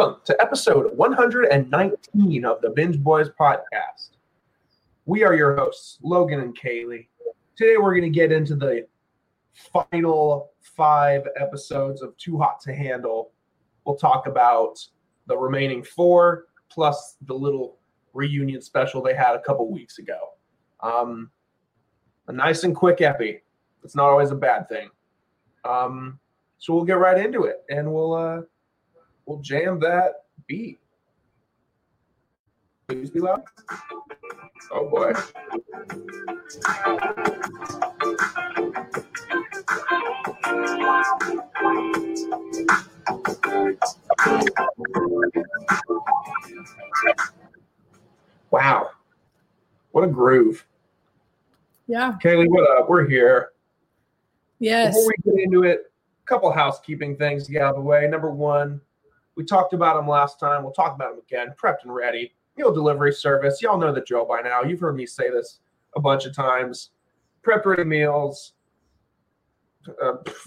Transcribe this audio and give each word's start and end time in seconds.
welcome 0.00 0.20
to 0.24 0.40
episode 0.40 0.96
119 0.96 2.44
of 2.46 2.62
the 2.62 2.70
Binge 2.70 2.98
Boys 3.00 3.28
podcast. 3.38 4.12
We 5.04 5.24
are 5.24 5.34
your 5.34 5.54
hosts, 5.54 5.98
Logan 6.02 6.40
and 6.40 6.58
Kaleigh. 6.58 7.08
Today 7.54 7.76
we're 7.76 7.94
going 7.94 8.10
to 8.10 8.18
get 8.18 8.32
into 8.32 8.56
the 8.56 8.86
final 9.74 10.52
five 10.62 11.24
episodes 11.36 12.00
of 12.00 12.16
Too 12.16 12.38
Hot 12.38 12.60
to 12.62 12.74
Handle. 12.74 13.32
We'll 13.84 13.96
talk 13.96 14.26
about 14.26 14.78
the 15.26 15.36
remaining 15.36 15.82
four 15.84 16.46
plus 16.70 17.18
the 17.26 17.34
little 17.34 17.76
reunion 18.14 18.62
special 18.62 19.02
they 19.02 19.12
had 19.12 19.34
a 19.34 19.42
couple 19.42 19.70
weeks 19.70 19.98
ago. 19.98 20.18
Um, 20.82 21.30
a 22.28 22.32
nice 22.32 22.64
and 22.64 22.74
quick 22.74 23.02
epi. 23.02 23.42
It's 23.84 23.94
not 23.94 24.08
always 24.08 24.30
a 24.30 24.34
bad 24.34 24.66
thing. 24.66 24.88
Um, 25.66 26.18
so 26.56 26.72
we'll 26.72 26.86
get 26.86 26.94
right 26.94 27.18
into 27.22 27.44
it, 27.44 27.64
and 27.68 27.92
we'll 27.92 28.14
uh, 28.14 28.40
we'll 29.30 29.38
jam 29.38 29.78
that 29.78 30.24
beat. 30.48 30.80
Please 32.88 33.10
be 33.10 33.20
loud. 33.20 33.44
Oh 34.72 34.90
boy. 34.90 35.12
Wow. 48.50 48.90
What 49.92 50.02
a 50.02 50.08
groove. 50.08 50.66
Yeah. 51.86 52.16
Kaleigh, 52.22 52.48
what 52.48 52.68
up? 52.68 52.88
We're 52.88 53.08
here. 53.08 53.50
Yes. 54.58 54.96
Before 54.96 55.06
we 55.06 55.32
get 55.32 55.44
into 55.44 55.62
it, 55.62 55.92
a 56.24 56.26
couple 56.26 56.50
housekeeping 56.50 57.16
things 57.16 57.46
to 57.46 57.52
get 57.52 57.62
out 57.62 57.76
of 57.76 57.76
the 57.76 57.88
way. 57.88 58.08
Number 58.08 58.32
one, 58.32 58.80
we 59.36 59.44
talked 59.44 59.72
about 59.72 59.96
them 59.96 60.08
last 60.08 60.38
time. 60.40 60.62
We'll 60.62 60.72
talk 60.72 60.94
about 60.94 61.12
them 61.12 61.22
again. 61.26 61.54
Prepped 61.62 61.84
and 61.84 61.94
ready. 61.94 62.34
Meal 62.56 62.72
delivery 62.72 63.12
service. 63.12 63.62
Y'all 63.62 63.78
know 63.78 63.92
the 63.92 64.00
drill 64.02 64.24
by 64.24 64.40
now. 64.40 64.62
You've 64.62 64.80
heard 64.80 64.96
me 64.96 65.06
say 65.06 65.30
this 65.30 65.60
a 65.96 66.00
bunch 66.00 66.26
of 66.26 66.34
times. 66.34 66.90
Prep 67.42 67.64
ready 67.64 67.84
meals. 67.84 68.52
Uh, 70.02 70.16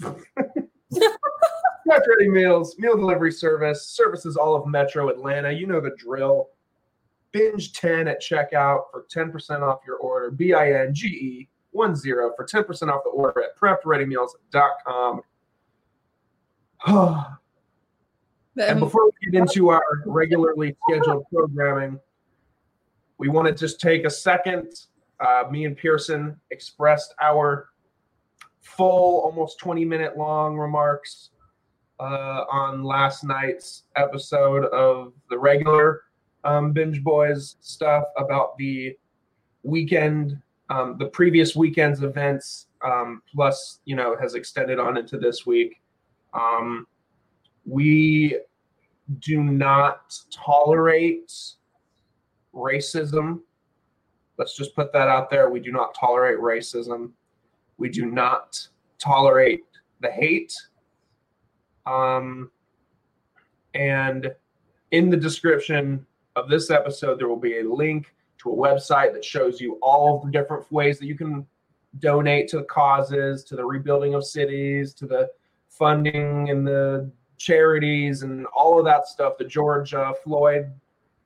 prep 0.90 2.02
ready 2.08 2.28
meals. 2.28 2.76
Meal 2.78 2.96
delivery 2.96 3.32
service. 3.32 3.88
Services 3.88 4.36
all 4.36 4.54
of 4.54 4.66
Metro 4.66 5.08
Atlanta. 5.08 5.50
You 5.50 5.66
know 5.66 5.80
the 5.80 5.94
drill. 5.98 6.50
Binge 7.32 7.72
10 7.72 8.06
at 8.06 8.22
checkout 8.22 8.82
for 8.92 9.06
10% 9.12 9.62
off 9.62 9.80
your 9.84 9.96
order. 9.96 10.30
B 10.30 10.52
I 10.52 10.72
N 10.72 10.94
G 10.94 11.08
E 11.08 11.48
10 11.74 11.96
for 12.36 12.46
10% 12.46 12.92
off 12.92 13.02
the 13.02 13.10
order 13.10 13.42
at 13.42 13.58
preppedreadymeals.com. 13.58 15.22
and 18.60 18.80
before 18.80 19.06
we 19.06 19.30
get 19.30 19.40
into 19.40 19.70
our 19.70 20.02
regularly 20.06 20.76
scheduled 20.88 21.24
programming, 21.32 21.98
we 23.18 23.28
want 23.28 23.48
to 23.48 23.54
just 23.54 23.80
take 23.80 24.04
a 24.04 24.10
second. 24.10 24.86
Uh, 25.20 25.44
me 25.50 25.64
and 25.64 25.76
Pearson 25.76 26.36
expressed 26.50 27.14
our 27.22 27.68
full, 28.62 29.20
almost 29.24 29.58
20 29.58 29.84
minute 29.84 30.16
long 30.16 30.56
remarks 30.56 31.30
uh, 32.00 32.44
on 32.50 32.82
last 32.82 33.24
night's 33.24 33.84
episode 33.96 34.64
of 34.66 35.12
the 35.30 35.38
regular 35.38 36.02
um, 36.44 36.72
Binge 36.72 37.02
Boys 37.02 37.56
stuff 37.60 38.04
about 38.16 38.56
the 38.58 38.96
weekend, 39.62 40.40
um, 40.70 40.96
the 40.98 41.06
previous 41.06 41.56
weekend's 41.56 42.02
events, 42.02 42.66
um, 42.84 43.22
plus, 43.32 43.80
you 43.84 43.96
know, 43.96 44.16
has 44.20 44.34
extended 44.34 44.78
on 44.78 44.96
into 44.96 45.18
this 45.18 45.46
week. 45.46 45.80
Um, 46.34 46.86
we 47.66 48.38
do 49.20 49.42
not 49.42 50.18
tolerate 50.30 51.32
racism. 52.54 53.40
Let's 54.38 54.56
just 54.56 54.74
put 54.74 54.92
that 54.92 55.08
out 55.08 55.30
there. 55.30 55.50
We 55.50 55.60
do 55.60 55.72
not 55.72 55.94
tolerate 55.94 56.38
racism. 56.38 57.12
We 57.78 57.88
do 57.88 58.06
not 58.06 58.66
tolerate 58.98 59.64
the 60.00 60.10
hate. 60.10 60.54
Um, 61.86 62.50
and 63.74 64.32
in 64.90 65.10
the 65.10 65.16
description 65.16 66.06
of 66.36 66.48
this 66.48 66.70
episode, 66.70 67.18
there 67.18 67.28
will 67.28 67.36
be 67.36 67.60
a 67.60 67.68
link 67.68 68.14
to 68.38 68.50
a 68.50 68.56
website 68.56 69.12
that 69.12 69.24
shows 69.24 69.60
you 69.60 69.78
all 69.82 70.20
the 70.20 70.30
different 70.30 70.70
ways 70.72 70.98
that 70.98 71.06
you 71.06 71.16
can 71.16 71.46
donate 72.00 72.48
to 72.48 72.58
the 72.58 72.64
causes, 72.64 73.44
to 73.44 73.56
the 73.56 73.64
rebuilding 73.64 74.14
of 74.14 74.24
cities, 74.24 74.94
to 74.94 75.06
the 75.06 75.30
funding 75.68 76.50
and 76.50 76.66
the 76.66 77.10
charities 77.44 78.22
and 78.22 78.46
all 78.56 78.78
of 78.78 78.84
that 78.84 79.06
stuff. 79.06 79.34
The 79.38 79.44
George 79.44 79.92
uh, 79.94 80.14
Floyd 80.24 80.72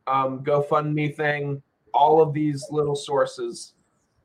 um, 0.08 0.42
GoFundMe 0.42 1.14
thing, 1.14 1.62
all 1.94 2.20
of 2.20 2.32
these 2.32 2.66
little 2.70 2.96
sources 2.96 3.74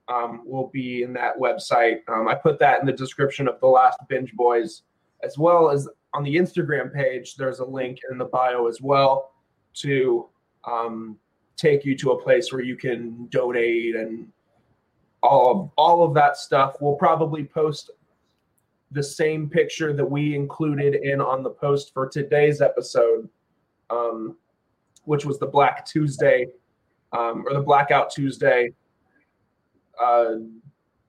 um, 0.07 0.41
will 0.45 0.69
be 0.73 1.03
in 1.03 1.13
that 1.13 1.37
website. 1.37 1.99
Um, 2.07 2.27
I 2.27 2.35
put 2.35 2.59
that 2.59 2.79
in 2.79 2.85
the 2.85 2.93
description 2.93 3.47
of 3.47 3.59
the 3.59 3.67
last 3.67 3.97
Binge 4.07 4.33
Boys, 4.33 4.83
as 5.23 5.37
well 5.37 5.69
as 5.69 5.87
on 6.13 6.23
the 6.23 6.35
Instagram 6.35 6.93
page. 6.93 7.35
There's 7.35 7.59
a 7.59 7.65
link 7.65 7.99
in 8.11 8.17
the 8.17 8.25
bio 8.25 8.67
as 8.67 8.81
well 8.81 9.31
to 9.75 10.29
um, 10.65 11.17
take 11.55 11.85
you 11.85 11.97
to 11.97 12.11
a 12.11 12.21
place 12.21 12.51
where 12.51 12.61
you 12.61 12.75
can 12.75 13.27
donate 13.27 13.95
and 13.95 14.27
all 15.21 15.51
of, 15.51 15.69
all 15.77 16.03
of 16.03 16.13
that 16.15 16.37
stuff. 16.37 16.75
We'll 16.81 16.95
probably 16.95 17.45
post 17.45 17.91
the 18.93 19.03
same 19.03 19.49
picture 19.49 19.91
that 19.93 20.05
we 20.05 20.35
included 20.35 20.95
in 20.95 21.19
on 21.19 21.43
the 21.43 21.49
post 21.49 21.93
for 21.93 22.07
today's 22.07 22.61
episode, 22.61 23.27
um, 23.89 24.37
which 25.05 25.25
was 25.25 25.39
the 25.39 25.45
Black 25.45 25.85
Tuesday 25.85 26.47
um, 27.11 27.45
or 27.47 27.53
the 27.53 27.61
Blackout 27.61 28.11
Tuesday 28.11 28.71
uh, 30.01 30.35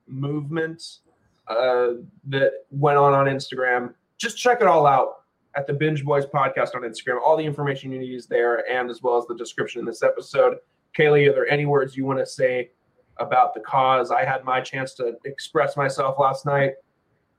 movement 0.07 0.99
uh, 1.47 1.93
that 2.27 2.51
went 2.71 2.97
on 2.97 3.13
on 3.13 3.25
Instagram. 3.25 3.93
Just 4.17 4.37
check 4.37 4.61
it 4.61 4.67
all 4.67 4.85
out 4.87 5.23
at 5.55 5.67
the 5.67 5.73
Binge 5.73 6.03
Boys 6.03 6.25
podcast 6.25 6.75
on 6.75 6.81
Instagram. 6.81 7.21
All 7.21 7.37
the 7.37 7.45
information 7.45 7.91
you 7.91 7.99
need 7.99 8.13
is 8.13 8.27
there, 8.27 8.69
and 8.69 8.89
as 8.89 9.01
well 9.01 9.17
as 9.17 9.25
the 9.25 9.35
description 9.35 9.79
in 9.79 9.85
this 9.85 10.03
episode. 10.03 10.57
Kaleigh, 10.97 11.29
are 11.29 11.33
there 11.33 11.47
any 11.49 11.65
words 11.65 11.95
you 11.95 12.05
want 12.05 12.19
to 12.19 12.25
say 12.25 12.71
about 13.17 13.53
the 13.53 13.59
cause? 13.61 14.11
I 14.11 14.25
had 14.25 14.43
my 14.43 14.61
chance 14.61 14.93
to 14.95 15.15
express 15.25 15.77
myself 15.77 16.17
last 16.19 16.45
night. 16.45 16.73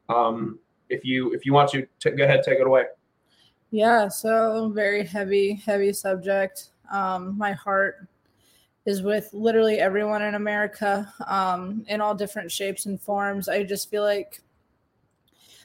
Um, 0.09 0.59
if 0.89 1.05
you 1.05 1.33
if 1.33 1.45
you 1.45 1.53
want 1.53 1.71
to, 1.71 1.87
t- 2.01 2.11
go 2.11 2.25
ahead, 2.25 2.43
take 2.45 2.61
it 2.61 2.67
away. 2.67 2.85
Yeah, 3.71 4.09
so 4.09 4.71
very 4.75 5.05
heavy, 5.05 5.55
heavy 5.55 5.93
subject. 5.93 6.71
Um, 6.91 7.37
my 7.37 7.53
heart 7.53 8.07
is 8.87 9.03
with 9.03 9.29
literally 9.33 9.79
everyone 9.79 10.23
in 10.23 10.37
America 10.37 11.13
um, 11.27 11.85
in 11.89 12.01
all 12.01 12.15
different 12.15 12.51
shapes 12.51 12.87
and 12.87 13.01
forms. 13.01 13.49
I 13.49 13.65
just 13.65 13.91
feel 13.91 14.05
like 14.05 14.41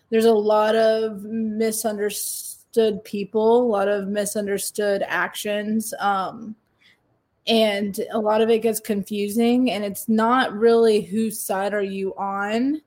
there's 0.10 0.26
a 0.26 0.34
lot 0.34 0.76
of 0.76 1.24
misunderstood 1.24 3.04
people, 3.04 3.62
a 3.62 3.70
lot 3.72 3.88
of 3.88 4.08
misunderstood 4.08 5.04
actions. 5.08 5.94
Um, 6.00 6.56
and 7.48 8.00
a 8.12 8.20
lot 8.20 8.42
of 8.42 8.50
it 8.50 8.62
gets 8.62 8.80
confusing 8.80 9.72
and 9.72 9.84
it's 9.84 10.08
not 10.08 10.54
really 10.54 11.02
whose 11.02 11.40
side 11.40 11.74
are 11.74 11.82
you 11.82 12.16
on 12.16 12.82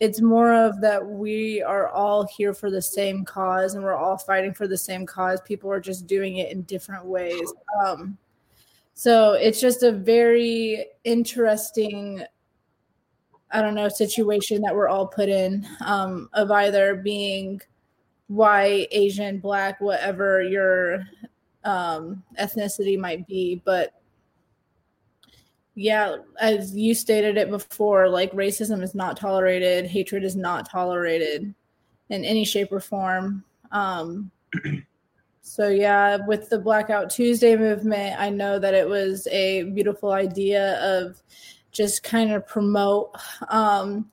it's 0.00 0.20
more 0.20 0.54
of 0.54 0.80
that 0.80 1.04
we 1.04 1.62
are 1.62 1.88
all 1.88 2.26
here 2.26 2.54
for 2.54 2.70
the 2.70 2.82
same 2.82 3.24
cause 3.24 3.74
and 3.74 3.82
we're 3.82 3.96
all 3.96 4.16
fighting 4.16 4.54
for 4.54 4.68
the 4.68 4.78
same 4.78 5.04
cause. 5.04 5.40
People 5.40 5.70
are 5.72 5.80
just 5.80 6.06
doing 6.06 6.36
it 6.36 6.52
in 6.52 6.62
different 6.62 7.04
ways. 7.04 7.52
Um, 7.84 8.16
so 8.98 9.34
it's 9.34 9.60
just 9.60 9.84
a 9.84 9.92
very 9.92 10.84
interesting 11.04 12.24
i 13.52 13.62
don't 13.62 13.76
know 13.76 13.88
situation 13.88 14.60
that 14.60 14.74
we're 14.74 14.88
all 14.88 15.06
put 15.06 15.28
in 15.28 15.64
um, 15.86 16.28
of 16.32 16.50
either 16.50 16.96
being 16.96 17.60
white 18.26 18.88
asian 18.90 19.38
black 19.38 19.80
whatever 19.80 20.42
your 20.42 21.06
um, 21.62 22.24
ethnicity 22.40 22.98
might 22.98 23.24
be 23.28 23.62
but 23.64 23.97
yeah, 25.78 26.16
as 26.40 26.74
you 26.74 26.92
stated 26.92 27.36
it 27.36 27.50
before, 27.50 28.08
like 28.08 28.32
racism 28.32 28.82
is 28.82 28.96
not 28.96 29.16
tolerated, 29.16 29.86
hatred 29.86 30.24
is 30.24 30.34
not 30.34 30.68
tolerated 30.68 31.54
in 32.08 32.24
any 32.24 32.44
shape 32.44 32.72
or 32.72 32.80
form. 32.80 33.44
Um, 33.70 34.32
so 35.40 35.68
yeah, 35.68 36.18
with 36.26 36.48
the 36.48 36.58
Blackout 36.58 37.10
Tuesday 37.10 37.54
movement, 37.54 38.18
I 38.18 38.28
know 38.28 38.58
that 38.58 38.74
it 38.74 38.88
was 38.88 39.28
a 39.30 39.70
beautiful 39.70 40.10
idea 40.10 40.80
of 40.82 41.22
just 41.70 42.02
kind 42.02 42.32
of 42.32 42.44
promote 42.44 43.16
um, 43.48 44.10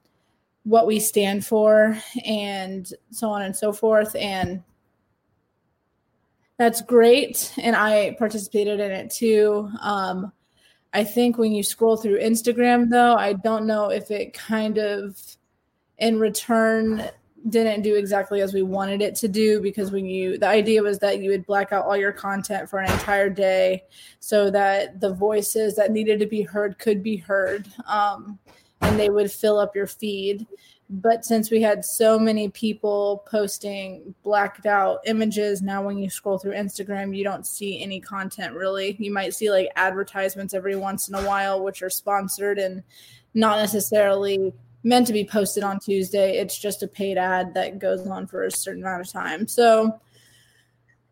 what 0.66 0.86
we 0.86 1.00
stand 1.00 1.48
for 1.48 2.00
and 2.24 2.88
so 3.10 3.32
on 3.32 3.42
and 3.42 3.56
so 3.56 3.74
forth. 3.74 4.16
And 4.16 4.64
that's 6.58 6.84
great. 6.84 7.52
And 7.58 7.76
I 7.76 8.16
participated 8.20 8.80
in 8.80 8.92
it 8.92 9.10
too. 9.10 9.72
Um, 9.82 10.32
I 10.96 11.04
think 11.04 11.38
when 11.38 11.52
you 11.52 11.62
scroll 11.62 11.98
through 11.98 12.22
Instagram, 12.22 12.90
though, 12.90 13.16
I 13.16 13.34
don't 13.34 13.68
know 13.68 13.90
if 13.90 14.12
it 14.12 14.34
kind 14.34 14.78
of 14.78 15.20
in 15.98 16.22
return 16.22 17.04
didn't 17.50 17.82
do 17.82 17.96
exactly 17.96 18.40
as 18.40 18.54
we 18.54 18.64
wanted 18.64 19.02
it 19.02 19.14
to 19.16 19.28
do 19.28 19.60
because 19.62 19.92
when 19.92 20.06
you 20.06 20.38
the 20.38 20.48
idea 20.48 20.82
was 20.82 20.98
that 21.00 21.20
you 21.20 21.30
would 21.30 21.46
black 21.46 21.74
out 21.74 21.86
all 21.86 21.98
your 21.98 22.14
content 22.14 22.70
for 22.70 22.80
an 22.80 22.92
entire 22.92 23.30
day 23.30 23.84
so 24.20 24.50
that 24.50 25.00
the 25.02 25.14
voices 25.14 25.76
that 25.76 25.92
needed 25.92 26.18
to 26.18 26.26
be 26.26 26.42
heard 26.42 26.80
could 26.80 27.04
be 27.04 27.18
heard 27.18 27.68
um, 27.88 28.40
and 28.82 28.98
they 28.98 29.10
would 29.10 29.30
fill 29.30 29.60
up 29.60 29.76
your 29.76 29.86
feed 29.86 30.48
but 30.90 31.26
since 31.26 31.50
we 31.50 31.62
had 31.62 31.84
so 31.84 32.20
many 32.20 32.48
people 32.50 33.24
posting 33.30 34.14
blacked 34.24 34.68
out 34.68 35.00
images 35.06 35.62
now 35.62 35.84
when 35.84 35.98
you 35.98 36.10
scroll 36.10 36.38
through 36.38 36.54
instagram 36.54 37.16
you 37.16 37.24
don't 37.24 37.48
see 37.48 37.82
any 37.82 38.00
content 38.00 38.54
really. 38.54 38.96
You 39.00 39.12
might 39.12 39.34
see 39.34 39.50
like 39.50 39.70
advertisements 39.76 40.54
every 40.54 40.76
once 40.76 41.10
in 41.10 41.16
a 41.16 41.24
while 41.24 41.64
which 41.64 41.82
are 41.82 41.90
sponsored 41.90 42.60
and 42.60 42.84
not 43.34 43.58
necessarily 43.58 44.54
meant 44.84 45.08
to 45.08 45.14
be 45.14 45.26
posted 45.26 45.64
on 45.64 45.80
tuesday. 45.80 46.38
It's 46.38 46.58
just 46.58 46.84
a 46.84 46.88
paid 46.88 47.18
ad 47.18 47.56
that 47.56 47.80
goes 47.80 48.06
on 48.06 48.28
for 48.28 48.44
a 48.44 48.52
certain 48.52 48.84
amount 48.84 49.02
of 49.02 49.12
time. 49.12 49.48
So 49.48 50.00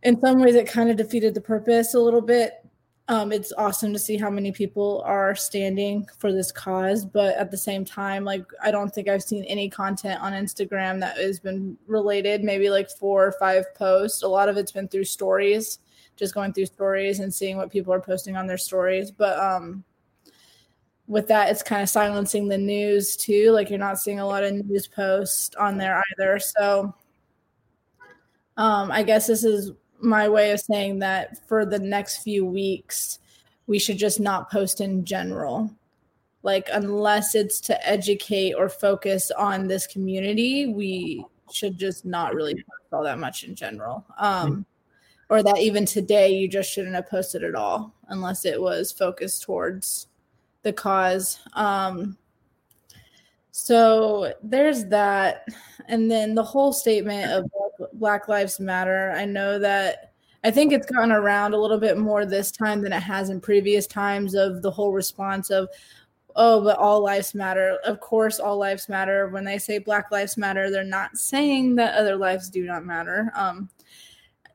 in 0.03 0.21
some 0.21 0.39
ways 0.39 0.53
it 0.53 0.67
kind 0.67 0.91
of 0.91 0.97
defeated 0.97 1.33
the 1.33 1.41
purpose 1.41 1.95
a 1.95 1.99
little 1.99 2.21
bit 2.21 2.62
um, 3.09 3.33
it's 3.33 3.51
awesome 3.57 3.91
to 3.91 3.99
see 3.99 4.17
how 4.17 4.29
many 4.29 4.51
people 4.51 5.01
are 5.05 5.35
standing 5.35 6.07
for 6.17 6.31
this 6.31 6.51
cause 6.51 7.03
but 7.03 7.35
at 7.35 7.51
the 7.51 7.57
same 7.57 7.83
time 7.83 8.23
like 8.23 8.45
i 8.63 8.71
don't 8.71 8.93
think 8.93 9.09
i've 9.09 9.23
seen 9.23 9.43
any 9.45 9.69
content 9.69 10.21
on 10.21 10.31
instagram 10.31 10.99
that 10.99 11.17
has 11.17 11.39
been 11.39 11.77
related 11.87 12.43
maybe 12.43 12.69
like 12.69 12.89
four 12.89 13.25
or 13.27 13.31
five 13.33 13.65
posts. 13.75 14.23
A 14.23 14.27
lot 14.27 14.49
of 14.49 14.57
it's 14.57 14.71
been 14.71 14.87
through 14.87 15.05
stories 15.05 15.79
just 16.15 16.33
going 16.33 16.53
through 16.53 16.67
stories 16.67 17.19
and 17.19 17.33
seeing 17.33 17.57
what 17.57 17.71
people 17.71 17.93
are 17.93 17.99
posting 17.99 18.35
on 18.35 18.45
their 18.47 18.57
stories. 18.57 19.11
But 19.11 19.37
um 19.39 19.83
with 21.07 21.27
that 21.27 21.49
it's 21.49 21.63
kind 21.63 21.81
of 21.81 21.89
silencing 21.89 22.47
the 22.47 22.57
news 22.57 23.17
too 23.17 23.51
like 23.51 23.69
you're 23.69 23.77
not 23.77 23.99
seeing 23.99 24.19
a 24.19 24.25
lot 24.25 24.43
of 24.43 24.53
news 24.53 24.87
posts 24.87 25.53
on 25.55 25.77
there 25.77 26.01
either. 26.13 26.39
So 26.39 26.95
um 28.55 28.91
i 28.91 29.01
guess 29.01 29.25
this 29.27 29.43
is 29.43 29.71
my 30.03 30.27
way 30.27 30.51
of 30.51 30.59
saying 30.59 30.99
that 30.99 31.47
for 31.47 31.65
the 31.65 31.79
next 31.79 32.23
few 32.23 32.45
weeks, 32.45 33.19
we 33.67 33.79
should 33.79 33.97
just 33.97 34.19
not 34.19 34.51
post 34.51 34.81
in 34.81 35.05
general. 35.05 35.71
Like, 36.43 36.69
unless 36.73 37.35
it's 37.35 37.61
to 37.61 37.87
educate 37.87 38.53
or 38.53 38.67
focus 38.67 39.31
on 39.31 39.67
this 39.67 39.87
community, 39.87 40.67
we 40.67 41.25
should 41.51 41.77
just 41.77 42.05
not 42.05 42.35
really 42.35 42.55
post 42.55 42.91
all 42.91 43.03
that 43.03 43.19
much 43.19 43.45
in 43.45 43.55
general. 43.55 44.05
Um, 44.17 44.65
or 45.29 45.41
that 45.41 45.59
even 45.59 45.85
today, 45.85 46.33
you 46.33 46.49
just 46.49 46.69
shouldn't 46.69 46.95
have 46.95 47.09
posted 47.09 47.43
at 47.43 47.55
all 47.55 47.93
unless 48.09 48.45
it 48.45 48.61
was 48.61 48.91
focused 48.91 49.43
towards 49.43 50.07
the 50.63 50.73
cause. 50.73 51.39
Um, 51.53 52.17
so 53.51 54.33
there's 54.43 54.85
that. 54.87 55.47
And 55.87 56.11
then 56.11 56.35
the 56.35 56.43
whole 56.43 56.73
statement 56.73 57.31
of 57.31 57.49
Black 57.93 58.27
Lives 58.27 58.59
Matter. 58.59 59.11
I 59.15 59.25
know 59.25 59.59
that 59.59 60.13
I 60.43 60.51
think 60.51 60.73
it's 60.73 60.91
gone 60.91 61.11
around 61.11 61.53
a 61.53 61.59
little 61.59 61.79
bit 61.79 61.97
more 61.97 62.25
this 62.25 62.51
time 62.51 62.81
than 62.81 62.93
it 62.93 63.01
has 63.01 63.29
in 63.29 63.39
previous 63.39 63.87
times 63.87 64.35
of 64.35 64.61
the 64.61 64.71
whole 64.71 64.91
response 64.91 65.49
of, 65.49 65.69
oh, 66.35 66.61
but 66.63 66.77
all 66.77 67.01
lives 67.01 67.33
matter. 67.33 67.77
Of 67.85 67.99
course, 68.01 68.39
all 68.39 68.57
lives 68.57 68.89
matter. 68.89 69.29
When 69.29 69.45
they 69.45 69.57
say 69.57 69.77
Black 69.77 70.11
Lives 70.11 70.35
Matter, 70.35 70.69
they're 70.69 70.83
not 70.83 71.17
saying 71.17 71.75
that 71.75 71.95
other 71.95 72.15
lives 72.15 72.49
do 72.49 72.65
not 72.65 72.85
matter. 72.85 73.31
Um, 73.35 73.69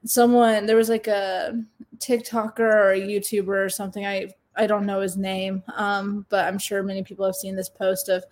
someone 0.04 0.66
there 0.66 0.76
was 0.76 0.88
like 0.88 1.06
a 1.06 1.62
TikToker 1.98 2.60
or 2.60 2.92
a 2.92 3.00
YouTuber 3.00 3.64
or 3.64 3.68
something. 3.68 4.06
I 4.06 4.28
I 4.56 4.66
don't 4.66 4.86
know 4.86 5.00
his 5.00 5.16
name, 5.16 5.62
um, 5.76 6.26
but 6.28 6.44
I'm 6.44 6.58
sure 6.58 6.82
many 6.82 7.02
people 7.02 7.24
have 7.24 7.36
seen 7.36 7.54
this 7.54 7.68
post 7.68 8.08
of 8.08 8.24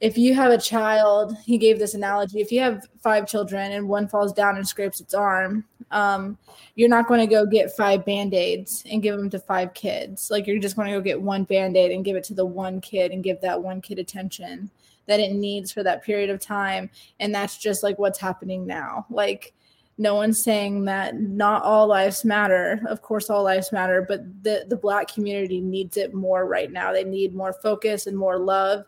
if 0.00 0.18
you 0.18 0.34
have 0.34 0.52
a 0.52 0.58
child, 0.58 1.36
he 1.44 1.56
gave 1.56 1.78
this 1.78 1.94
analogy. 1.94 2.40
If 2.40 2.52
you 2.52 2.60
have 2.60 2.86
five 3.02 3.26
children 3.26 3.72
and 3.72 3.88
one 3.88 4.08
falls 4.08 4.32
down 4.32 4.56
and 4.56 4.68
scrapes 4.68 5.00
its 5.00 5.14
arm, 5.14 5.64
um, 5.90 6.36
you're 6.74 6.90
not 6.90 7.08
going 7.08 7.20
to 7.20 7.26
go 7.26 7.46
get 7.46 7.74
five 7.76 8.04
band 8.04 8.34
aids 8.34 8.82
and 8.90 9.02
give 9.02 9.16
them 9.16 9.30
to 9.30 9.38
five 9.38 9.72
kids. 9.72 10.30
Like 10.30 10.46
you're 10.46 10.58
just 10.58 10.76
going 10.76 10.88
to 10.88 10.98
go 10.98 11.00
get 11.00 11.20
one 11.20 11.44
band 11.44 11.76
aid 11.76 11.92
and 11.92 12.04
give 12.04 12.16
it 12.16 12.24
to 12.24 12.34
the 12.34 12.44
one 12.44 12.80
kid 12.80 13.10
and 13.10 13.24
give 13.24 13.40
that 13.40 13.62
one 13.62 13.80
kid 13.80 13.98
attention 13.98 14.70
that 15.06 15.20
it 15.20 15.32
needs 15.32 15.72
for 15.72 15.82
that 15.84 16.04
period 16.04 16.28
of 16.28 16.40
time. 16.40 16.90
And 17.20 17.34
that's 17.34 17.56
just 17.56 17.82
like 17.82 17.98
what's 17.98 18.18
happening 18.18 18.66
now. 18.66 19.06
Like 19.08 19.54
no 19.98 20.14
one's 20.14 20.42
saying 20.42 20.84
that 20.84 21.18
not 21.18 21.62
all 21.62 21.86
lives 21.86 22.24
matter 22.24 22.80
of 22.88 23.00
course 23.00 23.30
all 23.30 23.44
lives 23.44 23.72
matter 23.72 24.04
but 24.06 24.20
the 24.42 24.64
the 24.68 24.76
black 24.76 25.12
community 25.12 25.60
needs 25.60 25.96
it 25.96 26.12
more 26.12 26.46
right 26.46 26.70
now 26.70 26.92
they 26.92 27.04
need 27.04 27.34
more 27.34 27.54
focus 27.62 28.06
and 28.06 28.16
more 28.16 28.38
love 28.38 28.84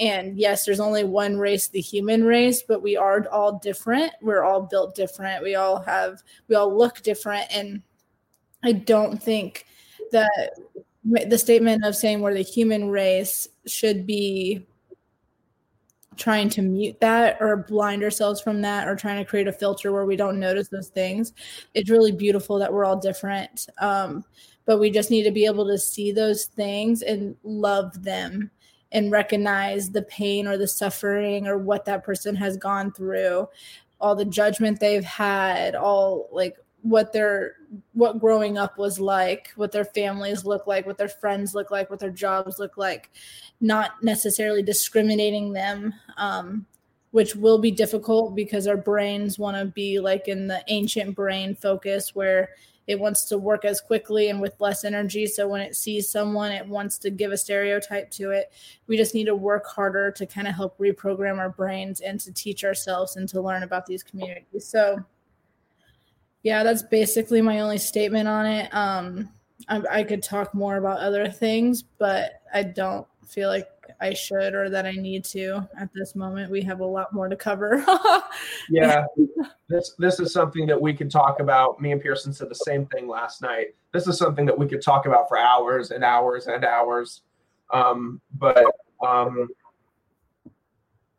and 0.00 0.38
yes 0.38 0.64
there's 0.64 0.80
only 0.80 1.04
one 1.04 1.36
race 1.36 1.68
the 1.68 1.80
human 1.80 2.24
race 2.24 2.62
but 2.62 2.82
we 2.82 2.96
are 2.96 3.26
all 3.30 3.58
different 3.58 4.12
we're 4.22 4.42
all 4.42 4.62
built 4.62 4.94
different 4.94 5.42
we 5.42 5.54
all 5.54 5.80
have 5.80 6.22
we 6.48 6.56
all 6.56 6.76
look 6.76 7.00
different 7.02 7.46
and 7.54 7.82
i 8.64 8.72
don't 8.72 9.22
think 9.22 9.66
that 10.10 10.50
the 11.04 11.38
statement 11.38 11.84
of 11.84 11.94
saying 11.94 12.20
we're 12.20 12.34
the 12.34 12.42
human 12.42 12.90
race 12.90 13.46
should 13.66 14.06
be 14.06 14.66
trying 16.16 16.50
to 16.50 16.62
mute 16.62 17.00
that 17.00 17.38
or 17.40 17.56
blind 17.56 18.02
ourselves 18.02 18.40
from 18.40 18.60
that 18.60 18.86
or 18.86 18.94
trying 18.94 19.18
to 19.18 19.28
create 19.28 19.48
a 19.48 19.52
filter 19.52 19.90
where 19.90 20.04
we 20.04 20.16
don't 20.16 20.38
notice 20.38 20.68
those 20.68 20.88
things. 20.88 21.32
It's 21.72 21.88
really 21.88 22.12
beautiful 22.12 22.58
that 22.58 22.70
we're 22.70 22.84
all 22.84 22.98
different. 22.98 23.66
Um, 23.78 24.24
but 24.66 24.78
we 24.78 24.90
just 24.90 25.10
need 25.10 25.22
to 25.24 25.30
be 25.30 25.46
able 25.46 25.66
to 25.66 25.78
see 25.78 26.12
those 26.12 26.44
things 26.44 27.00
and 27.00 27.34
love 27.42 28.02
them 28.02 28.50
and 28.92 29.10
recognize 29.10 29.90
the 29.90 30.02
pain 30.02 30.46
or 30.46 30.56
the 30.56 30.68
suffering 30.68 31.46
or 31.46 31.58
what 31.58 31.84
that 31.84 32.04
person 32.04 32.34
has 32.36 32.56
gone 32.56 32.92
through, 32.92 33.48
all 34.00 34.16
the 34.16 34.24
judgment 34.24 34.80
they've 34.80 35.04
had, 35.04 35.74
all 35.74 36.28
like 36.32 36.56
what 36.82 37.12
their 37.12 37.56
what 37.92 38.18
growing 38.18 38.58
up 38.58 38.78
was 38.78 38.98
like, 38.98 39.52
what 39.56 39.72
their 39.72 39.84
families 39.84 40.44
look 40.44 40.66
like, 40.66 40.86
what 40.86 40.98
their 40.98 41.08
friends 41.08 41.54
look 41.54 41.70
like, 41.70 41.90
what 41.90 41.98
their 42.00 42.10
jobs 42.10 42.58
look 42.58 42.76
like, 42.76 43.10
not 43.60 44.02
necessarily 44.02 44.62
discriminating 44.62 45.52
them, 45.52 45.94
um, 46.16 46.66
which 47.10 47.36
will 47.36 47.58
be 47.58 47.70
difficult 47.70 48.34
because 48.34 48.66
our 48.66 48.76
brains 48.76 49.38
want 49.38 49.56
to 49.56 49.66
be 49.66 50.00
like 50.00 50.28
in 50.28 50.46
the 50.46 50.62
ancient 50.68 51.14
brain 51.14 51.54
focus 51.54 52.14
where 52.14 52.50
it 52.86 52.98
wants 52.98 53.24
to 53.26 53.38
work 53.38 53.64
as 53.64 53.80
quickly 53.80 54.30
and 54.30 54.40
with 54.40 54.54
less 54.58 54.84
energy. 54.84 55.26
So 55.26 55.46
when 55.46 55.60
it 55.60 55.76
sees 55.76 56.10
someone, 56.10 56.50
it 56.50 56.66
wants 56.66 56.98
to 56.98 57.10
give 57.10 57.30
a 57.30 57.36
stereotype 57.36 58.10
to 58.12 58.30
it. 58.30 58.52
We 58.86 58.96
just 58.96 59.14
need 59.14 59.26
to 59.26 59.34
work 59.34 59.66
harder 59.66 60.10
to 60.12 60.26
kind 60.26 60.48
of 60.48 60.54
help 60.54 60.76
reprogram 60.78 61.38
our 61.38 61.50
brains 61.50 62.00
and 62.00 62.18
to 62.20 62.32
teach 62.32 62.64
ourselves 62.64 63.16
and 63.16 63.28
to 63.28 63.40
learn 63.40 63.62
about 63.62 63.86
these 63.86 64.02
communities. 64.02 64.66
So 64.66 65.04
yeah, 66.42 66.62
that's 66.62 66.82
basically 66.82 67.42
my 67.42 67.60
only 67.60 67.78
statement 67.78 68.28
on 68.28 68.46
it. 68.46 68.74
Um, 68.74 69.28
I, 69.68 69.82
I 69.90 70.02
could 70.04 70.22
talk 70.22 70.54
more 70.54 70.76
about 70.76 71.00
other 71.00 71.28
things, 71.28 71.82
but 71.82 72.42
I 72.52 72.62
don't 72.62 73.06
feel 73.26 73.48
like 73.48 73.68
I 74.00 74.14
should 74.14 74.54
or 74.54 74.68
that 74.70 74.86
I 74.86 74.92
need 74.92 75.24
to 75.26 75.68
at 75.78 75.90
this 75.94 76.14
moment. 76.14 76.50
We 76.50 76.62
have 76.62 76.80
a 76.80 76.84
lot 76.84 77.12
more 77.12 77.28
to 77.28 77.36
cover. 77.36 77.84
yeah, 78.70 79.04
this 79.68 79.94
this 79.98 80.20
is 80.20 80.32
something 80.32 80.66
that 80.66 80.80
we 80.80 80.92
can 80.94 81.08
talk 81.08 81.40
about. 81.40 81.80
Me 81.80 81.92
and 81.92 82.00
Pearson 82.00 82.32
said 82.32 82.48
the 82.48 82.54
same 82.54 82.86
thing 82.86 83.08
last 83.08 83.42
night. 83.42 83.74
This 83.92 84.06
is 84.06 84.18
something 84.18 84.46
that 84.46 84.58
we 84.58 84.66
could 84.66 84.82
talk 84.82 85.06
about 85.06 85.28
for 85.28 85.38
hours 85.38 85.90
and 85.90 86.04
hours 86.04 86.46
and 86.46 86.64
hours. 86.64 87.22
Um, 87.72 88.20
but 88.38 88.64
um, 89.04 89.48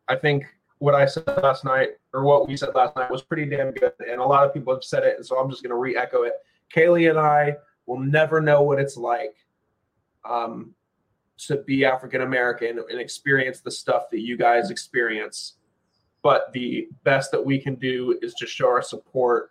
I 0.08 0.16
think 0.16 0.44
what 0.78 0.94
I 0.94 1.06
said 1.06 1.26
last 1.42 1.64
night 1.64 1.90
or 2.12 2.24
what 2.24 2.48
we 2.48 2.56
said 2.56 2.74
last 2.74 2.96
night 2.96 3.10
was 3.10 3.22
pretty 3.22 3.46
damn 3.46 3.72
good. 3.72 3.92
And 4.08 4.20
a 4.20 4.24
lot 4.24 4.46
of 4.46 4.52
people 4.52 4.74
have 4.74 4.84
said 4.84 5.04
it. 5.04 5.16
And 5.16 5.24
so 5.24 5.38
I'm 5.38 5.48
just 5.48 5.62
going 5.62 5.70
to 5.70 5.76
re 5.76 5.96
echo 5.96 6.22
it. 6.22 6.34
Kaleigh 6.74 7.08
and 7.08 7.18
I 7.18 7.56
will 7.86 8.00
never 8.00 8.40
know 8.40 8.62
what 8.62 8.78
it's 8.78 8.96
like 8.96 9.34
um, 10.28 10.74
to 11.38 11.58
be 11.58 11.84
African 11.84 12.22
American 12.22 12.78
and 12.90 13.00
experience 13.00 13.60
the 13.60 13.70
stuff 13.70 14.04
that 14.10 14.20
you 14.20 14.36
guys 14.36 14.70
experience. 14.70 15.54
But 16.22 16.52
the 16.52 16.88
best 17.02 17.32
that 17.32 17.44
we 17.44 17.58
can 17.58 17.74
do 17.74 18.18
is 18.22 18.34
to 18.34 18.46
show 18.46 18.68
our 18.68 18.82
support 18.82 19.50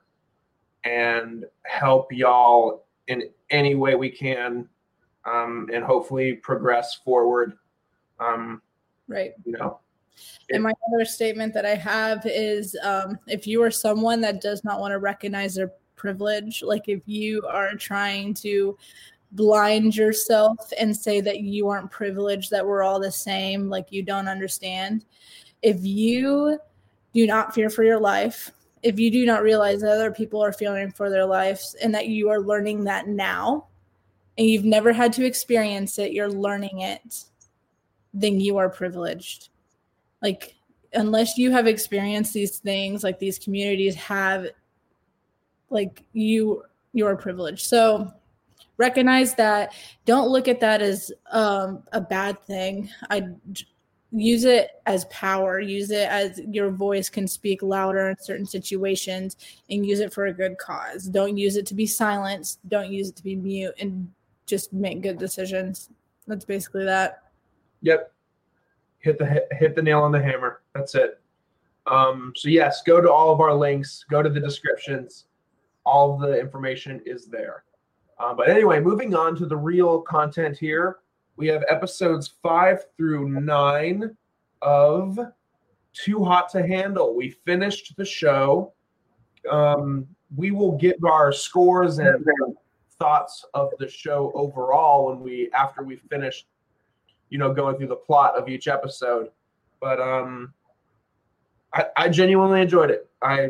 and 0.83 1.45
help 1.63 2.11
y'all 2.13 2.85
in 3.07 3.23
any 3.49 3.75
way 3.75 3.95
we 3.95 4.09
can 4.09 4.69
um, 5.25 5.69
and 5.73 5.83
hopefully 5.83 6.33
progress 6.33 6.95
forward. 6.95 7.57
Um, 8.19 8.61
right. 9.07 9.33
You 9.43 9.53
know, 9.53 9.79
and 10.49 10.63
my 10.63 10.73
other 10.87 11.05
statement 11.05 11.53
that 11.53 11.65
I 11.65 11.75
have 11.75 12.25
is 12.25 12.77
um, 12.83 13.17
if 13.27 13.47
you 13.47 13.61
are 13.63 13.71
someone 13.71 14.21
that 14.21 14.41
does 14.41 14.63
not 14.63 14.79
want 14.79 14.91
to 14.91 14.99
recognize 14.99 15.55
their 15.55 15.71
privilege, 15.95 16.63
like 16.63 16.87
if 16.87 17.01
you 17.05 17.45
are 17.47 17.75
trying 17.75 18.33
to 18.35 18.77
blind 19.31 19.95
yourself 19.95 20.71
and 20.79 20.95
say 20.95 21.21
that 21.21 21.39
you 21.39 21.69
aren't 21.69 21.91
privileged, 21.91 22.51
that 22.51 22.65
we're 22.65 22.83
all 22.83 22.99
the 22.99 23.11
same, 23.11 23.69
like 23.69 23.91
you 23.91 24.03
don't 24.03 24.27
understand, 24.27 25.05
if 25.61 25.83
you 25.83 26.59
do 27.13 27.27
not 27.27 27.53
fear 27.53 27.69
for 27.69 27.83
your 27.83 27.99
life, 27.99 28.51
if 28.83 28.99
you 28.99 29.11
do 29.11 29.25
not 29.25 29.43
realize 29.43 29.81
that 29.81 29.91
other 29.91 30.11
people 30.11 30.43
are 30.43 30.53
fearing 30.53 30.91
for 30.91 31.09
their 31.09 31.25
lives 31.25 31.75
and 31.81 31.93
that 31.93 32.07
you 32.07 32.29
are 32.29 32.41
learning 32.41 32.83
that 32.83 33.07
now 33.07 33.67
and 34.37 34.47
you've 34.47 34.65
never 34.65 34.91
had 34.91 35.13
to 35.13 35.25
experience 35.25 35.99
it, 35.99 36.13
you're 36.13 36.31
learning 36.31 36.81
it, 36.81 37.25
then 38.13 38.39
you 38.39 38.57
are 38.57 38.69
privileged. 38.69 39.49
Like 40.21 40.55
unless 40.93 41.37
you 41.37 41.51
have 41.51 41.67
experienced 41.67 42.33
these 42.33 42.57
things 42.59 43.03
like 43.03 43.17
these 43.17 43.39
communities 43.39 43.95
have 43.95 44.47
like 45.69 46.03
you 46.11 46.63
you're 46.93 47.15
privileged. 47.15 47.65
So 47.65 48.11
recognize 48.81 49.35
that. 49.35 49.73
Don't 50.05 50.29
look 50.29 50.47
at 50.47 50.59
that 50.59 50.81
as 50.81 51.11
um, 51.31 51.83
a 51.93 52.01
bad 52.01 52.41
thing. 52.45 52.89
I 53.09 53.29
use 54.11 54.43
it 54.43 54.71
as 54.87 55.05
power. 55.05 55.59
Use 55.59 55.91
it 55.91 56.09
as 56.09 56.41
your 56.49 56.71
voice 56.71 57.09
can 57.09 57.27
speak 57.27 57.61
louder 57.61 58.09
in 58.09 58.17
certain 58.19 58.45
situations 58.45 59.37
and 59.69 59.85
use 59.85 59.99
it 59.99 60.11
for 60.11 60.25
a 60.25 60.33
good 60.33 60.57
cause. 60.57 61.05
Don't 61.05 61.37
use 61.37 61.55
it 61.55 61.65
to 61.67 61.75
be 61.75 61.85
silenced. 61.85 62.59
Don't 62.67 62.91
use 62.91 63.09
it 63.09 63.15
to 63.17 63.23
be 63.23 63.35
mute 63.35 63.75
and 63.79 64.11
just 64.47 64.73
make 64.73 65.01
good 65.01 65.19
decisions. 65.19 65.89
That's 66.27 66.43
basically 66.43 66.83
that. 66.85 67.23
Yep. 67.83 68.11
Hit 68.99 69.17
the 69.17 69.45
hit 69.51 69.75
the 69.75 69.81
nail 69.81 70.01
on 70.01 70.11
the 70.11 70.21
hammer. 70.21 70.61
That's 70.73 70.95
it. 70.95 71.19
Um, 71.87 72.33
so 72.35 72.49
yes 72.49 72.83
go 72.83 73.01
to 73.01 73.11
all 73.11 73.31
of 73.31 73.39
our 73.39 73.53
links. 73.53 74.05
Go 74.09 74.21
to 74.21 74.29
the 74.29 74.39
descriptions. 74.39 75.25
All 75.83 76.17
the 76.17 76.39
information 76.39 77.01
is 77.05 77.25
there 77.25 77.63
uh, 78.21 78.33
but 78.33 78.49
anyway 78.49 78.79
moving 78.79 79.15
on 79.15 79.35
to 79.35 79.45
the 79.45 79.57
real 79.57 80.01
content 80.01 80.57
here 80.57 80.97
we 81.41 81.47
have 81.47 81.63
episodes 81.69 82.33
five 82.43 82.85
through 82.97 83.29
nine 83.29 84.15
of 84.61 85.19
Too 85.93 86.23
Hot 86.23 86.49
to 86.49 86.65
Handle. 86.65 87.15
We 87.15 87.31
finished 87.31 87.95
the 87.97 88.05
show. 88.05 88.73
Um, 89.49 90.07
we 90.35 90.51
will 90.51 90.77
give 90.77 91.03
our 91.03 91.31
scores 91.31 91.97
and 91.97 92.23
thoughts 92.99 93.43
of 93.53 93.71
the 93.79 93.89
show 93.89 94.31
overall 94.35 95.07
when 95.07 95.19
we 95.21 95.49
after 95.53 95.83
we 95.83 95.95
finish, 95.95 96.45
you 97.29 97.39
know, 97.39 97.53
going 97.53 97.77
through 97.77 97.87
the 97.87 97.95
plot 97.95 98.37
of 98.37 98.47
each 98.47 98.67
episode. 98.67 99.29
But 99.79 99.99
um, 99.99 100.53
I, 101.73 101.85
I 101.97 102.09
genuinely 102.09 102.61
enjoyed 102.61 102.91
it. 102.91 103.09
I 103.21 103.49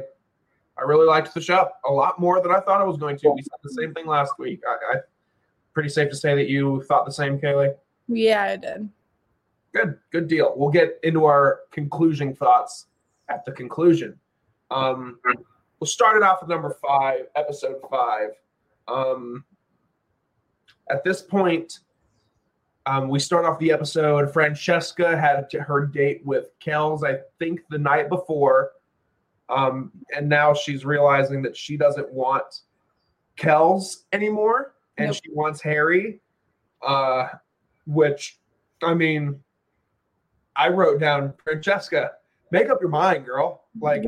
I 0.77 0.83
really 0.85 1.05
liked 1.05 1.33
the 1.33 1.41
show 1.41 1.69
a 1.85 1.91
lot 1.91 2.19
more 2.19 2.41
than 2.41 2.51
I 2.51 2.61
thought 2.61 2.79
I 2.79 2.85
was 2.85 2.97
going 2.97 3.17
to. 3.17 3.31
We 3.31 3.43
the 3.63 3.69
same 3.69 3.93
thing 3.93 4.07
last 4.07 4.33
week. 4.39 4.61
I, 4.67 4.97
I 4.97 4.99
pretty 5.73 5.89
safe 5.89 6.09
to 6.09 6.15
say 6.15 6.35
that 6.35 6.49
you 6.49 6.83
thought 6.83 7.05
the 7.05 7.11
same, 7.11 7.39
Kaleigh. 7.39 7.75
Yeah, 8.07 8.43
I 8.43 8.55
did. 8.57 8.89
Good, 9.73 9.97
good 10.11 10.27
deal. 10.27 10.53
We'll 10.55 10.69
get 10.69 10.99
into 11.03 11.25
our 11.25 11.61
conclusion 11.71 12.35
thoughts 12.35 12.87
at 13.29 13.45
the 13.45 13.51
conclusion. 13.51 14.19
Um, 14.69 15.19
we'll 15.79 15.87
start 15.87 16.17
it 16.17 16.23
off 16.23 16.41
with 16.41 16.49
number 16.49 16.75
five, 16.81 17.27
episode 17.35 17.77
five. 17.89 18.29
Um, 18.87 19.45
at 20.89 21.03
this 21.03 21.21
point, 21.21 21.79
um, 22.85 23.07
we 23.07 23.19
start 23.19 23.45
off 23.45 23.59
the 23.59 23.71
episode. 23.71 24.33
Francesca 24.33 25.17
had 25.17 25.47
her 25.53 25.85
date 25.85 26.25
with 26.25 26.49
Kelz, 26.59 27.05
I 27.05 27.19
think, 27.39 27.61
the 27.69 27.77
night 27.77 28.09
before. 28.09 28.71
Um, 29.49 29.91
and 30.15 30.27
now 30.27 30.53
she's 30.53 30.85
realizing 30.85 31.41
that 31.43 31.55
she 31.55 31.77
doesn't 31.77 32.11
want 32.11 32.61
Kelz 33.41 34.03
anymore 34.13 34.75
and 34.97 35.07
nope. 35.07 35.15
she 35.23 35.31
wants 35.31 35.61
Harry. 35.61 36.19
Uh, 36.85 37.27
which 37.85 38.39
I 38.83 38.93
mean, 38.93 39.39
I 40.55 40.69
wrote 40.69 40.99
down 40.99 41.33
Francesca, 41.43 42.11
make 42.51 42.69
up 42.69 42.79
your 42.81 42.89
mind, 42.89 43.25
girl. 43.25 43.65
Like 43.79 44.03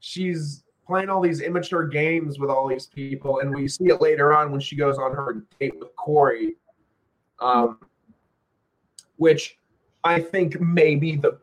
she's 0.00 0.64
playing 0.86 1.08
all 1.08 1.20
these 1.20 1.40
immature 1.40 1.86
games 1.86 2.38
with 2.38 2.50
all 2.50 2.68
these 2.68 2.86
people, 2.86 3.40
and 3.40 3.54
we 3.54 3.68
see 3.68 3.86
it 3.86 4.00
later 4.00 4.32
on 4.32 4.50
when 4.50 4.60
she 4.60 4.76
goes 4.76 4.98
on 4.98 5.12
her 5.12 5.44
date 5.58 5.78
with 5.78 5.94
Corey. 5.96 6.56
Um, 7.40 7.78
which 9.16 9.58
I 10.04 10.20
think 10.20 10.60
maybe 10.60 11.16
the 11.16 11.38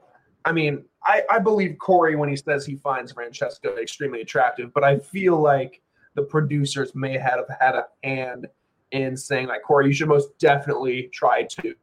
I 0.45 0.51
mean, 0.51 0.83
I, 1.05 1.23
I 1.29 1.39
believe 1.39 1.77
Corey 1.79 2.15
when 2.15 2.29
he 2.29 2.35
says 2.35 2.65
he 2.65 2.75
finds 2.75 3.11
Francesca 3.11 3.75
extremely 3.75 4.21
attractive, 4.21 4.73
but 4.73 4.83
I 4.83 4.99
feel 4.99 5.39
like 5.39 5.81
the 6.15 6.23
producers 6.23 6.93
may 6.95 7.17
have 7.17 7.45
had 7.59 7.75
a 7.75 7.85
hand 8.03 8.47
in 8.91 9.17
saying 9.17 9.47
like 9.47 9.63
Corey, 9.63 9.87
you 9.87 9.93
should 9.93 10.07
most 10.07 10.37
definitely 10.37 11.09
try 11.13 11.43
to 11.43 11.75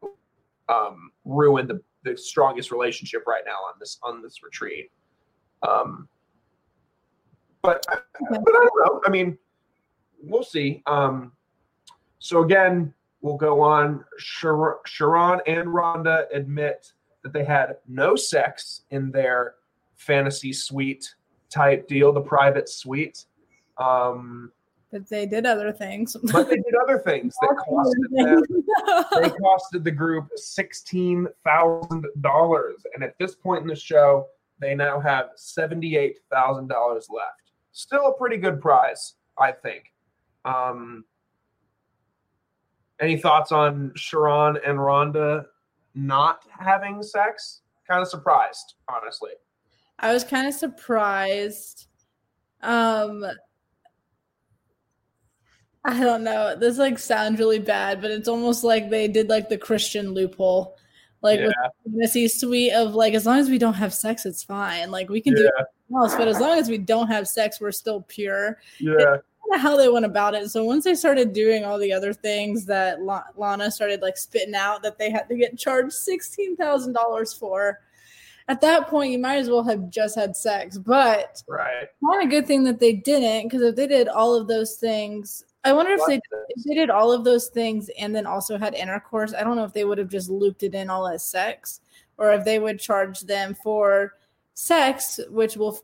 um, 0.68 1.10
ruin 1.24 1.66
the, 1.66 1.80
the 2.04 2.16
strongest 2.16 2.70
relationship 2.70 3.26
right 3.26 3.42
now 3.44 3.56
on 3.56 3.74
this 3.78 3.98
on 4.02 4.22
this 4.22 4.42
retreat. 4.42 4.90
Um, 5.68 6.08
but 7.62 7.84
but 7.88 7.98
I 8.30 8.36
don't 8.52 8.86
know. 8.86 9.00
I 9.06 9.10
mean, 9.10 9.36
we'll 10.22 10.44
see. 10.44 10.82
Um, 10.86 11.32
so 12.18 12.42
again, 12.42 12.94
we'll 13.20 13.36
go 13.36 13.60
on. 13.60 14.04
Shar- 14.18 14.80
Sharron 14.86 15.40
and 15.46 15.68
Rhonda 15.68 16.24
admit 16.32 16.92
that 17.22 17.32
they 17.32 17.44
had 17.44 17.76
no 17.86 18.16
sex 18.16 18.82
in 18.90 19.10
their 19.10 19.56
fantasy 19.96 20.52
suite 20.52 21.14
type 21.50 21.86
deal, 21.88 22.12
the 22.12 22.20
private 22.20 22.68
suite. 22.68 23.26
Um, 23.80 24.52
but 24.92 25.08
they 25.08 25.26
did 25.26 25.46
other 25.46 25.72
things. 25.72 26.16
but 26.32 26.48
they 26.48 26.56
did 26.56 26.74
other 26.82 26.98
things 26.98 27.34
that 27.40 27.56
costed 27.68 28.10
them. 28.10 28.42
they 29.22 29.28
costed 29.78 29.84
the 29.84 29.90
group 29.90 30.28
sixteen 30.36 31.26
thousand 31.44 32.06
dollars, 32.20 32.84
and 32.94 33.04
at 33.04 33.16
this 33.18 33.34
point 33.34 33.62
in 33.62 33.68
the 33.68 33.76
show, 33.76 34.26
they 34.58 34.74
now 34.74 35.00
have 35.00 35.30
seventy-eight 35.36 36.18
thousand 36.30 36.68
dollars 36.68 37.08
left. 37.10 37.52
Still 37.72 38.08
a 38.08 38.18
pretty 38.18 38.36
good 38.36 38.60
prize, 38.60 39.14
I 39.38 39.52
think. 39.52 39.92
Um, 40.44 41.04
any 43.00 43.16
thoughts 43.16 43.52
on 43.52 43.90
Sharron 43.96 44.58
and 44.68 44.78
Rhonda 44.78 45.46
not 45.94 46.44
having 46.48 47.02
sex? 47.02 47.62
Kind 47.88 48.02
of 48.02 48.08
surprised, 48.08 48.74
honestly. 48.88 49.30
I 50.00 50.12
was 50.12 50.24
kind 50.24 50.46
of 50.46 50.54
surprised. 50.54 51.86
Um, 52.62 53.24
I 55.84 55.98
don't 55.98 56.24
know. 56.24 56.54
This 56.56 56.78
like 56.78 56.98
sounds 56.98 57.38
really 57.38 57.58
bad, 57.58 58.02
but 58.02 58.10
it's 58.10 58.28
almost 58.28 58.64
like 58.64 58.90
they 58.90 59.08
did 59.08 59.28
like 59.28 59.48
the 59.48 59.58
Christian 59.58 60.12
loophole. 60.12 60.76
Like 61.22 61.40
yeah. 61.40 61.50
with 61.84 62.12
the 62.12 62.28
suite 62.28 62.72
of 62.72 62.94
like 62.94 63.14
as 63.14 63.26
long 63.26 63.38
as 63.38 63.48
we 63.48 63.58
don't 63.58 63.74
have 63.74 63.94
sex, 63.94 64.24
it's 64.26 64.42
fine. 64.42 64.90
Like 64.90 65.08
we 65.08 65.20
can 65.20 65.36
yeah. 65.36 65.44
do 65.58 65.98
else, 65.98 66.14
but 66.14 66.28
as 66.28 66.38
long 66.38 66.58
as 66.58 66.68
we 66.68 66.78
don't 66.78 67.08
have 67.08 67.28
sex, 67.28 67.60
we're 67.60 67.72
still 67.72 68.02
pure. 68.02 68.58
Yeah. 68.78 69.16
How 69.56 69.76
they 69.76 69.88
went 69.88 70.04
about 70.04 70.34
it. 70.34 70.48
So 70.50 70.64
once 70.64 70.84
they 70.84 70.94
started 70.94 71.32
doing 71.32 71.64
all 71.64 71.78
the 71.78 71.92
other 71.92 72.12
things 72.12 72.66
that 72.66 73.02
La- 73.02 73.24
Lana 73.36 73.70
started 73.70 74.00
like 74.00 74.16
spitting 74.16 74.54
out 74.54 74.82
that 74.84 74.96
they 74.96 75.10
had 75.10 75.28
to 75.28 75.36
get 75.36 75.58
charged 75.58 75.92
sixteen 75.92 76.56
thousand 76.56 76.92
dollars 76.92 77.32
for, 77.32 77.80
at 78.46 78.60
that 78.60 78.86
point 78.86 79.12
you 79.12 79.18
might 79.18 79.38
as 79.38 79.50
well 79.50 79.64
have 79.64 79.90
just 79.90 80.14
had 80.14 80.36
sex. 80.36 80.78
But 80.78 81.42
right, 81.48 81.88
not 82.00 82.22
a 82.22 82.28
good 82.28 82.46
thing 82.46 82.62
that 82.64 82.78
they 82.78 82.92
didn't 82.92 83.48
because 83.48 83.62
if 83.62 83.74
they 83.74 83.88
did 83.88 84.08
all 84.08 84.36
of 84.36 84.46
those 84.46 84.76
things 84.76 85.44
I 85.64 85.72
wonder 85.72 85.92
if 85.92 86.00
they, 86.06 86.20
if 86.48 86.64
they 86.64 86.74
did 86.74 86.88
all 86.88 87.12
of 87.12 87.24
those 87.24 87.48
things 87.48 87.90
and 87.98 88.14
then 88.14 88.26
also 88.26 88.56
had 88.56 88.74
intercourse. 88.74 89.34
I 89.34 89.44
don't 89.44 89.56
know 89.56 89.64
if 89.64 89.74
they 89.74 89.84
would 89.84 89.98
have 89.98 90.08
just 90.08 90.30
looped 90.30 90.62
it 90.62 90.74
in 90.74 90.88
all 90.88 91.06
as 91.06 91.24
sex, 91.24 91.80
or 92.16 92.32
if 92.32 92.44
they 92.44 92.58
would 92.58 92.80
charge 92.80 93.20
them 93.20 93.54
for 93.62 94.14
sex, 94.54 95.20
which 95.28 95.56
we'll 95.56 95.78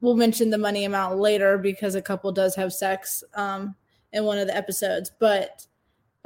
we'll 0.00 0.16
mention 0.16 0.50
the 0.50 0.58
money 0.58 0.84
amount 0.84 1.18
later 1.18 1.56
because 1.56 1.94
a 1.94 2.02
couple 2.02 2.30
does 2.30 2.54
have 2.54 2.72
sex 2.72 3.24
um, 3.34 3.74
in 4.12 4.24
one 4.24 4.38
of 4.38 4.46
the 4.46 4.56
episodes. 4.56 5.10
But 5.18 5.66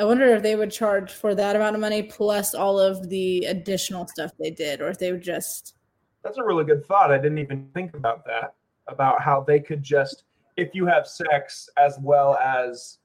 I 0.01 0.05
wonder 0.05 0.35
if 0.35 0.43
they 0.43 0.57
would 0.57 0.73
charge 0.73 1.13
for 1.13 1.35
that 1.35 1.57
amount 1.57 1.77
of 1.77 1.81
money 1.81 2.03
plus 2.03 2.55
all 2.55 2.81
of 2.81 3.09
the 3.09 3.45
additional 3.45 4.09
stuff 4.09 4.33
they 4.39 4.51
did, 4.51 4.81
or 4.81 4.89
if 4.89 4.99
they 4.99 5.13
would 5.13 5.23
just. 5.23 5.77
That's 6.25 6.39
a 6.39 6.45
really 6.45 6.65
good 6.65 6.85
thought. 6.85 7.13
I 7.13 7.19
didn't 7.19 7.39
even 7.39 7.69
think 7.73 7.95
about 7.95 8.25
that. 8.27 8.55
About 8.89 9.23
how 9.23 9.43
they 9.43 9.61
could 9.61 9.85
just 9.85 10.25
if 10.61 10.75
you 10.75 10.87
have 10.87 11.07
sex 11.07 11.69
as 11.79 11.99
well 12.01 12.37
as 12.37 12.99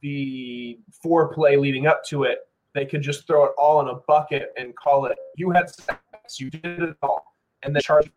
the 0.00 0.78
foreplay 1.04 1.60
leading 1.60 1.86
up 1.86 2.02
to 2.04 2.24
it, 2.24 2.38
they 2.74 2.86
could 2.86 3.02
just 3.02 3.26
throw 3.26 3.44
it 3.44 3.52
all 3.58 3.80
in 3.80 3.88
a 3.88 4.00
bucket 4.08 4.52
and 4.56 4.74
call 4.74 5.06
it 5.06 5.16
you 5.36 5.50
had 5.50 5.68
sex, 5.68 6.00
you 6.38 6.50
did 6.50 6.82
it 6.82 6.96
all, 7.02 7.36
and 7.62 7.76
then 7.76 7.82
charge 7.82 8.10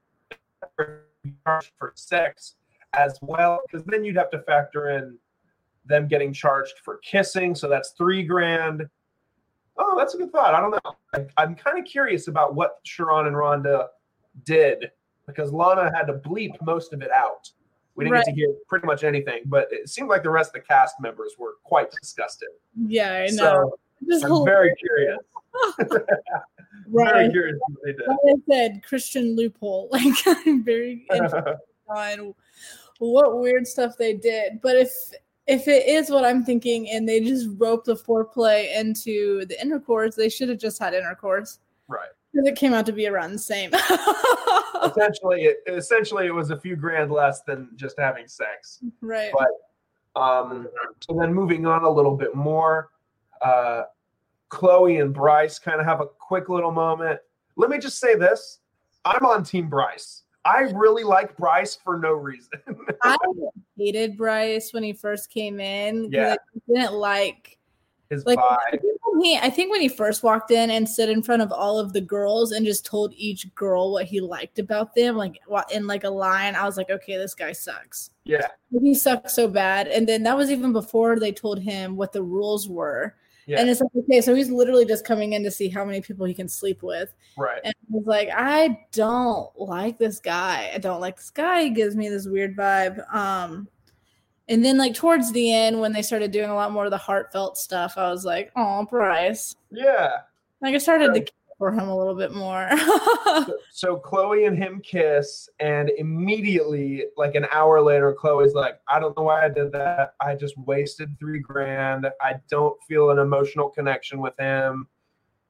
for 0.77 1.93
sex 1.95 2.55
as 2.93 3.19
well, 3.21 3.59
because 3.65 3.85
then 3.85 4.03
you'd 4.05 4.15
have 4.15 4.31
to 4.31 4.39
factor 4.39 4.91
in 4.91 5.17
them 5.85 6.07
getting 6.07 6.31
charged 6.33 6.75
for 6.83 6.97
kissing, 6.97 7.53
so 7.55 7.67
that's 7.67 7.91
three 7.91 8.23
grand. 8.23 8.87
Oh, 9.77 9.97
that's 9.97 10.15
a 10.15 10.17
good 10.17 10.31
thought. 10.31 10.55
I 10.55 10.61
don't 10.61 10.71
know. 10.71 11.27
I, 11.37 11.43
am 11.43 11.55
kind 11.55 11.77
of 11.77 11.85
curious 11.85 12.27
about 12.27 12.55
what 12.55 12.83
Sharron 12.85 13.27
and 13.27 13.35
Rhonda 13.35 13.87
did 14.43 14.89
because 15.27 15.51
Lana 15.51 15.91
had 15.95 16.07
to 16.07 16.13
bleep 16.13 16.55
most 16.61 16.93
of 16.93 17.01
it 17.01 17.11
out. 17.11 17.51
We 17.97 18.03
didn't 18.03 18.13
right. 18.13 18.25
get 18.25 18.31
to 18.31 18.37
hear 18.37 18.53
pretty 18.69 18.85
much 18.85 19.03
anything, 19.03 19.41
but 19.47 19.67
it 19.71 19.89
seemed 19.89 20.07
like 20.07 20.21
the 20.21 20.29
rest 20.29 20.49
of 20.55 20.61
the 20.61 20.67
cast 20.67 20.95
members 21.01 21.33
were 21.39 21.55
quite 21.63 21.89
disgusted. 21.91 22.49
Yeah, 22.75 23.25
I 23.27 23.31
know. 23.33 23.73
So 24.19 24.41
I'm 24.41 24.45
very 24.45 24.73
curious. 24.75 25.17
right. 26.89 27.13
Very 27.13 27.31
curious 27.31 27.57
what 27.67 27.79
they 27.83 27.93
did. 27.93 28.07
Like 28.07 28.17
I 28.27 28.53
said, 28.53 28.83
Christian 28.87 29.35
loophole. 29.35 29.89
Like 29.91 30.13
I'm 30.27 30.63
very 30.63 31.07
interested 31.11 31.57
on 31.89 32.35
what 32.99 33.39
weird 33.39 33.65
stuff 33.65 33.97
they 33.97 34.13
did. 34.13 34.61
But 34.61 34.75
if 34.75 34.91
if 35.47 35.67
it 35.67 35.87
is 35.87 36.11
what 36.11 36.23
I'm 36.23 36.45
thinking 36.45 36.91
and 36.91 37.09
they 37.09 37.19
just 37.19 37.47
rope 37.57 37.83
the 37.83 37.95
foreplay 37.95 38.77
into 38.77 39.43
the 39.47 39.59
intercourse, 39.59 40.13
they 40.13 40.29
should 40.29 40.49
have 40.49 40.59
just 40.59 40.77
had 40.77 40.93
intercourse. 40.93 41.57
Right. 41.87 42.09
It 42.45 42.55
came 42.55 42.73
out 42.73 42.85
to 42.85 42.91
be 42.93 43.07
around 43.07 43.33
the 43.33 43.39
same. 43.39 43.71
essentially, 44.83 45.43
it, 45.43 45.57
essentially, 45.67 46.27
it 46.27 46.33
was 46.33 46.51
a 46.51 46.59
few 46.59 46.75
grand 46.75 47.11
less 47.11 47.41
than 47.41 47.69
just 47.75 47.99
having 47.99 48.27
sex. 48.27 48.79
right. 49.01 49.31
But 49.33 50.21
um, 50.21 50.67
so 50.99 51.17
then 51.19 51.33
moving 51.33 51.65
on 51.65 51.83
a 51.83 51.89
little 51.89 52.15
bit 52.15 52.35
more, 52.35 52.89
uh, 53.41 53.83
Chloe 54.49 54.97
and 54.97 55.13
Bryce 55.13 55.59
kind 55.59 55.79
of 55.79 55.85
have 55.85 56.01
a 56.01 56.05
quick 56.05 56.49
little 56.49 56.71
moment. 56.71 57.19
Let 57.55 57.69
me 57.69 57.77
just 57.77 57.99
say 57.99 58.15
this: 58.15 58.59
I'm 59.05 59.25
on 59.25 59.43
Team 59.43 59.69
Bryce. 59.69 60.23
I 60.45 60.61
really 60.73 61.03
like 61.03 61.35
Bryce 61.35 61.75
for 61.75 61.99
no 61.99 62.13
reason. 62.13 62.61
I 63.03 63.17
hated 63.77 64.15
Bryce 64.15 64.71
when 64.71 64.81
he 64.81 64.93
first 64.93 65.29
came 65.29 65.59
in. 65.59 66.09
Yeah. 66.09 66.35
I 66.35 66.59
didn't 66.73 66.93
like 66.93 67.57
His 68.09 68.25
like 68.25 68.39
vibe. 68.39 68.79
When 69.17 69.25
he 69.25 69.37
I 69.37 69.49
think 69.49 69.71
when 69.71 69.81
he 69.81 69.87
first 69.87 70.23
walked 70.23 70.51
in 70.51 70.69
and 70.69 70.87
stood 70.87 71.09
in 71.09 71.21
front 71.23 71.41
of 71.41 71.51
all 71.51 71.79
of 71.79 71.93
the 71.93 72.01
girls 72.01 72.51
and 72.51 72.65
just 72.65 72.85
told 72.85 73.13
each 73.15 73.53
girl 73.55 73.91
what 73.91 74.05
he 74.05 74.21
liked 74.21 74.59
about 74.59 74.93
them, 74.95 75.17
like 75.17 75.39
in 75.73 75.87
like 75.87 76.03
a 76.03 76.09
line, 76.09 76.55
I 76.55 76.65
was 76.65 76.77
like, 76.77 76.89
okay, 76.89 77.17
this 77.17 77.33
guy 77.33 77.51
sucks. 77.51 78.11
Yeah, 78.23 78.47
He 78.81 78.93
sucks 78.93 79.33
so 79.33 79.47
bad. 79.47 79.87
And 79.87 80.07
then 80.07 80.23
that 80.23 80.35
was 80.37 80.51
even 80.51 80.73
before 80.73 81.19
they 81.19 81.31
told 81.31 81.59
him 81.61 81.95
what 81.95 82.11
the 82.11 82.21
rules 82.23 82.67
were. 82.67 83.15
yeah, 83.45 83.59
And 83.61 83.69
it's 83.69 83.79
like, 83.79 83.91
okay, 83.95 84.19
so 84.21 84.35
he's 84.35 84.49
literally 84.51 84.85
just 84.85 85.05
coming 85.05 85.31
in 85.33 85.43
to 85.43 85.51
see 85.51 85.69
how 85.69 85.85
many 85.85 86.01
people 86.01 86.25
he 86.25 86.33
can 86.33 86.49
sleep 86.49 86.83
with. 86.83 87.13
right. 87.37 87.61
And 87.63 87.73
he's 87.91 88.05
like, 88.05 88.29
I 88.33 88.85
don't 88.91 89.49
like 89.57 89.97
this 89.97 90.19
guy. 90.19 90.71
I 90.73 90.77
don't 90.77 90.99
like 90.99 91.15
this 91.15 91.29
guy. 91.29 91.63
He 91.63 91.69
gives 91.69 91.95
me 91.95 92.09
this 92.09 92.27
weird 92.27 92.55
vibe. 92.57 92.99
Um, 93.13 93.69
and 94.49 94.63
then 94.63 94.77
like 94.77 94.93
towards 94.93 95.31
the 95.31 95.51
end, 95.53 95.79
when 95.79 95.93
they 95.93 96.01
started 96.01 96.31
doing 96.31 96.49
a 96.49 96.55
lot 96.55 96.71
more 96.71 96.85
of 96.85 96.91
the 96.91 96.97
heartfelt 96.97 97.57
stuff, 97.57 97.97
I 97.97 98.09
was 98.09 98.25
like, 98.25 98.51
oh, 98.55 98.85
Bryce. 98.89 99.55
Yeah. 99.71 100.11
Like 100.61 100.75
I 100.75 100.77
started 100.77 101.07
to 101.07 101.11
Right. 101.13 101.25
care 101.25 101.33
for 101.57 101.71
him 101.71 101.87
a 101.89 101.97
little 101.97 102.15
bit 102.15 102.33
more. 102.33 102.69
So 103.71 103.97
Chloe 103.97 104.45
and 104.45 104.57
him 104.57 104.81
kiss, 104.81 105.49
and 105.59 105.89
immediately, 105.97 107.05
like 107.15 107.35
an 107.35 107.45
hour 107.51 107.79
later, 107.81 108.11
Chloe's 108.13 108.53
like, 108.53 108.79
I 108.87 108.99
don't 108.99 109.15
know 109.15 109.23
why 109.23 109.45
I 109.45 109.49
did 109.49 109.71
that. 109.73 110.13
I 110.21 110.33
just 110.35 110.57
wasted 110.57 111.15
three 111.19 111.39
grand. 111.39 112.07
I 112.21 112.35
don't 112.49 112.75
feel 112.87 113.11
an 113.11 113.19
emotional 113.19 113.69
connection 113.69 114.19
with 114.19 114.33
him. 114.39 114.87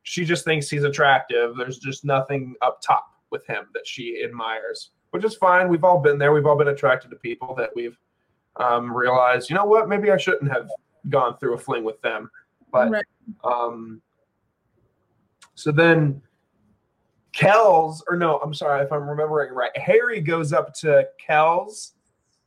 She 0.04 0.26
just 0.26 0.44
thinks 0.46 0.70
he's 0.70 0.84
attractive. 0.84 1.56
There's 1.58 1.80
just 1.80 2.04
nothing 2.06 2.56
up 2.62 2.82
top 2.82 3.14
with 3.32 3.46
him 3.48 3.68
that 3.74 3.86
she 3.88 4.22
admires, 4.24 4.92
which 5.12 5.24
is 5.26 5.36
fine. 5.36 5.70
We've 5.70 5.84
all 5.84 6.00
been 6.00 6.18
there. 6.18 6.34
We've 6.34 6.46
all 6.46 6.58
been 6.58 6.70
attracted 6.70 7.10
to 7.12 7.18
people 7.18 7.54
that 7.56 7.70
we've 7.76 7.98
um, 8.60 8.96
realized, 8.96 9.50
you 9.50 9.56
know 9.56 9.66
what, 9.66 9.90
maybe 9.90 10.12
I 10.12 10.18
shouldn't 10.18 10.52
have 10.52 10.70
gone 11.10 11.38
through 11.38 11.54
a 11.56 11.58
fling 11.58 11.84
with 11.84 12.02
them. 12.02 12.30
But 12.72 12.92
Right. 12.92 13.06
um, 13.44 14.02
so 15.56 15.72
then 15.72 16.22
Kelz, 17.34 18.02
or 18.08 18.18
no, 18.18 18.38
I'm 18.40 18.54
sorry 18.54 18.84
if 18.84 18.92
I'm 18.92 19.08
remembering 19.08 19.54
right. 19.54 19.76
Harry 19.78 20.22
goes 20.22 20.54
up 20.54 20.74
to 20.76 21.08
Kelz 21.26 21.92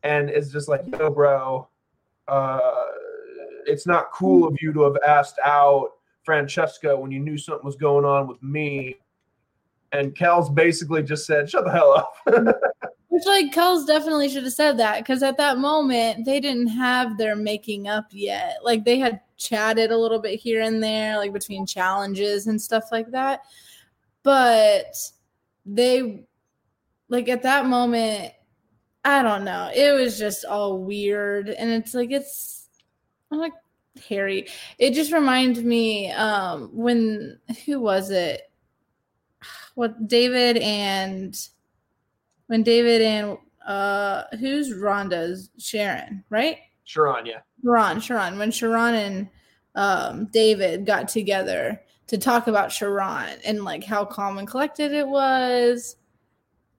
and 0.02 0.30
is 0.30 0.52
just 0.52 0.68
like, 0.68 0.82
yo, 0.86 1.10
bro, 1.10 1.68
uh, 2.28 2.84
it's 3.66 3.86
not 3.86 4.10
cool 4.12 4.46
of 4.46 4.56
you 4.60 4.72
to 4.72 4.82
have 4.82 4.96
asked 5.06 5.38
out 5.44 5.90
Francesca 6.24 6.96
when 6.96 7.10
you 7.10 7.20
knew 7.20 7.38
something 7.38 7.64
was 7.64 7.76
going 7.76 8.04
on 8.04 8.26
with 8.26 8.42
me. 8.42 8.96
And 9.92 10.14
Kelz 10.14 10.52
basically 10.52 11.02
just 11.02 11.26
said, 11.26 11.48
shut 11.48 11.64
the 11.64 11.72
hell 11.72 11.92
up. 11.92 12.54
Which 13.20 13.26
like 13.26 13.52
Kelz 13.52 13.86
definitely 13.86 14.30
should 14.30 14.44
have 14.44 14.52
said 14.54 14.78
that 14.78 15.00
because 15.00 15.22
at 15.22 15.36
that 15.36 15.58
moment 15.58 16.24
they 16.24 16.40
didn't 16.40 16.68
have 16.68 17.18
their 17.18 17.36
making 17.36 17.86
up 17.86 18.06
yet. 18.12 18.60
Like 18.64 18.86
they 18.86 18.98
had 18.98 19.20
chatted 19.36 19.90
a 19.90 19.98
little 19.98 20.20
bit 20.20 20.40
here 20.40 20.62
and 20.62 20.82
there, 20.82 21.18
like 21.18 21.34
between 21.34 21.66
challenges 21.66 22.46
and 22.46 22.60
stuff 22.60 22.84
like 22.90 23.10
that. 23.10 23.42
But 24.22 24.96
they 25.66 26.24
like 27.10 27.28
at 27.28 27.42
that 27.42 27.66
moment, 27.66 28.32
I 29.04 29.22
don't 29.22 29.44
know. 29.44 29.70
It 29.74 29.92
was 29.92 30.18
just 30.18 30.46
all 30.46 30.78
weird. 30.78 31.50
And 31.50 31.68
it's 31.68 31.92
like 31.92 32.12
it's 32.12 32.70
I'm 33.30 33.36
like 33.36 33.52
Harry. 34.08 34.46
It 34.78 34.94
just 34.94 35.12
reminds 35.12 35.62
me 35.62 36.10
um 36.12 36.70
when 36.72 37.38
who 37.66 37.80
was 37.80 38.10
it? 38.10 38.50
What 39.74 40.08
David 40.08 40.56
and 40.56 41.34
when 42.50 42.64
David 42.64 43.00
and 43.00 43.38
uh 43.64 44.24
who's 44.40 44.74
Rhonda's 44.74 45.50
Sharron, 45.56 46.24
right? 46.30 46.58
Sharron, 46.84 47.24
yeah. 47.24 47.42
Sharron, 47.64 47.98
Sharron. 47.98 48.38
When 48.38 48.50
Sharron 48.50 48.94
and 48.94 49.28
um 49.76 50.26
David 50.32 50.84
got 50.84 51.06
together 51.06 51.80
to 52.08 52.18
talk 52.18 52.48
about 52.48 52.70
Sharron 52.70 53.38
and 53.44 53.62
like 53.62 53.84
how 53.84 54.04
calm 54.04 54.38
and 54.38 54.48
collected 54.48 54.90
it 54.90 55.06
was 55.06 55.94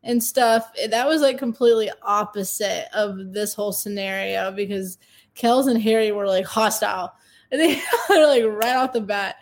and 0.03 0.21
stuff. 0.21 0.69
That 0.89 1.07
was 1.07 1.21
like 1.21 1.37
completely 1.37 1.89
opposite 2.01 2.87
of 2.93 3.31
this 3.31 3.53
whole 3.53 3.71
scenario 3.71 4.51
because 4.51 4.97
Kelz 5.37 5.69
and 5.69 5.81
Harry 5.81 6.11
were 6.11 6.27
like 6.27 6.45
hostile. 6.45 7.13
And 7.49 7.61
they 7.61 7.75
they're 8.09 8.27
like 8.27 8.43
right 8.43 8.75
off 8.75 8.91
the 8.91 8.99
bat. 8.99 9.37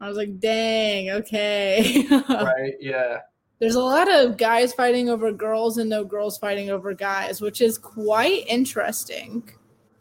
I 0.00 0.06
was 0.06 0.16
like, 0.16 0.38
dang, 0.38 1.10
okay. 1.10 2.06
Right, 2.28 2.74
yeah. 2.78 3.22
There's 3.58 3.74
a 3.74 3.82
lot 3.82 4.12
of 4.12 4.36
guys 4.36 4.74
fighting 4.74 5.08
over 5.08 5.32
girls 5.32 5.78
and 5.78 5.88
no 5.88 6.04
girls 6.04 6.36
fighting 6.38 6.70
over 6.70 6.92
guys, 6.92 7.40
which 7.40 7.60
is 7.60 7.78
quite 7.78 8.46
interesting. 8.46 9.48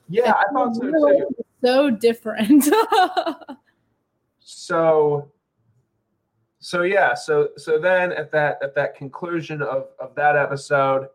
Yeah, 0.10 0.34
I 0.34 0.44
thought 0.52 0.76
so 0.76 0.82
too. 0.82 1.28
So 1.64 1.90
different. 1.90 2.66
so 4.40 5.32
so 6.66 6.82
yeah 6.82 7.14
so 7.14 7.50
so 7.58 7.78
then 7.78 8.12
at 8.12 8.32
that 8.32 8.58
at 8.64 8.74
that 8.74 8.96
conclusion 8.96 9.62
of 9.62 9.90
of 10.00 10.16
that 10.16 10.36
episode 10.36 11.08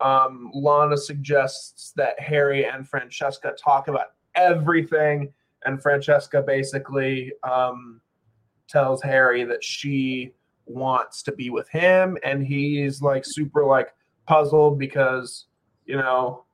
um 0.00 0.48
lana 0.54 0.96
suggests 0.96 1.92
that 1.96 2.18
harry 2.20 2.66
and 2.66 2.88
francesca 2.88 3.52
talk 3.58 3.88
about 3.88 4.12
everything 4.36 5.32
and 5.64 5.82
francesca 5.82 6.40
basically 6.40 7.32
um 7.42 8.00
tells 8.68 9.02
harry 9.02 9.42
that 9.42 9.64
she 9.64 10.32
wants 10.66 11.22
to 11.22 11.32
be 11.32 11.50
with 11.50 11.68
him 11.68 12.16
and 12.24 12.46
he's 12.46 13.02
like 13.02 13.24
super 13.26 13.64
like 13.64 13.92
puzzled 14.26 14.78
because 14.78 15.46
you 15.86 15.96
know 15.96 16.44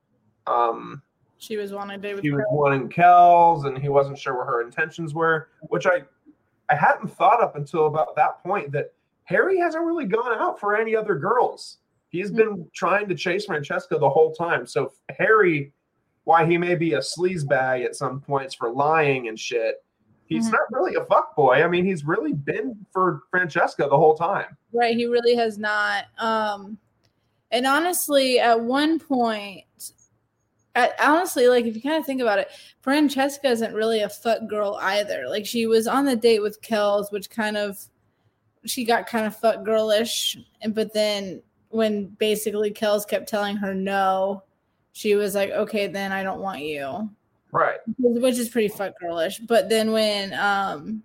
um 0.47 1.01
she 1.39 1.55
was 1.55 1.71
wanting 1.71 2.01
David. 2.01 2.23
he 2.23 2.31
was 2.31 2.43
wanting 2.51 2.89
Kelz 2.89 3.65
and 3.65 3.77
he 3.77 3.87
wasn't 3.87 4.19
sure 4.19 4.37
what 4.37 4.47
her 4.47 4.61
intentions 4.61 5.13
were, 5.13 5.49
which 5.69 5.87
I 5.87 6.03
I 6.69 6.75
hadn't 6.75 7.07
thought 7.07 7.41
up 7.41 7.55
until 7.55 7.87
about 7.87 8.15
that 8.17 8.43
point 8.43 8.71
that 8.73 8.93
Harry 9.23 9.57
hasn't 9.57 9.85
really 9.85 10.05
gone 10.05 10.37
out 10.37 10.59
for 10.59 10.75
any 10.75 10.95
other 10.95 11.15
girls. 11.15 11.77
He's 12.09 12.29
been 12.29 12.67
trying 12.75 13.07
to 13.07 13.15
chase 13.15 13.45
Francesca 13.45 13.97
the 13.97 14.09
whole 14.09 14.33
time. 14.33 14.65
So 14.65 14.91
Harry, 15.17 15.71
why 16.25 16.45
he 16.45 16.57
may 16.57 16.75
be 16.75 16.93
a 16.93 16.99
sleaze 16.99 17.47
bag 17.47 17.83
at 17.83 17.95
some 17.95 18.19
points 18.19 18.53
for 18.53 18.71
lying 18.71 19.27
and 19.27 19.39
shit, 19.39 19.83
he's 20.29 20.47
Mhm. 20.47 20.53
not 20.53 20.71
really 20.71 20.95
a 20.95 21.03
fuck 21.05 21.35
boy. 21.35 21.63
I 21.63 21.67
mean, 21.67 21.83
he's 21.83 22.05
really 22.05 22.33
been 22.33 22.85
for 22.93 23.23
Francesca 23.31 23.87
the 23.89 23.97
whole 23.97 24.15
time. 24.15 24.55
Right, 24.71 24.95
he 24.95 25.05
really 25.05 25.35
has 25.35 25.57
not. 25.57 26.05
Um 26.17 26.77
and 27.51 27.65
honestly, 27.65 28.39
at 28.39 28.59
one 28.61 28.99
point 28.99 29.65
at, 30.75 30.93
honestly, 31.01 31.47
like 31.49 31.65
if 31.65 31.75
you 31.75 31.81
kind 31.81 31.97
of 31.97 32.05
think 32.05 32.21
about 32.21 32.37
it, 32.39 32.49
Francesca 32.81 33.47
isn't 33.47 33.73
really 33.73 34.01
a 34.01 34.09
fuck 34.09 34.47
girl 34.47 34.77
either. 34.81 35.27
Like 35.27 35.45
she 35.45 35.65
was 35.65 35.87
on 35.87 36.05
the 36.05 36.15
date 36.15 36.41
with 36.43 36.61
Kelz, 36.61 37.11
which 37.11 37.29
kind 37.29 37.57
of 37.57 37.83
she 38.65 38.83
got 38.85 39.07
kind 39.07 39.25
of 39.25 39.35
fuck 39.35 39.63
girlish, 39.63 40.37
and 40.61 40.75
but 40.75 40.93
then 40.93 41.41
when 41.69 42.05
basically 42.19 42.71
Kelz 42.71 43.07
kept 43.07 43.27
telling 43.27 43.55
her 43.57 43.73
no, 43.73 44.43
she 44.91 45.15
was 45.15 45.33
like, 45.33 45.49
okay, 45.51 45.87
then 45.87 46.11
I 46.11 46.23
don't 46.23 46.41
want 46.41 46.59
you 46.61 47.09
Right. 47.51 47.79
which 47.97 48.37
is 48.37 48.49
pretty 48.49 48.67
fuck 48.67 48.93
girlish. 48.99 49.39
But 49.39 49.69
then 49.69 49.91
when 49.91 50.33
um 50.33 51.03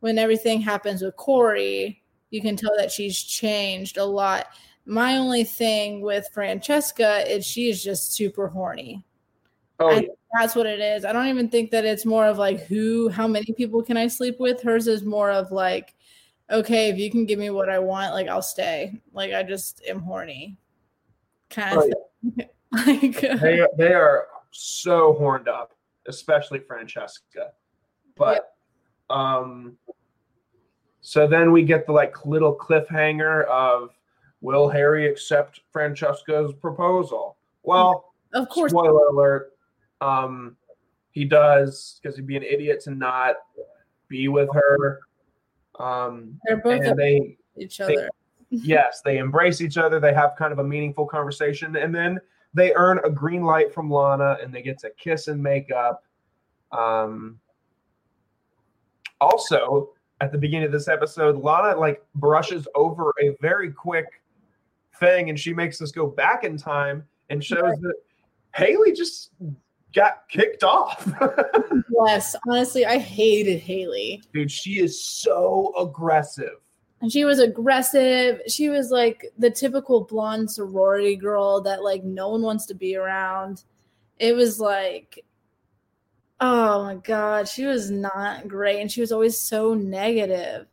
when 0.00 0.18
everything 0.18 0.60
happens 0.60 1.02
with 1.02 1.16
Corey, 1.16 2.02
you 2.30 2.40
can 2.40 2.56
tell 2.56 2.76
that 2.76 2.90
she's 2.90 3.20
changed 3.20 3.98
a 3.98 4.04
lot. 4.04 4.46
My 4.84 5.16
only 5.16 5.44
thing 5.44 6.00
with 6.00 6.28
Francesca 6.32 7.30
is 7.30 7.44
she 7.44 7.68
is 7.68 7.82
just 7.82 8.12
super 8.14 8.48
horny. 8.48 9.04
Oh, 9.80 9.90
yeah. 9.90 10.08
That's 10.38 10.54
what 10.56 10.66
it 10.66 10.80
is. 10.80 11.04
I 11.04 11.12
don't 11.12 11.28
even 11.28 11.48
think 11.48 11.70
that 11.70 11.84
it's 11.84 12.04
more 12.04 12.26
of 12.26 12.38
like 12.38 12.60
who, 12.66 13.08
how 13.08 13.26
many 13.28 13.52
people 13.56 13.82
can 13.82 13.96
I 13.96 14.08
sleep 14.08 14.38
with? 14.40 14.60
Hers 14.62 14.86
is 14.88 15.04
more 15.04 15.30
of 15.30 15.52
like, 15.52 15.94
okay, 16.50 16.88
if 16.90 16.98
you 16.98 17.10
can 17.10 17.26
give 17.26 17.38
me 17.38 17.50
what 17.50 17.68
I 17.68 17.78
want, 17.78 18.12
like 18.12 18.28
I'll 18.28 18.42
stay. 18.42 19.00
Like 19.12 19.32
I 19.32 19.42
just 19.42 19.82
am 19.86 20.00
horny. 20.00 20.56
Kind 21.50 21.78
of 21.78 21.84
Oh, 21.84 22.30
thing. 22.36 22.48
like 22.72 23.20
they 23.40 23.66
they 23.78 23.94
are 23.94 24.26
so 24.50 25.14
horned 25.14 25.48
up, 25.48 25.74
especially 26.06 26.60
Francesca. 26.60 27.52
But 28.16 28.54
um 29.10 29.76
so 31.00 31.26
then 31.26 31.52
we 31.52 31.62
get 31.62 31.86
the 31.86 31.92
like 31.92 32.26
little 32.26 32.54
cliffhanger 32.56 33.46
of 33.46 33.90
will 34.40 34.68
Harry 34.68 35.08
accept 35.08 35.60
Francesca's 35.72 36.52
proposal? 36.60 37.36
Well, 37.62 38.12
of 38.34 38.48
course 38.48 38.72
spoiler 38.72 39.06
alert, 39.06 39.52
um 40.00 40.56
he 41.12 41.24
does 41.24 41.98
because 42.00 42.16
he'd 42.16 42.26
be 42.26 42.36
an 42.36 42.42
idiot 42.42 42.80
to 42.84 42.90
not 42.90 43.36
be 44.08 44.28
with 44.28 44.48
her. 44.52 45.00
Um, 45.78 46.38
They're 46.44 46.58
both 46.58 46.82
and 46.82 46.98
they 46.98 47.36
each 47.56 47.80
other. 47.80 48.08
yes, 48.50 49.00
they 49.04 49.18
embrace 49.18 49.60
each 49.60 49.78
other. 49.78 50.00
They 50.00 50.14
have 50.14 50.34
kind 50.36 50.52
of 50.52 50.58
a 50.58 50.64
meaningful 50.64 51.06
conversation, 51.06 51.76
and 51.76 51.94
then 51.94 52.18
they 52.54 52.72
earn 52.74 53.00
a 53.04 53.10
green 53.10 53.42
light 53.42 53.72
from 53.72 53.90
Lana, 53.90 54.38
and 54.42 54.52
they 54.52 54.62
get 54.62 54.78
to 54.80 54.90
kiss 54.98 55.28
and 55.28 55.42
make 55.42 55.70
up. 55.70 56.04
Um, 56.72 57.38
also, 59.20 59.90
at 60.20 60.32
the 60.32 60.38
beginning 60.38 60.66
of 60.66 60.72
this 60.72 60.88
episode, 60.88 61.36
Lana 61.36 61.78
like 61.78 62.02
brushes 62.14 62.66
over 62.74 63.12
a 63.22 63.36
very 63.40 63.70
quick 63.70 64.06
thing, 64.98 65.28
and 65.28 65.38
she 65.38 65.52
makes 65.52 65.80
us 65.80 65.90
go 65.90 66.06
back 66.06 66.44
in 66.44 66.56
time 66.56 67.04
and 67.30 67.44
shows 67.44 67.78
that 67.80 67.94
Haley 68.54 68.92
just 68.92 69.30
got 69.94 70.28
kicked 70.28 70.64
off. 70.64 71.10
yes, 72.06 72.34
honestly, 72.48 72.86
I 72.86 72.98
hated 72.98 73.60
Haley. 73.60 74.22
Dude, 74.32 74.50
she 74.50 74.80
is 74.80 75.04
so 75.04 75.72
aggressive. 75.78 76.60
And 77.00 77.12
she 77.12 77.24
was 77.24 77.38
aggressive. 77.38 78.40
She 78.48 78.68
was 78.68 78.90
like 78.90 79.32
the 79.38 79.50
typical 79.50 80.04
blonde 80.04 80.50
sorority 80.50 81.14
girl 81.16 81.60
that 81.62 81.82
like 81.84 82.02
no 82.02 82.30
one 82.30 82.42
wants 82.42 82.66
to 82.66 82.74
be 82.74 82.96
around. 82.96 83.62
It 84.18 84.34
was 84.34 84.58
like 84.58 85.24
oh 86.40 86.84
my 86.84 86.94
god, 86.96 87.48
she 87.48 87.64
was 87.64 87.90
not 87.90 88.48
great 88.48 88.80
and 88.80 88.90
she 88.90 89.00
was 89.00 89.12
always 89.12 89.38
so 89.38 89.74
negative. 89.74 90.66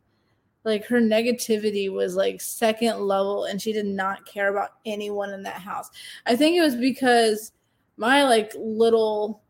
Like 0.64 0.84
her 0.86 1.00
negativity 1.00 1.92
was 1.92 2.16
like 2.16 2.40
second 2.40 3.00
level 3.00 3.44
and 3.44 3.60
she 3.60 3.72
did 3.72 3.86
not 3.86 4.26
care 4.26 4.48
about 4.50 4.70
anyone 4.84 5.32
in 5.32 5.42
that 5.44 5.60
house. 5.60 5.90
I 6.26 6.36
think 6.36 6.56
it 6.56 6.62
was 6.62 6.76
because 6.76 7.52
my 7.96 8.24
like 8.24 8.52
little 8.56 9.42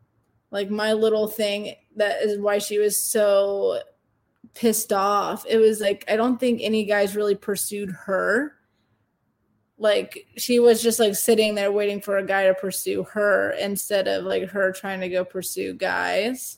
like 0.51 0.69
my 0.69 0.93
little 0.93 1.27
thing 1.27 1.75
that 1.95 2.21
is 2.21 2.39
why 2.39 2.59
she 2.59 2.77
was 2.77 2.97
so 2.97 3.81
pissed 4.57 4.91
off. 4.91 5.45
It 5.47 5.57
was 5.57 5.79
like 5.79 6.03
I 6.07 6.15
don't 6.15 6.39
think 6.39 6.61
any 6.61 6.83
guys 6.83 7.15
really 7.15 7.35
pursued 7.35 7.91
her. 7.91 8.53
Like 9.77 10.25
she 10.37 10.59
was 10.59 10.81
just 10.81 10.99
like 10.99 11.15
sitting 11.15 11.53
there 11.53 11.71
waiting 11.71 12.01
for 12.01 12.17
a 12.17 12.25
guy 12.25 12.47
to 12.47 12.55
pursue 12.55 13.03
her 13.03 13.51
instead 13.51 14.07
of 14.07 14.25
like 14.25 14.49
her 14.49 14.71
trying 14.71 14.99
to 15.01 15.09
go 15.09 15.23
pursue 15.23 15.73
guys. 15.73 16.57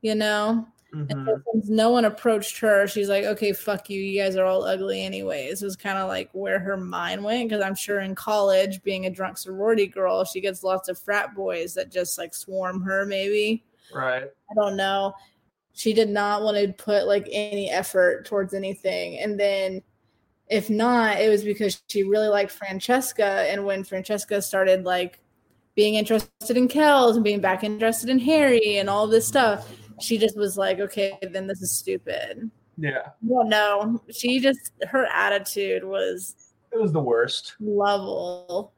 You 0.00 0.14
know? 0.14 0.66
Mhm. 0.94 1.10
And 1.10 1.26
so 1.26 1.42
since 1.52 1.68
no 1.68 1.90
one 1.90 2.06
approached 2.06 2.58
her, 2.60 2.86
she's 2.86 3.10
like, 3.10 3.24
okay, 3.24 3.52
fuck 3.52 3.90
you. 3.90 4.00
You 4.00 4.22
guys 4.22 4.36
are 4.36 4.46
all 4.46 4.64
ugly 4.64 5.04
anyways. 5.04 5.62
It 5.62 5.64
was 5.64 5.76
kind 5.76 5.98
of 5.98 6.08
like 6.08 6.30
where 6.32 6.58
her 6.58 6.78
mind 6.78 7.22
went. 7.22 7.50
Cause 7.50 7.60
I'm 7.60 7.74
sure 7.74 8.00
in 8.00 8.14
college, 8.14 8.82
being 8.82 9.04
a 9.04 9.10
drunk 9.10 9.36
sorority 9.36 9.86
girl, 9.86 10.24
she 10.24 10.40
gets 10.40 10.64
lots 10.64 10.88
of 10.88 10.98
frat 10.98 11.34
boys 11.34 11.74
that 11.74 11.92
just 11.92 12.16
like 12.16 12.34
swarm 12.34 12.80
her, 12.80 13.04
maybe. 13.04 13.62
Right. 13.94 14.24
I 14.24 14.54
don't 14.54 14.76
know. 14.76 15.12
She 15.72 15.92
did 15.92 16.08
not 16.08 16.42
want 16.42 16.56
to 16.56 16.72
put 16.72 17.06
like 17.06 17.28
any 17.30 17.70
effort 17.70 18.26
towards 18.26 18.54
anything. 18.54 19.18
And 19.18 19.38
then 19.38 19.82
if 20.48 20.68
not, 20.68 21.20
it 21.20 21.28
was 21.28 21.44
because 21.44 21.80
she 21.88 22.02
really 22.02 22.28
liked 22.28 22.50
Francesca. 22.50 23.24
And 23.50 23.64
when 23.64 23.84
Francesca 23.84 24.42
started 24.42 24.84
like 24.84 25.20
being 25.76 25.94
interested 25.94 26.56
in 26.56 26.66
Kelz 26.68 27.14
and 27.14 27.24
being 27.24 27.40
back 27.40 27.62
interested 27.62 28.10
in 28.10 28.18
Harry 28.18 28.78
and 28.78 28.90
all 28.90 29.06
this 29.06 29.26
stuff, 29.26 29.72
she 30.00 30.18
just 30.18 30.36
was 30.36 30.56
like, 30.58 30.80
okay, 30.80 31.12
then 31.30 31.46
this 31.46 31.62
is 31.62 31.70
stupid. 31.70 32.50
Yeah. 32.76 33.10
Well, 33.22 33.46
no, 33.46 34.02
she 34.10 34.40
just 34.40 34.72
her 34.88 35.06
attitude 35.06 35.84
was 35.84 36.34
It 36.72 36.80
was 36.80 36.92
the 36.92 37.00
worst. 37.00 37.54
level. 37.60 38.72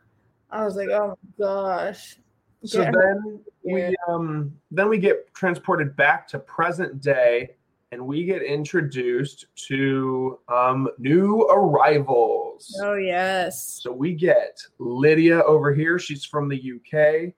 I 0.50 0.64
was 0.64 0.76
like, 0.76 0.90
oh 0.90 1.16
my 1.38 1.44
gosh. 1.44 2.16
So 2.64 2.85
Get 2.85 2.94
her- 2.94 3.18
then 3.64 3.75
we 3.75 3.96
um 4.09 4.53
then 4.70 4.88
we 4.88 4.98
get 4.98 5.33
transported 5.35 5.96
back 5.96 6.27
to 6.29 6.38
present 6.38 7.01
day 7.01 7.57
and 7.90 8.05
we 8.05 8.25
get 8.25 8.42
introduced 8.42 9.46
to 9.68 10.38
um 10.48 10.88
new 10.98 11.42
arrivals. 11.42 12.81
Oh 12.83 12.94
yes. 12.94 13.81
So 13.83 13.92
we 13.92 14.14
get 14.14 14.61
Lydia 14.79 15.42
over 15.42 15.75
here. 15.75 15.98
She's 15.98 16.25
from 16.25 16.48
the 16.48 16.57
UK. 16.57 17.35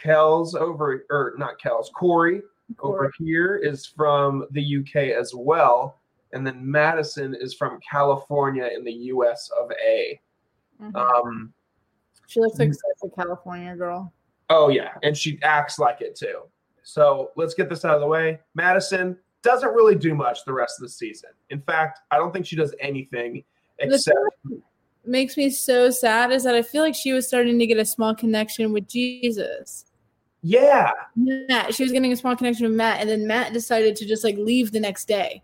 Kelz 0.00 0.54
over 0.54 1.06
or 1.10 1.34
not 1.38 1.58
Kelz, 1.60 1.90
Corey 1.92 2.42
over 2.80 3.12
here 3.18 3.56
is 3.56 3.86
from 3.86 4.46
the 4.50 4.78
UK 4.78 5.16
as 5.18 5.32
well. 5.34 6.00
And 6.32 6.46
then 6.46 6.68
Madison 6.68 7.34
is 7.38 7.54
from 7.54 7.78
California 7.88 8.68
in 8.74 8.84
the 8.84 8.92
US 8.92 9.50
of 9.58 9.70
A. 9.86 10.20
Mhm. 10.80 10.96
Um 10.96 11.54
she 12.26 12.40
looks 12.40 12.58
like 12.58 12.72
such 12.72 13.10
a 13.12 13.14
California 13.14 13.76
girl. 13.76 14.12
Oh 14.50 14.68
yeah, 14.68 14.92
and 15.02 15.16
she 15.16 15.38
acts 15.42 15.78
like 15.78 16.00
it 16.00 16.16
too. 16.16 16.42
So 16.82 17.30
let's 17.36 17.54
get 17.54 17.68
this 17.68 17.84
out 17.84 17.94
of 17.94 18.00
the 18.00 18.06
way. 18.06 18.40
Madison 18.54 19.16
doesn't 19.42 19.74
really 19.74 19.94
do 19.94 20.14
much 20.14 20.44
the 20.44 20.52
rest 20.52 20.78
of 20.78 20.82
the 20.82 20.88
season. 20.88 21.30
In 21.50 21.60
fact, 21.62 22.00
I 22.10 22.16
don't 22.16 22.32
think 22.32 22.46
she 22.46 22.56
does 22.56 22.74
anything 22.80 23.44
except 23.78 24.16
makes 25.06 25.36
me 25.36 25.50
so 25.50 25.90
sad 25.90 26.32
is 26.32 26.44
that 26.44 26.54
I 26.54 26.62
feel 26.62 26.82
like 26.82 26.94
she 26.94 27.12
was 27.12 27.26
starting 27.26 27.58
to 27.58 27.66
get 27.66 27.78
a 27.78 27.84
small 27.84 28.14
connection 28.14 28.72
with 28.72 28.88
Jesus. 28.88 29.84
yeah, 31.16 31.46
Matt, 31.48 31.74
she 31.74 31.82
was 31.82 31.92
getting 31.92 32.12
a 32.12 32.16
small 32.16 32.36
connection 32.36 32.66
with 32.66 32.76
Matt, 32.76 33.00
and 33.00 33.08
then 33.08 33.26
Matt 33.26 33.52
decided 33.52 33.96
to 33.96 34.06
just 34.06 34.24
like 34.24 34.36
leave 34.36 34.72
the 34.72 34.80
next 34.80 35.06
day. 35.06 35.42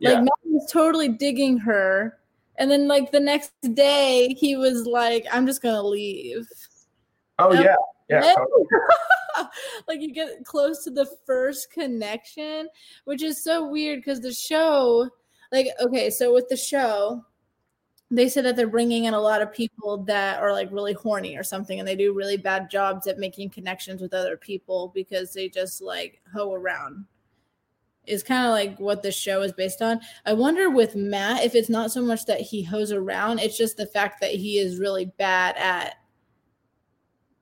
Like 0.00 0.14
yeah, 0.14 0.20
Matt 0.20 0.32
was 0.44 0.70
totally 0.70 1.08
digging 1.08 1.56
her, 1.58 2.18
and 2.56 2.70
then 2.70 2.86
like 2.86 3.12
the 3.12 3.20
next 3.20 3.52
day 3.74 4.34
he 4.38 4.56
was 4.56 4.86
like, 4.86 5.26
"I'm 5.32 5.46
just 5.46 5.62
gonna 5.62 5.82
leave." 5.82 6.46
oh 7.38 7.56
Um, 7.56 7.62
yeah, 7.62 7.76
yeah. 8.08 8.20
Totally. 8.20 8.66
like 9.88 10.00
you 10.00 10.12
get 10.12 10.44
close 10.44 10.84
to 10.84 10.90
the 10.90 11.06
first 11.26 11.70
connection, 11.70 12.68
which 13.04 13.22
is 13.22 13.42
so 13.42 13.68
weird 13.68 14.00
because 14.00 14.20
the 14.20 14.32
show, 14.32 15.08
like, 15.52 15.68
okay, 15.80 16.10
so 16.10 16.32
with 16.32 16.48
the 16.48 16.56
show, 16.56 17.24
they 18.10 18.28
said 18.28 18.44
that 18.44 18.54
they're 18.54 18.68
bringing 18.68 19.04
in 19.04 19.14
a 19.14 19.20
lot 19.20 19.42
of 19.42 19.52
people 19.52 20.04
that 20.04 20.40
are 20.40 20.52
like 20.52 20.70
really 20.70 20.92
horny 20.92 21.36
or 21.36 21.42
something, 21.42 21.78
and 21.78 21.88
they 21.88 21.96
do 21.96 22.14
really 22.14 22.36
bad 22.36 22.70
jobs 22.70 23.06
at 23.06 23.18
making 23.18 23.50
connections 23.50 24.00
with 24.00 24.14
other 24.14 24.36
people 24.36 24.92
because 24.94 25.32
they 25.32 25.48
just 25.48 25.82
like 25.82 26.20
hoe 26.32 26.52
around. 26.52 27.04
Is 28.06 28.22
kind 28.22 28.46
of 28.46 28.52
like 28.52 28.78
what 28.78 29.02
the 29.02 29.10
show 29.10 29.42
is 29.42 29.52
based 29.52 29.82
on. 29.82 29.98
I 30.24 30.32
wonder 30.32 30.70
with 30.70 30.94
Matt 30.94 31.42
if 31.42 31.56
it's 31.56 31.68
not 31.68 31.90
so 31.90 32.00
much 32.00 32.24
that 32.26 32.40
he 32.40 32.62
hoes 32.62 32.92
around, 32.92 33.40
it's 33.40 33.58
just 33.58 33.76
the 33.76 33.86
fact 33.86 34.20
that 34.20 34.30
he 34.30 34.58
is 34.58 34.78
really 34.78 35.06
bad 35.18 35.56
at 35.56 35.96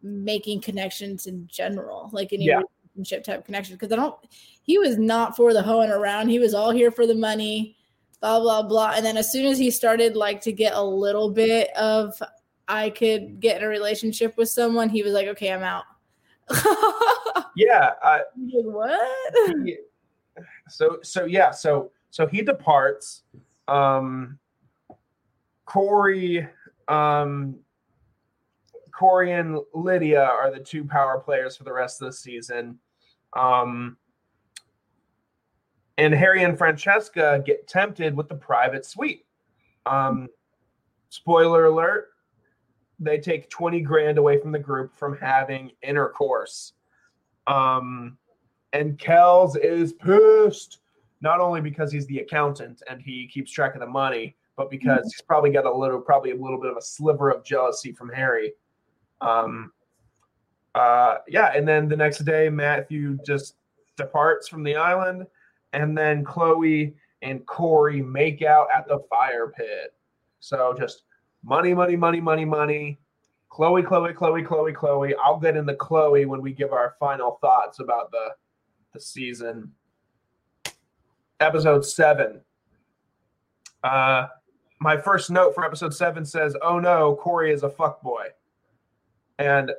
making 0.04 0.60
connections 0.60 1.26
in 1.26 1.48
general, 1.48 2.10
like 2.12 2.32
any 2.32 2.44
Yeah. 2.44 2.60
relationship 2.94 3.24
type 3.24 3.44
connection. 3.44 3.74
Because 3.74 3.90
I 3.92 3.96
don't, 3.96 4.14
he 4.62 4.78
was 4.78 4.98
not 4.98 5.34
for 5.34 5.52
the 5.52 5.62
hoeing 5.62 5.90
around. 5.90 6.28
He 6.28 6.38
was 6.38 6.54
all 6.54 6.70
here 6.70 6.90
for 6.92 7.06
the 7.06 7.14
money, 7.14 7.76
blah 8.20 8.38
blah 8.38 8.62
blah. 8.62 8.92
And 8.94 9.04
then 9.04 9.16
as 9.16 9.32
soon 9.32 9.46
as 9.46 9.58
he 9.58 9.70
started 9.70 10.14
like 10.14 10.40
to 10.42 10.52
get 10.52 10.74
a 10.74 10.82
little 10.82 11.30
bit 11.30 11.70
of, 11.76 12.14
I 12.68 12.90
could 12.90 13.40
get 13.40 13.56
in 13.58 13.64
a 13.64 13.68
relationship 13.68 14.36
with 14.36 14.48
someone, 14.48 14.88
he 14.88 15.02
was 15.02 15.12
like, 15.12 15.26
okay, 15.28 15.52
I'm 15.52 15.62
out. 15.62 15.84
yeah. 17.56 17.92
I, 18.02 18.18
like, 18.36 18.64
what? 18.64 19.34
he- 19.64 19.78
so 20.68 20.98
so 21.02 21.24
yeah, 21.24 21.50
so 21.50 21.90
so 22.10 22.26
he 22.26 22.42
departs. 22.42 23.22
Um, 23.68 24.38
Corey, 25.64 26.46
um, 26.88 27.56
Corey 28.96 29.32
and 29.32 29.58
Lydia 29.74 30.22
are 30.22 30.52
the 30.52 30.60
two 30.60 30.84
power 30.84 31.18
players 31.18 31.56
for 31.56 31.64
the 31.64 31.72
rest 31.72 32.00
of 32.00 32.06
the 32.06 32.12
season. 32.12 32.78
Um, 33.36 33.96
and 35.98 36.14
Harry 36.14 36.44
and 36.44 36.56
Francesca 36.56 37.42
get 37.44 37.66
tempted 37.66 38.16
with 38.16 38.28
the 38.28 38.34
private 38.34 38.84
suite. 38.86 39.26
Um, 39.86 40.28
spoiler 41.08 41.66
alert: 41.66 42.08
they 42.98 43.18
take 43.18 43.50
twenty 43.50 43.80
grand 43.80 44.18
away 44.18 44.40
from 44.40 44.52
the 44.52 44.58
group 44.58 44.96
from 44.96 45.16
having 45.18 45.72
intercourse. 45.82 46.72
Um, 47.46 48.16
and 48.72 48.98
Kelz 48.98 49.56
is 49.56 49.92
pissed, 49.92 50.78
not 51.20 51.40
only 51.40 51.60
because 51.60 51.92
he's 51.92 52.06
the 52.06 52.18
accountant 52.18 52.82
and 52.88 53.00
he 53.00 53.28
keeps 53.28 53.50
track 53.52 53.74
of 53.74 53.80
the 53.80 53.86
money, 53.86 54.36
but 54.56 54.70
because 54.70 55.04
he's 55.04 55.22
probably 55.22 55.50
got 55.50 55.66
a 55.66 55.72
little, 55.72 56.00
probably 56.00 56.30
a 56.30 56.36
little 56.36 56.60
bit 56.60 56.70
of 56.70 56.76
a 56.76 56.82
sliver 56.82 57.30
of 57.30 57.44
jealousy 57.44 57.92
from 57.92 58.08
Harry. 58.10 58.52
Um, 59.20 59.72
uh, 60.74 61.18
yeah, 61.28 61.52
and 61.54 61.66
then 61.66 61.88
the 61.88 61.96
next 61.96 62.18
day, 62.24 62.48
Matthew 62.48 63.18
just 63.24 63.56
departs 63.96 64.48
from 64.48 64.64
the 64.64 64.74
island, 64.76 65.26
and 65.72 65.96
then 65.96 66.24
Chloe 66.24 66.94
and 67.22 67.44
Corey 67.46 68.02
make 68.02 68.42
out 68.42 68.68
at 68.74 68.86
the 68.86 69.00
fire 69.08 69.52
pit. 69.56 69.94
So 70.40 70.74
just 70.78 71.04
money, 71.42 71.74
money, 71.74 71.96
money, 71.96 72.20
money, 72.20 72.44
money. 72.44 72.98
Chloe, 73.48 73.84
Chloe, 73.84 74.12
Chloe, 74.12 74.42
Chloe, 74.42 74.72
Chloe. 74.72 75.14
I'll 75.22 75.38
get 75.38 75.56
into 75.56 75.74
Chloe 75.76 76.26
when 76.26 76.42
we 76.42 76.52
give 76.52 76.72
our 76.72 76.96
final 76.98 77.38
thoughts 77.40 77.78
about 77.78 78.10
the 78.10 78.30
the 78.92 79.00
season. 79.00 79.72
Episode 81.40 81.84
seven. 81.84 82.40
Uh, 83.82 84.28
my 84.80 84.96
first 84.96 85.30
note 85.30 85.54
for 85.54 85.64
episode 85.64 85.94
seven 85.94 86.24
says, 86.24 86.56
"Oh 86.62 86.78
no, 86.78 87.16
Corey 87.16 87.52
is 87.52 87.62
a 87.62 87.70
fuck 87.70 88.02
boy," 88.02 88.28
and 89.38 89.72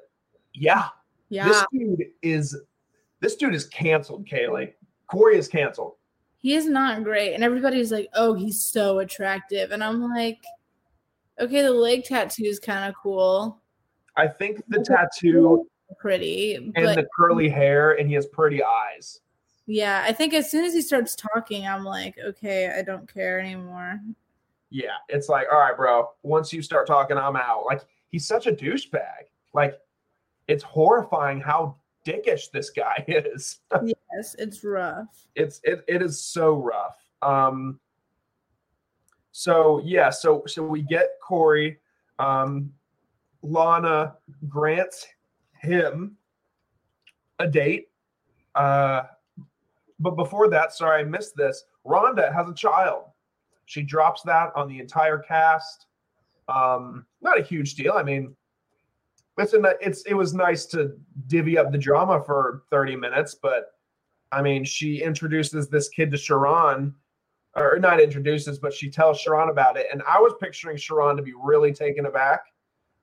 yeah, 0.54 0.90
Yeah, 1.30 1.48
this 1.48 1.66
dude 1.72 2.06
is 2.22 2.58
this 3.20 3.36
dude 3.36 3.56
is 3.56 3.66
canceled. 3.66 4.28
Kaleigh, 4.28 4.74
Corey 5.08 5.38
is 5.38 5.48
canceled. 5.48 5.96
he 6.38 6.54
is 6.54 6.68
not 6.68 7.04
great. 7.04 7.34
And 7.34 7.44
everybody's 7.44 7.92
like, 7.92 8.08
oh, 8.14 8.34
he's 8.34 8.62
so 8.62 9.00
attractive. 9.00 9.72
And 9.72 9.84
I'm 9.84 10.02
like, 10.02 10.44
okay, 11.40 11.62
the 11.62 11.72
leg 11.72 12.04
tattoo 12.04 12.44
is 12.44 12.60
kind 12.60 12.88
of 12.88 12.96
cool. 13.02 13.62
I 14.16 14.28
think 14.28 14.62
the 14.68 14.80
tattoo 14.84 15.68
pretty 16.00 16.56
and 16.56 16.74
but 16.74 16.96
the 16.96 17.08
curly 17.16 17.50
hair, 17.50 17.94
and 17.94 18.08
he 18.08 18.16
has 18.16 18.26
pretty 18.28 18.64
eyes. 18.64 19.22
yeah, 19.66 20.04
I 20.06 20.14
think 20.14 20.34
as 20.34 20.50
soon 20.50 20.66
as 20.66 20.74
he 20.74 20.82
starts 20.82 21.16
talking, 21.16 21.68
I'm 21.68 21.84
like, 21.84 22.16
okay, 22.24 22.74
I 22.78 22.82
don't 22.82 23.12
care 23.12 23.40
anymore. 23.40 24.00
Yeah, 24.70 24.96
it's 25.10 25.30
like, 25.30 25.48
all 25.52 25.60
right, 25.60 25.76
bro. 25.76 26.10
Once 26.24 26.52
you 26.54 26.62
start 26.62 26.88
talking, 26.88 27.18
I'm 27.18 27.36
out. 27.36 27.66
Like 27.66 27.82
he's 28.10 28.26
such 28.28 28.48
a 28.48 28.52
douchebag. 28.52 29.30
Like 29.56 29.80
it's 30.48 30.64
horrifying 30.64 31.40
how 31.40 31.78
dickish 32.06 32.52
this 32.52 32.70
guy 32.70 33.04
is. 33.08 33.62
Yes, 33.84 34.36
it's 34.38 34.64
rough. 34.64 35.28
it's 35.34 35.60
it, 35.64 35.84
it 35.88 36.02
is 36.04 36.24
so 36.24 36.56
rough. 36.56 36.98
Um 37.22 37.80
so 39.32 39.82
yeah, 39.84 40.10
so 40.12 40.44
so 40.46 40.62
we 40.64 40.82
get 40.84 41.08
Corey. 41.24 41.80
Um 42.20 42.72
Lana 43.42 44.16
grants 44.48 45.08
him 45.54 46.18
a 47.40 47.48
date. 47.48 47.88
Uh 48.54 49.04
but 50.00 50.18
before 50.18 50.50
that, 50.50 50.74
sorry, 50.74 51.02
I 51.02 51.04
missed 51.06 51.38
this. 51.38 51.64
Rhonda 51.88 52.34
has 52.34 52.50
a 52.50 52.54
child. 52.54 53.06
She 53.66 53.82
drops 53.82 54.22
that 54.24 54.52
on 54.54 54.68
the 54.68 54.80
entire 54.80 55.20
cast. 55.20 55.88
Um, 56.50 57.06
not 57.22 57.40
a 57.40 57.42
huge 57.44 57.76
deal. 57.76 57.94
I 57.94 58.04
mean, 58.04 58.36
it's 59.38 59.54
a, 59.54 59.76
it's 59.82 60.04
it 60.04 60.14
was 60.14 60.34
nice 60.34 60.66
to 60.68 60.96
divvy 61.28 61.58
up 61.58 61.72
the 61.72 61.78
drama 61.78 62.24
for 62.24 62.64
30 62.72 62.96
minutes, 62.96 63.36
but 63.36 63.72
I 64.32 64.42
mean, 64.42 64.64
she 64.64 65.02
introduces 65.02 65.70
this 65.70 65.90
kid 65.90 66.12
to 66.12 66.18
Sharron, 66.18 66.94
or 67.56 67.80
not 67.80 68.00
introduces, 68.00 68.60
but 68.60 68.74
she 68.74 68.90
tells 68.90 69.24
Sharron 69.24 69.50
about 69.50 69.78
it. 69.78 69.88
And 69.92 70.02
I 70.08 70.20
was 70.20 70.34
picturing 70.42 70.78
Sharron 70.78 71.16
to 71.18 71.24
be 71.24 71.34
really 71.42 71.74
taken 71.74 72.06
aback, 72.06 72.42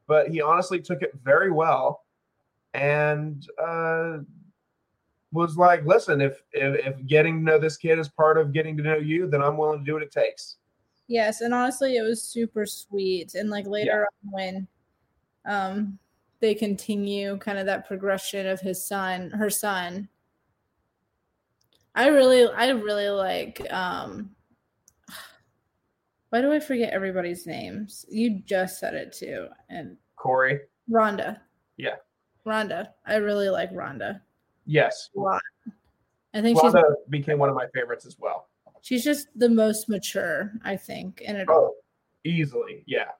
but 0.06 0.28
he 0.28 0.40
honestly 0.40 0.80
took 0.80 1.02
it 1.02 1.12
very 1.22 1.50
well 1.50 2.04
and 2.74 3.46
uh, 3.62 4.18
was 5.32 5.56
like, 5.56 5.84
listen, 5.84 6.20
if, 6.20 6.42
if 6.52 6.86
if 6.86 7.06
getting 7.06 7.38
to 7.38 7.44
know 7.44 7.58
this 7.58 7.76
kid 7.76 7.98
is 7.98 8.08
part 8.08 8.38
of 8.38 8.52
getting 8.52 8.76
to 8.76 8.82
know 8.82 8.96
you, 8.96 9.26
then 9.26 9.42
I'm 9.42 9.56
willing 9.56 9.80
to 9.80 9.84
do 9.84 9.94
what 9.94 10.02
it 10.02 10.12
takes. 10.12 10.56
Yes, 11.08 11.40
and 11.40 11.52
honestly, 11.52 11.96
it 11.96 12.02
was 12.02 12.22
super 12.22 12.64
sweet. 12.66 13.34
And 13.34 13.50
like 13.50 13.66
later 13.66 14.06
on, 14.06 14.32
when 14.32 14.68
um 15.44 15.98
they 16.42 16.54
continue 16.54 17.38
kind 17.38 17.58
of 17.58 17.64
that 17.64 17.88
progression 17.88 18.46
of 18.46 18.60
his 18.60 18.84
son, 18.84 19.30
her 19.30 19.48
son, 19.48 20.08
I 21.94 22.08
really, 22.08 22.46
I 22.46 22.68
really 22.70 23.08
like. 23.08 23.66
um 23.72 24.30
Why 26.28 26.42
do 26.42 26.52
I 26.52 26.60
forget 26.60 26.92
everybody's 26.92 27.46
names? 27.46 28.04
You 28.10 28.40
just 28.44 28.78
said 28.78 28.92
it 28.94 29.12
too, 29.12 29.46
and 29.70 29.96
Corey, 30.16 30.60
Rhonda. 30.90 31.38
Yeah. 31.78 31.96
Rhonda. 32.46 32.88
I 33.06 33.16
really 33.16 33.48
like 33.48 33.72
Rhonda 33.72 34.20
yes, 34.66 35.10
a 35.16 35.20
lot. 35.20 35.42
I 36.34 36.40
think 36.40 36.58
she's 36.60 36.74
became 37.10 37.38
one 37.38 37.48
of 37.48 37.54
my 37.54 37.66
favorites 37.74 38.06
as 38.06 38.18
well. 38.18 38.48
she's 38.80 39.04
just 39.04 39.28
the 39.36 39.48
most 39.48 39.88
mature. 39.88 40.52
I 40.64 40.76
think, 40.76 41.22
and 41.26 41.36
it 41.36 41.48
all. 41.48 41.72
Oh, 41.72 41.74
easily, 42.24 42.84
yeah. 42.86 43.10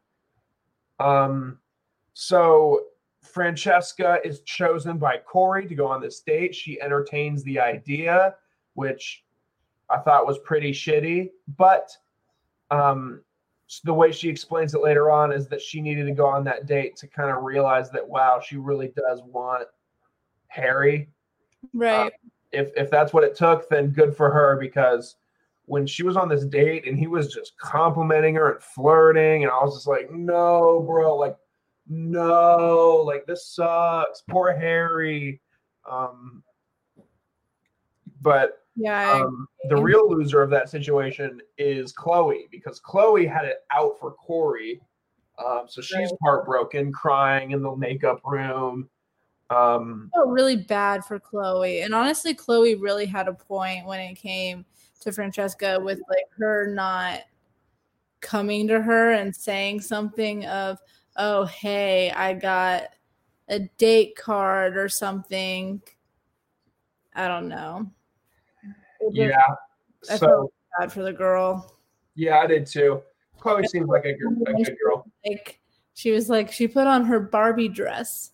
Um, 0.99 1.59
so 2.15 2.85
Francesca 3.23 4.19
is 4.25 4.41
chosen 4.41 4.99
by 4.99 5.17
Corey 5.19 5.67
to 5.67 5.75
go 5.75 5.87
on 5.87 6.01
this 6.01 6.21
date. 6.21 6.55
She 6.55 6.81
entertains 6.81 7.43
the 7.45 7.61
idea, 7.61 8.35
which 8.75 9.25
I 9.89 9.99
thought 9.99 10.27
was 10.27 10.39
pretty 10.41 10.73
shitty, 10.73 11.31
but 11.57 11.97
um, 12.71 13.21
the 13.85 13.95
way 13.95 14.13
she 14.13 14.29
explains 14.29 14.75
it 14.75 14.83
later 14.83 15.11
on 15.11 15.33
is 15.33 15.49
that 15.49 15.61
she 15.61 15.81
needed 15.81 16.07
to 16.07 16.13
go 16.13 16.27
on 16.27 16.45
that 16.45 16.67
date 16.67 16.97
to 16.97 17.07
kind 17.07 17.31
of 17.31 17.43
realize 17.43 17.91
that 17.91 18.07
wow, 18.07 18.41
she 18.45 18.57
really 18.57 18.93
does 18.97 19.23
want 19.23 19.69
Harry. 20.49 21.09
right. 21.73 22.13
If 22.51 22.71
if 22.77 22.91
that's 22.91 23.15
what 23.15 23.25
it 23.25 23.35
took, 23.35 23.69
then 23.71 23.91
good 23.91 24.15
for 24.15 24.31
her 24.31 24.59
because 24.61 25.17
when 25.67 25.87
she 25.87 26.03
was 26.03 26.17
on 26.17 26.29
this 26.29 26.45
date 26.45 26.87
and 26.87 26.99
he 26.99 27.07
was 27.07 27.33
just 27.33 27.57
complimenting 27.57 28.35
her 28.35 28.53
and 28.53 28.63
flirting, 28.63 29.45
and 29.45 29.51
I 29.51 29.63
was 29.63 29.75
just 29.75 29.87
like, 29.87 30.11
no, 30.11 30.85
bro, 30.87 31.17
like, 31.17 31.37
no, 31.89 33.03
like 33.07 33.27
this 33.27 33.47
sucks. 33.47 34.23
Poor 34.29 34.53
Harry. 34.53 35.41
Um, 35.91 36.43
but 38.21 38.59
yeah. 38.77 39.21
Um, 39.21 39.47
the 39.69 39.77
real 39.77 40.11
loser 40.11 40.43
of 40.43 40.51
that 40.51 40.71
situation 40.71 41.41
is 41.59 41.93
Chloe 41.93 42.49
because 42.51 42.81
Chloe 42.81 43.27
had 43.27 43.45
it 43.45 43.59
out 43.71 43.99
for 44.01 44.13
Corey. 44.13 44.81
Um, 45.45 45.65
so 45.69 45.83
she's 45.83 45.97
Right. 45.97 46.19
heartbroken, 46.23 46.93
crying 46.93 47.51
in 47.51 47.63
the 47.63 47.75
makeup 47.77 48.21
room. 48.25 48.89
Um, 49.51 50.11
felt 50.15 50.29
really 50.29 50.57
bad 50.57 51.05
for 51.05 51.19
Chloe. 51.19 51.83
And 51.83 51.95
honestly, 51.95 52.33
Chloe 52.33 52.77
really 52.77 53.05
had 53.05 53.29
a 53.29 53.35
point 53.35 53.85
when 53.87 54.01
it 54.01 54.15
came 54.15 54.65
to 55.01 55.13
Francesca 55.13 55.79
with 55.79 56.01
like 56.09 56.25
her 56.39 56.73
not 56.73 57.21
coming 58.21 58.69
to 58.69 58.81
her 58.81 59.13
and 59.13 59.35
saying 59.35 59.81
something 59.81 60.47
of, 60.47 60.79
oh, 61.17 61.45
hey, 61.45 62.11
I 62.11 62.35
got 62.35 62.85
a 63.49 63.61
date 63.79 64.17
card 64.17 64.77
or 64.77 64.89
something. 64.89 65.83
I 67.15 67.29
don't 67.29 67.49
know. 67.49 67.91
Yeah. 69.11 69.37
I 70.11 70.17
So 70.17 70.27
felt 70.27 70.53
bad 70.79 70.93
for 70.93 71.03
the 71.03 71.13
girl. 71.13 71.77
yeah, 72.15 72.39
I 72.39 72.47
did 72.47 72.67
too. 72.67 73.03
Chloe 73.39 73.67
seems 73.67 73.89
like 73.89 74.05
a 74.05 74.13
good, 74.19 74.49
a 74.49 74.53
good 74.55 74.77
girl. 74.83 75.07
Like 75.27 75.61
she 75.95 76.11
was 76.13 76.29
like 76.31 76.51
she 76.51 76.67
put 76.69 76.87
on 76.87 77.05
her 77.05 77.21
Barbie 77.21 77.69
dress 77.69 78.31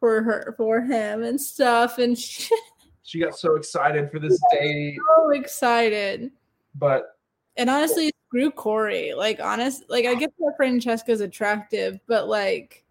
for 0.00 0.22
her 0.22 0.54
for 0.56 0.80
him 0.80 1.22
and 1.22 1.40
stuff 1.40 1.98
and 1.98 2.18
she 2.18 2.54
She 3.02 3.20
got 3.20 3.36
so 3.36 3.56
excited 3.56 4.10
for 4.10 4.18
this 4.20 4.40
date, 4.52 4.96
so 5.16 5.30
excited. 5.30 6.30
but 6.76 7.18
And 7.56 7.68
honestly, 7.68 8.12
screw 8.32 8.50
Corey. 8.50 9.12
Like, 9.12 9.40
honest, 9.40 9.84
like 9.90 10.06
I 10.06 10.14
get 10.14 10.32
that 10.38 10.54
Francesca's 10.56 11.20
attractive, 11.20 12.00
but 12.06 12.28
like, 12.28 12.82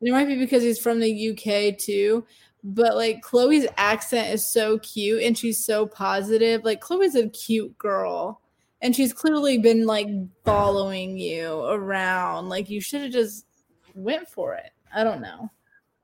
it 0.00 0.10
might 0.10 0.26
be 0.26 0.36
because 0.36 0.64
he's 0.64 0.80
from 0.80 0.98
the 0.98 1.30
UK 1.30 1.78
too. 1.78 2.26
But 2.64 2.96
like, 2.96 3.22
Chloe's 3.22 3.66
accent 3.76 4.34
is 4.34 4.50
so 4.50 4.78
cute 4.80 5.22
and 5.22 5.38
she's 5.38 5.64
so 5.64 5.86
positive. 5.86 6.64
Like, 6.64 6.80
Chloe's 6.80 7.14
a 7.14 7.28
cute 7.28 7.76
girl, 7.78 8.40
and 8.82 8.94
she's 8.94 9.12
clearly 9.12 9.58
been 9.58 9.86
like 9.86 10.08
following 10.44 11.16
you 11.16 11.64
around. 11.66 12.48
Like, 12.48 12.68
you 12.68 12.80
should 12.80 13.02
have 13.02 13.12
just 13.12 13.46
went 13.94 14.28
for 14.28 14.54
it. 14.54 14.70
I 14.92 15.04
don't 15.04 15.20
know. 15.20 15.50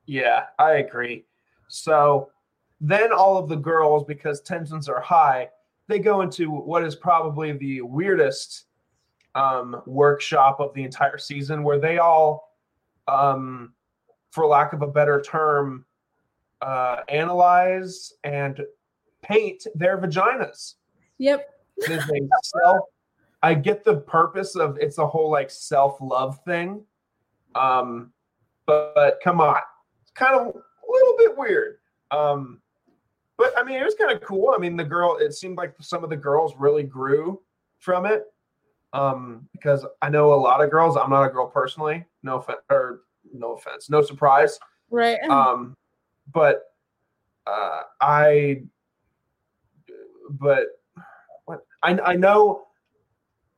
yeah, 0.07 0.45
I 0.59 0.75
agree. 0.75 1.25
So 1.69 2.31
then 2.81 3.12
all 3.12 3.37
of 3.37 3.49
the 3.49 3.57
girls, 3.57 4.05
because 4.05 4.40
tensions 4.43 4.88
are 4.88 5.01
high, 5.01 5.49
they 5.88 5.99
go 5.99 6.23
into 6.23 6.51
what 6.51 6.85
is 6.85 6.94
probably 6.94 7.53
the 7.53 7.81
weirdest 7.83 8.64
um, 9.35 9.83
workshop 9.87 10.61
of 10.61 10.73
the 10.75 10.83
entire 10.83 11.18
season, 11.18 11.62
where 11.62 11.79
they 11.79 11.99
all, 11.99 12.57
um, 13.09 13.73
for 14.31 14.47
lack 14.47 14.73
of 14.73 14.83
a 14.83 14.87
better 14.87 15.20
term, 15.20 15.85
uh, 16.62 17.01
analyze 17.09 18.14
and 18.25 18.64
paint 19.23 19.66
their 19.75 19.99
vaginas. 19.99 20.75
Yep. 21.18 21.49
It 21.77 21.90
is 21.90 22.05
a 22.05 22.29
self. 22.42 22.87
I 23.42 23.55
get 23.55 23.85
the 23.85 23.97
purpose 23.97 24.57
of 24.57 24.79
it's 24.79 24.99
a 24.99 25.07
whole 25.07 25.31
like 25.31 25.51
self 25.51 25.99
love 26.01 26.38
thing, 26.44 26.83
um, 27.55 28.12
but, 28.66 28.94
but 28.94 29.18
come 29.23 29.40
on, 29.40 29.61
it's 30.03 30.12
kind 30.12 30.35
of 30.35 30.47
a 30.47 30.88
little 30.88 31.14
bit 31.18 31.37
weird. 31.37 31.77
Um, 32.11 32.61
but 33.37 33.53
I 33.59 33.62
mean, 33.62 33.81
it 33.81 33.85
was 33.85 33.94
kind 33.94 34.12
of 34.12 34.20
cool. 34.23 34.53
I 34.55 34.59
mean, 34.59 34.77
the 34.77 34.85
girl. 34.85 35.16
It 35.18 35.33
seemed 35.35 35.57
like 35.57 35.75
some 35.81 36.05
of 36.05 36.11
the 36.11 36.16
girls 36.16 36.55
really 36.59 36.85
grew 36.85 37.40
from 37.79 38.07
it. 38.07 38.25
Um, 38.92 39.49
because 39.53 39.85
I 40.03 40.09
know 40.09 40.35
a 40.35 40.37
lot 40.37 40.62
of 40.62 40.70
girls. 40.70 40.97
I'm 40.97 41.11
not 41.11 41.25
a 41.25 41.29
girl 41.29 41.49
personally. 41.49 42.05
No 42.23 42.38
offense, 42.38 42.61
or 42.70 43.01
no 43.33 43.55
offense, 43.55 43.90
no 43.90 44.03
surprise. 44.03 44.59
Right. 44.90 45.20
Um, 45.29 45.77
but 46.33 46.75
uh, 47.47 47.83
I, 48.01 48.62
but 50.31 50.66
what 51.44 51.66
I 51.83 51.99
I 51.99 52.14
know 52.14 52.68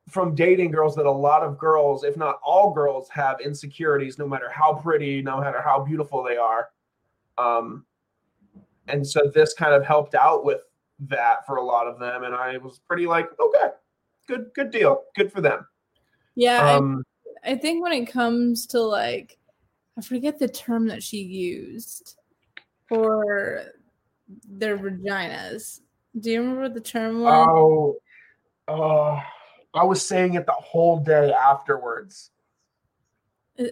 from 0.09 0.33
dating 0.33 0.71
girls 0.71 0.95
that 0.95 1.05
a 1.05 1.11
lot 1.11 1.43
of 1.43 1.57
girls, 1.57 2.03
if 2.03 2.17
not 2.17 2.39
all 2.43 2.71
girls, 2.73 3.09
have 3.09 3.39
insecurities, 3.41 4.17
no 4.17 4.27
matter 4.27 4.49
how 4.49 4.73
pretty, 4.73 5.21
no 5.21 5.39
matter 5.39 5.61
how 5.61 5.83
beautiful 5.83 6.23
they 6.23 6.37
are. 6.37 6.69
Um, 7.37 7.85
and 8.87 9.05
so 9.05 9.31
this 9.33 9.53
kind 9.53 9.73
of 9.73 9.85
helped 9.85 10.15
out 10.15 10.43
with 10.45 10.59
that 10.99 11.45
for 11.45 11.57
a 11.57 11.63
lot 11.63 11.87
of 11.87 11.99
them, 11.99 12.23
and 12.23 12.33
I 12.35 12.57
was 12.57 12.79
pretty 12.87 13.05
like, 13.07 13.27
okay, 13.39 13.67
good, 14.27 14.47
good 14.55 14.71
deal, 14.71 15.03
good 15.15 15.31
for 15.31 15.41
them. 15.41 15.67
yeah. 16.35 16.61
I- 16.63 16.73
Um, 16.75 17.03
I 17.43 17.55
think 17.55 17.81
when 17.83 17.93
it 17.93 18.05
comes 18.07 18.65
to 18.67 18.81
like, 18.81 19.37
I 19.97 20.01
forget 20.01 20.37
the 20.39 20.47
term 20.49 20.87
that 20.87 21.01
she 21.03 21.17
used 21.21 22.15
for 22.89 23.61
their 24.49 24.77
vaginas, 24.77 25.81
Do 26.19 26.31
you 26.31 26.39
remember 26.41 26.63
what 26.63 26.73
the 26.73 26.81
term 26.81 27.21
was? 27.21 27.47
Oh, 27.49 27.97
uh, 28.67 29.21
I 29.73 29.83
was 29.85 30.05
saying 30.05 30.33
it 30.33 30.45
the 30.47 30.51
whole 30.53 30.97
day 30.99 31.31
afterwards. 31.31 32.31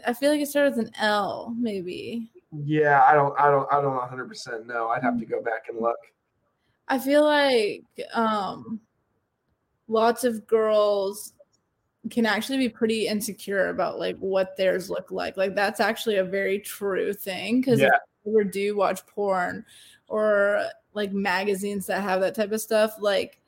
I 0.06 0.14
feel 0.14 0.32
like 0.32 0.42
it 0.42 0.48
started 0.48 0.76
with 0.76 0.88
an 0.88 0.94
L, 1.00 1.54
maybe. 1.58 2.32
Yeah, 2.64 3.04
I 3.06 3.14
don't, 3.14 3.38
I 3.40 3.50
don't, 3.50 3.72
I 3.72 3.82
don't 3.82 3.96
100 3.96 4.28
percent 4.28 4.68
know. 4.68 4.90
I'd 4.90 5.04
have 5.04 5.20
to 5.20 5.26
go 5.26 5.42
back 5.42 5.64
and 5.70 5.80
look. 5.80 5.98
I 6.88 7.00
feel 7.00 7.24
like 7.24 7.84
um, 8.14 8.80
lots 9.88 10.24
of 10.24 10.46
girls 10.46 11.34
can 12.12 12.26
actually 12.26 12.60
be 12.60 12.70
pretty 12.70 13.08
insecure 13.08 13.70
about 13.70 13.98
like 13.98 14.16
what 14.18 14.56
theirs 14.56 14.90
look 14.90 15.10
like. 15.12 15.38
Like 15.38 15.56
that's 15.56 15.80
actually 15.80 16.18
a 16.18 16.24
very 16.24 16.60
true 16.60 17.14
thing 17.14 17.62
because 17.62 17.80
Yeah. 17.80 17.88
if 17.88 18.02
you 18.26 18.32
ever 18.40 18.44
do 18.44 18.78
watch 18.78 19.06
porn 19.08 19.66
or 20.08 20.66
like 20.94 21.12
magazines 21.12 21.88
that 21.88 22.04
have 22.04 22.22
that 22.22 22.36
type 22.36 22.52
of 22.52 22.62
stuff, 22.62 22.96
like 23.00 23.40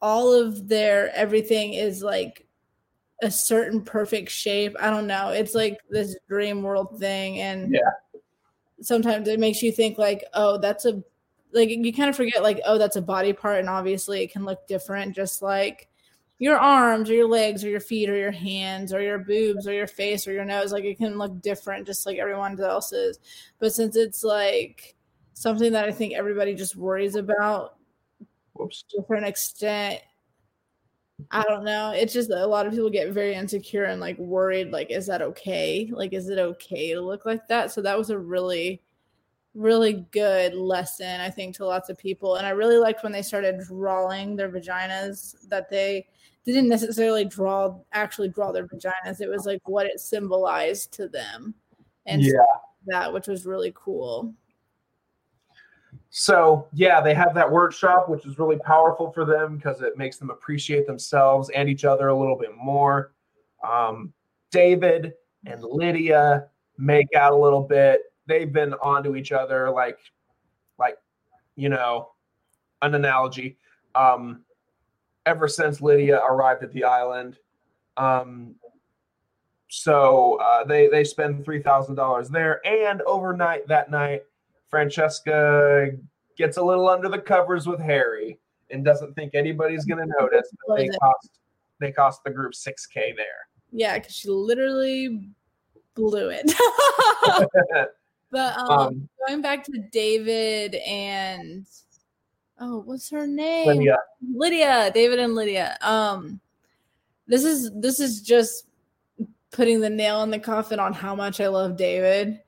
all 0.00 0.32
of 0.32 0.68
their 0.68 1.14
everything 1.14 1.74
is 1.74 2.02
like 2.02 2.46
a 3.22 3.30
certain 3.30 3.82
perfect 3.82 4.30
shape. 4.30 4.74
I 4.80 4.90
don't 4.90 5.06
know. 5.06 5.30
It's 5.30 5.54
like 5.54 5.78
this 5.90 6.16
dream 6.28 6.62
world 6.62 6.98
thing 6.98 7.40
and 7.40 7.72
Yeah. 7.72 8.20
sometimes 8.80 9.28
it 9.28 9.38
makes 9.40 9.62
you 9.62 9.72
think 9.72 9.98
like, 9.98 10.24
oh, 10.34 10.58
that's 10.58 10.84
a 10.86 11.02
like 11.52 11.68
you 11.68 11.92
kind 11.92 12.08
of 12.08 12.16
forget 12.16 12.42
like, 12.42 12.60
oh, 12.64 12.78
that's 12.78 12.96
a 12.96 13.02
body 13.02 13.32
part 13.32 13.58
and 13.58 13.68
obviously 13.68 14.22
it 14.22 14.32
can 14.32 14.44
look 14.44 14.66
different 14.68 15.14
just 15.14 15.42
like 15.42 15.88
your 16.40 16.56
arms 16.56 17.10
or 17.10 17.14
your 17.14 17.28
legs 17.28 17.62
or 17.62 17.68
your 17.68 17.80
feet 17.80 18.08
or 18.08 18.16
your 18.16 18.30
hands 18.32 18.92
or 18.94 19.02
your 19.02 19.18
boobs 19.18 19.68
or 19.68 19.72
your 19.74 19.86
face 19.86 20.26
or 20.26 20.32
your 20.32 20.44
nose 20.44 20.72
like 20.72 20.84
it 20.84 20.96
can 20.96 21.18
look 21.18 21.40
different 21.42 21.86
just 21.86 22.06
like 22.06 22.16
everyone 22.16 22.58
else's 22.58 23.20
but 23.58 23.72
since 23.74 23.94
it's 23.94 24.24
like 24.24 24.96
something 25.34 25.70
that 25.70 25.84
i 25.84 25.92
think 25.92 26.14
everybody 26.14 26.54
just 26.54 26.76
worries 26.76 27.14
about 27.14 27.76
Whoops. 28.54 28.84
to 28.88 29.00
a 29.00 29.04
certain 29.06 29.24
extent 29.24 30.00
i 31.30 31.42
don't 31.44 31.64
know. 31.64 31.90
It's 31.92 32.12
just 32.12 32.28
that 32.30 32.44
a 32.44 32.46
lot 32.46 32.66
of 32.66 32.72
people 32.72 32.90
get 32.90 33.12
very 33.12 33.34
insecure 33.34 33.84
and 33.84 34.00
like 34.00 34.18
worried 34.18 34.70
like 34.70 34.90
is 34.90 35.06
that 35.06 35.22
okay? 35.22 35.90
Like 35.92 36.12
is 36.12 36.28
it 36.28 36.38
okay 36.38 36.92
to 36.94 37.00
look 37.00 37.24
like 37.26 37.46
that? 37.48 37.70
So 37.72 37.80
that 37.82 37.98
was 37.98 38.10
a 38.10 38.18
really 38.18 38.82
really 39.54 40.06
good 40.12 40.54
lesson 40.54 41.20
i 41.20 41.28
think 41.28 41.56
to 41.56 41.66
lots 41.66 41.88
of 41.88 41.98
people. 41.98 42.36
And 42.36 42.46
i 42.46 42.50
really 42.50 42.76
liked 42.76 43.02
when 43.02 43.10
they 43.12 43.22
started 43.22 43.58
drawing 43.66 44.36
their 44.36 44.48
vaginas 44.48 45.34
that 45.48 45.68
they 45.68 46.06
didn't 46.44 46.68
necessarily 46.68 47.24
draw 47.24 47.78
actually 47.92 48.28
draw 48.28 48.52
their 48.52 48.66
vaginas. 48.66 49.20
It 49.20 49.28
was 49.28 49.46
like 49.46 49.60
what 49.68 49.86
it 49.86 50.00
symbolized 50.00 50.92
to 50.94 51.08
them. 51.08 51.54
And 52.06 52.22
Yeah. 52.22 52.30
that 52.86 53.12
which 53.12 53.26
was 53.26 53.44
really 53.44 53.72
cool 53.74 54.32
So 56.10 56.68
yeah, 56.72 57.00
they 57.00 57.14
have 57.14 57.34
that 57.34 57.50
workshop, 57.50 58.08
which 58.08 58.26
is 58.26 58.38
really 58.38 58.58
powerful 58.58 59.12
for 59.12 59.24
them 59.24 59.56
because 59.56 59.80
it 59.80 59.96
makes 59.96 60.18
them 60.18 60.30
appreciate 60.30 60.86
themselves 60.86 61.50
and 61.50 61.68
each 61.68 61.84
other 61.84 62.08
a 62.08 62.18
little 62.18 62.36
bit 62.36 62.56
more. 62.56 63.12
Um, 63.68 64.12
David 64.50 65.14
and 65.46 65.62
Lydia 65.62 66.48
make 66.78 67.14
out 67.14 67.32
a 67.32 67.36
little 67.36 67.62
bit. 67.62 68.02
They've 68.26 68.52
been 68.52 68.74
onto 68.74 69.16
each 69.16 69.32
other, 69.32 69.70
like, 69.70 69.98
like, 70.78 70.96
you 71.56 71.68
know, 71.68 72.10
an 72.82 72.94
analogy. 72.94 73.58
Um, 73.94 74.44
ever 75.26 75.48
since 75.48 75.80
Lydia 75.80 76.20
arrived 76.20 76.62
at 76.62 76.72
the 76.72 76.84
island, 76.84 77.38
um, 77.96 78.54
so 79.68 80.36
uh, 80.40 80.64
they 80.64 80.88
they 80.88 81.04
spend 81.04 81.44
three 81.44 81.62
thousand 81.62 81.94
dollars 81.94 82.28
there, 82.28 82.64
and 82.66 83.02
overnight 83.02 83.68
that 83.68 83.90
night, 83.90 84.24
Francesca 84.70 85.90
gets 86.36 86.56
a 86.56 86.62
little 86.62 86.88
under 86.88 87.08
the 87.08 87.18
covers 87.18 87.66
with 87.66 87.80
Harry 87.80 88.38
and 88.70 88.84
doesn't 88.84 89.14
think 89.14 89.34
anybody's 89.34 89.84
going 89.84 89.98
to 90.06 90.14
notice. 90.18 90.48
But 90.66 90.76
they 90.76 90.88
cost 90.88 91.30
they 91.80 91.92
cost 91.92 92.22
the 92.24 92.30
group 92.30 92.54
six 92.54 92.86
k 92.86 93.12
there. 93.16 93.26
yeah 93.72 93.98
because 93.98 94.14
she 94.14 94.28
literally 94.28 95.30
blew 95.94 96.30
it 96.30 96.52
but 98.30 98.56
um, 98.58 98.70
um, 98.70 99.08
going 99.26 99.42
back 99.42 99.64
to 99.64 99.72
david 99.90 100.76
and 100.86 101.66
oh 102.60 102.82
what's 102.84 103.10
her 103.10 103.26
name 103.26 103.66
Lydia, 103.66 103.98
Lydia, 104.34 104.90
David 104.94 105.18
and 105.18 105.34
Lydia. 105.34 105.76
Um 105.80 106.40
this 107.26 107.44
is 107.44 107.70
this 107.74 107.98
is 107.98 108.20
just 108.22 108.66
putting 109.50 109.80
the 109.80 109.90
nail 109.90 110.22
in 110.22 110.30
the 110.30 110.38
coffin 110.38 110.78
on 110.78 110.92
how 110.92 111.14
much 111.14 111.40
I 111.40 111.48
love 111.48 111.76
David. 111.76 112.40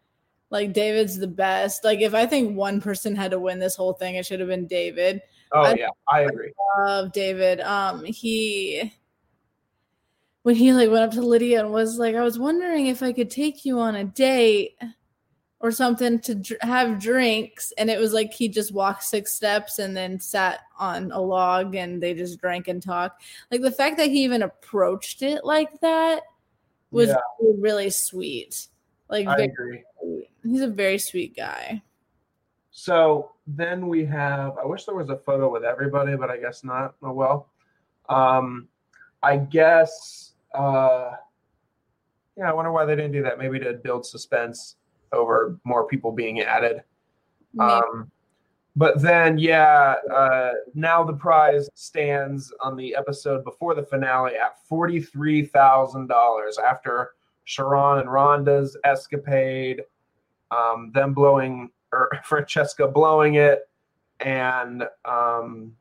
Like 0.53 0.73
David's 0.75 1.19
the 1.19 1.27
best. 1.27 1.83
Like 1.83 2.01
if 2.01 2.13
I 2.15 2.27
think 2.27 2.55
one 2.57 2.81
person 2.81 3.17
had 3.17 3.31
to 3.33 3.41
win 3.41 3.59
this 3.59 3.75
whole 3.75 3.95
thing, 3.95 4.15
it 4.17 4.27
should 4.27 4.39
have 4.39 4.51
been 4.51 4.67
David. 4.67 5.23
oh 5.51 5.63
I- 5.63 5.75
yeah, 5.75 5.89
I 6.09 6.21
agree. 6.21 6.53
Love 6.79 7.11
David. 7.13 7.61
Um 7.63 8.05
he 8.05 8.93
when 10.43 10.55
he 10.55 10.73
like 10.73 10.91
went 10.91 11.05
up 11.05 11.13
to 11.13 11.23
Lydia 11.23 11.61
and 11.61 11.73
was 11.73 11.99
like, 11.99 12.15
I 12.17 12.23
was 12.23 12.39
wondering 12.39 12.87
if 12.87 13.03
I 13.03 13.13
could 13.13 13.31
take 13.31 13.65
you 13.65 13.81
on 13.81 13.95
a 13.95 14.05
date 14.05 14.77
or 15.61 15.71
something 15.71 16.19
to 16.19 16.35
dr- 16.35 16.61
have 16.63 16.99
drinks, 17.01 17.73
and 17.79 17.89
it 17.89 17.99
was 18.01 18.13
like 18.13 18.33
he 18.35 18.49
just 18.49 18.75
walked 18.75 19.05
six 19.05 19.33
steps 19.33 19.79
and 19.79 19.97
then 19.97 20.19
sat 20.19 20.61
on 20.79 21.13
a 21.13 21.21
log 21.21 21.77
and 21.77 22.03
they 22.03 22.13
just 22.13 22.41
drank 22.41 22.67
and 22.69 22.83
talked. 22.83 23.23
Like 23.51 23.63
the 23.63 23.71
fact 23.71 23.97
that 23.99 24.09
he 24.11 24.25
even 24.25 24.43
approached 24.43 25.23
it 25.23 25.45
like 25.45 25.81
that 25.81 26.25
was 26.91 27.09
Yeah. 27.11 27.17
really, 27.41 27.61
really 27.61 27.91
sweet. 27.91 28.67
Like 29.09 29.29
I 29.29 29.43
agree. 29.43 29.85
He's 30.43 30.61
a 30.61 30.69
very 30.69 30.99
sweet 30.99 31.37
guy. 31.37 31.83
So 32.71 33.33
then 33.47 33.87
we 33.89 34.05
have. 34.07 34.57
I 34.59 34.65
wish 34.65 34.85
there 34.85 34.95
was 34.95 35.11
a 35.11 35.17
photo 35.17 35.53
with 35.53 35.65
everybody, 35.65 36.17
but 36.17 36.31
I 36.31 36.39
guess 36.39 36.65
not. 36.65 36.95
Oh 37.03 37.13
well. 37.13 37.51
Um, 38.09 38.69
I 39.23 39.37
guess. 39.37 40.35
Uh, 40.55 41.13
yeah, 42.37 42.49
I 42.49 42.53
wonder 42.53 42.73
why 42.73 42.85
they 42.85 42.97
didn't 42.97 43.13
do 43.13 43.23
that. 43.23 43.39
Maybe 43.39 43.59
to 43.61 43.75
build 43.75 44.07
suspense 44.07 44.77
over 45.13 45.59
more 45.65 45.87
people 45.87 46.13
being 46.13 46.41
added. 46.41 46.83
Um, 47.61 48.11
but 48.75 49.03
then, 49.03 49.37
yeah, 49.37 49.97
uh, 50.13 50.53
now 50.75 51.05
the 51.05 51.13
prize 51.13 51.69
stands 51.75 52.53
on 52.63 52.77
the 52.77 52.95
episode 52.97 53.45
before 53.45 53.75
the 53.75 53.83
finale 53.83 54.33
at 54.35 54.67
forty-three 54.67 55.45
thousand 55.45 56.07
dollars 56.07 56.59
after 56.59 57.13
Sharron 57.47 58.01
and 58.01 58.09
Rhonda's 58.09 58.79
escapade, 58.85 59.83
um, 60.53 60.91
them 60.95 61.15
blowing 61.15 61.71
or 61.93 62.11
Francesca 62.25 62.87
blowing 62.87 63.35
it, 63.35 63.69
and 64.21 64.85
um, 65.05 65.75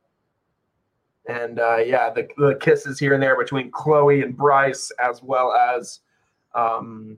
and 1.28 1.60
uh, 1.60 1.78
yeah, 1.78 2.10
the 2.10 2.28
the 2.38 2.56
kisses 2.56 3.00
here 3.00 3.14
and 3.14 3.22
there 3.22 3.38
between 3.38 3.72
Chloe 3.72 4.22
and 4.22 4.36
Bryce, 4.36 4.92
as 5.00 5.22
well 5.22 5.54
as 5.54 6.00
um, 6.56 7.18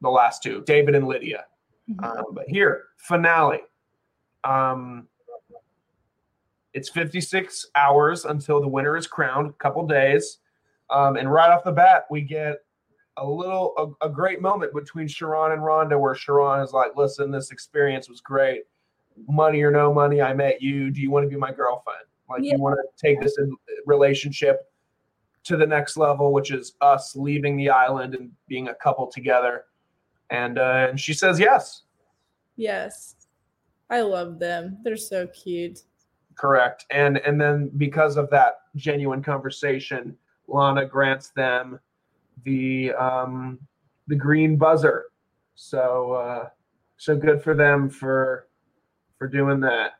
the 0.00 0.08
last 0.08 0.42
two, 0.42 0.62
David 0.66 0.94
and 0.94 1.06
Lydia. 1.06 1.44
Mhm. 1.90 2.04
Um, 2.04 2.24
but 2.32 2.48
here, 2.48 2.84
finale. 2.96 3.60
Um, 4.44 5.08
it's 6.72 6.88
56 6.88 7.66
hours 7.74 8.24
until 8.24 8.60
the 8.60 8.68
winner 8.68 8.96
is 8.96 9.06
crowned, 9.06 9.50
a 9.50 9.52
couple 9.54 9.86
days. 9.86 10.38
Um, 10.88 11.16
and 11.16 11.30
right 11.30 11.50
off 11.50 11.64
the 11.64 11.72
bat, 11.72 12.06
we 12.10 12.20
get 12.22 12.64
a 13.20 13.26
little, 13.26 13.96
a, 14.00 14.06
a 14.06 14.08
great 14.08 14.40
moment 14.40 14.72
between 14.74 15.06
Sharron 15.06 15.52
and 15.52 15.62
Rhonda 15.62 16.00
where 16.00 16.14
Sharron 16.14 16.64
is 16.64 16.72
like, 16.72 16.96
listen, 16.96 17.30
this 17.30 17.50
experience 17.50 18.08
was 18.08 18.20
great. 18.20 18.62
Money 19.28 19.62
or 19.62 19.70
no 19.70 19.92
money, 19.92 20.22
I 20.22 20.32
met 20.32 20.62
you. 20.62 20.90
Do 20.90 21.00
you 21.00 21.10
want 21.10 21.24
to 21.24 21.28
be 21.28 21.36
my 21.36 21.52
girlfriend? 21.52 22.04
Like, 22.28 22.42
Yeah. 22.42 22.54
you 22.54 22.60
want 22.60 22.78
to 22.80 23.06
take 23.06 23.20
this 23.20 23.36
in- 23.38 23.54
relationship 23.84 24.72
to 25.44 25.56
the 25.56 25.66
next 25.66 25.96
level, 25.98 26.32
which 26.32 26.50
is 26.50 26.74
us 26.80 27.14
leaving 27.14 27.56
the 27.56 27.68
island 27.68 28.14
and 28.14 28.30
being 28.48 28.68
a 28.68 28.74
couple 28.74 29.06
together. 29.06 29.64
And, 30.30 30.58
uh, 30.58 30.86
and 30.90 30.98
she 30.98 31.12
says 31.12 31.38
yes. 31.38 31.82
Yes. 32.56 33.16
I 33.90 34.00
love 34.00 34.38
them. 34.38 34.78
They're 34.82 34.96
so 34.96 35.26
cute. 35.26 35.80
Correct. 36.36 36.86
And 36.90 37.18
and 37.18 37.38
then 37.38 37.70
because 37.76 38.16
of 38.16 38.30
that 38.30 38.60
genuine 38.76 39.22
conversation, 39.22 40.16
Lana 40.46 40.86
grants 40.86 41.30
them 41.30 41.78
the 42.44 42.92
um 42.92 43.58
the 44.08 44.16
green 44.16 44.56
buzzer. 44.56 45.06
So 45.54 46.12
uh 46.12 46.48
so 46.96 47.16
good 47.16 47.42
for 47.42 47.54
them 47.54 47.88
for 47.88 48.48
for 49.18 49.28
doing 49.28 49.60
that. 49.60 49.92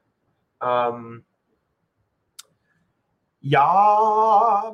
Um 0.60 1.24
yeah. 3.40 4.72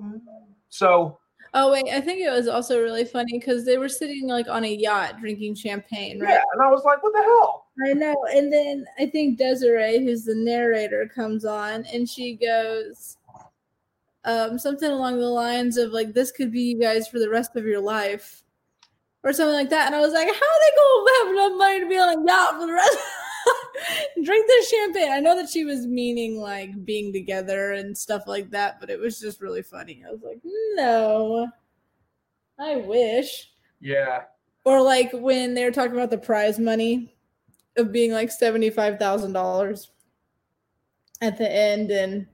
So 0.68 1.18
Oh 1.58 1.72
wait, 1.72 1.86
I 1.90 2.02
think 2.02 2.20
it 2.20 2.30
was 2.30 2.48
also 2.48 2.82
really 2.82 3.06
funny 3.06 3.38
because 3.38 3.64
they 3.64 3.78
were 3.78 3.88
sitting 3.88 4.28
like 4.28 4.46
on 4.46 4.64
a 4.64 4.74
yacht 4.74 5.18
drinking 5.20 5.54
champagne, 5.54 6.20
right? 6.20 6.32
yeah, 6.32 6.42
and 6.52 6.62
I 6.62 6.68
was 6.70 6.82
like, 6.84 7.02
what 7.02 7.14
the 7.14 7.22
hell? 7.22 7.68
I 7.88 7.94
know. 7.94 8.26
And 8.30 8.52
then 8.52 8.84
I 8.98 9.06
think 9.06 9.38
Desiree, 9.38 10.04
who's 10.04 10.24
the 10.24 10.34
narrator, 10.34 11.10
comes 11.14 11.46
on 11.46 11.86
and 11.86 12.06
she 12.06 12.34
goes 12.34 13.16
um, 14.26 14.58
something 14.58 14.90
along 14.90 15.18
the 15.18 15.28
lines 15.28 15.76
of 15.78 15.92
like, 15.92 16.12
"This 16.12 16.30
could 16.30 16.52
be 16.52 16.60
you 16.60 16.80
guys 16.80 17.08
for 17.08 17.18
the 17.18 17.30
rest 17.30 17.56
of 17.56 17.64
your 17.64 17.80
life," 17.80 18.42
or 19.24 19.32
something 19.32 19.54
like 19.54 19.70
that. 19.70 19.86
And 19.86 19.94
I 19.94 20.00
was 20.00 20.12
like, 20.12 20.26
"How 20.26 20.32
are 20.32 20.34
they 20.34 20.76
going 20.76 21.06
to 21.06 21.12
have 21.18 21.34
enough 21.34 21.58
money 21.58 21.80
to 21.80 21.88
be 21.88 21.98
on 21.98 22.18
a 22.18 22.26
yacht 22.26 22.60
for 22.60 22.66
the 22.66 22.72
rest?" 22.72 22.98
drink 24.22 24.46
the 24.46 24.66
champagne. 24.70 25.12
I 25.12 25.20
know 25.20 25.36
that 25.36 25.48
she 25.48 25.64
was 25.64 25.86
meaning 25.86 26.40
like 26.40 26.84
being 26.84 27.12
together 27.12 27.72
and 27.72 27.96
stuff 27.96 28.26
like 28.26 28.50
that, 28.50 28.80
but 28.80 28.90
it 28.90 28.98
was 28.98 29.20
just 29.20 29.40
really 29.40 29.62
funny. 29.62 30.02
I 30.06 30.10
was 30.10 30.22
like, 30.22 30.40
no, 30.74 31.48
I 32.58 32.76
wish. 32.76 33.50
Yeah. 33.80 34.22
Or 34.64 34.82
like 34.82 35.10
when 35.12 35.54
they 35.54 35.64
were 35.64 35.70
talking 35.70 35.92
about 35.92 36.10
the 36.10 36.18
prize 36.18 36.58
money 36.58 37.14
of 37.76 37.92
being 37.92 38.12
like 38.12 38.30
seventy 38.30 38.70
five 38.70 38.98
thousand 38.98 39.32
dollars 39.32 39.90
at 41.20 41.38
the 41.38 41.50
end, 41.50 41.90
and 41.90 42.26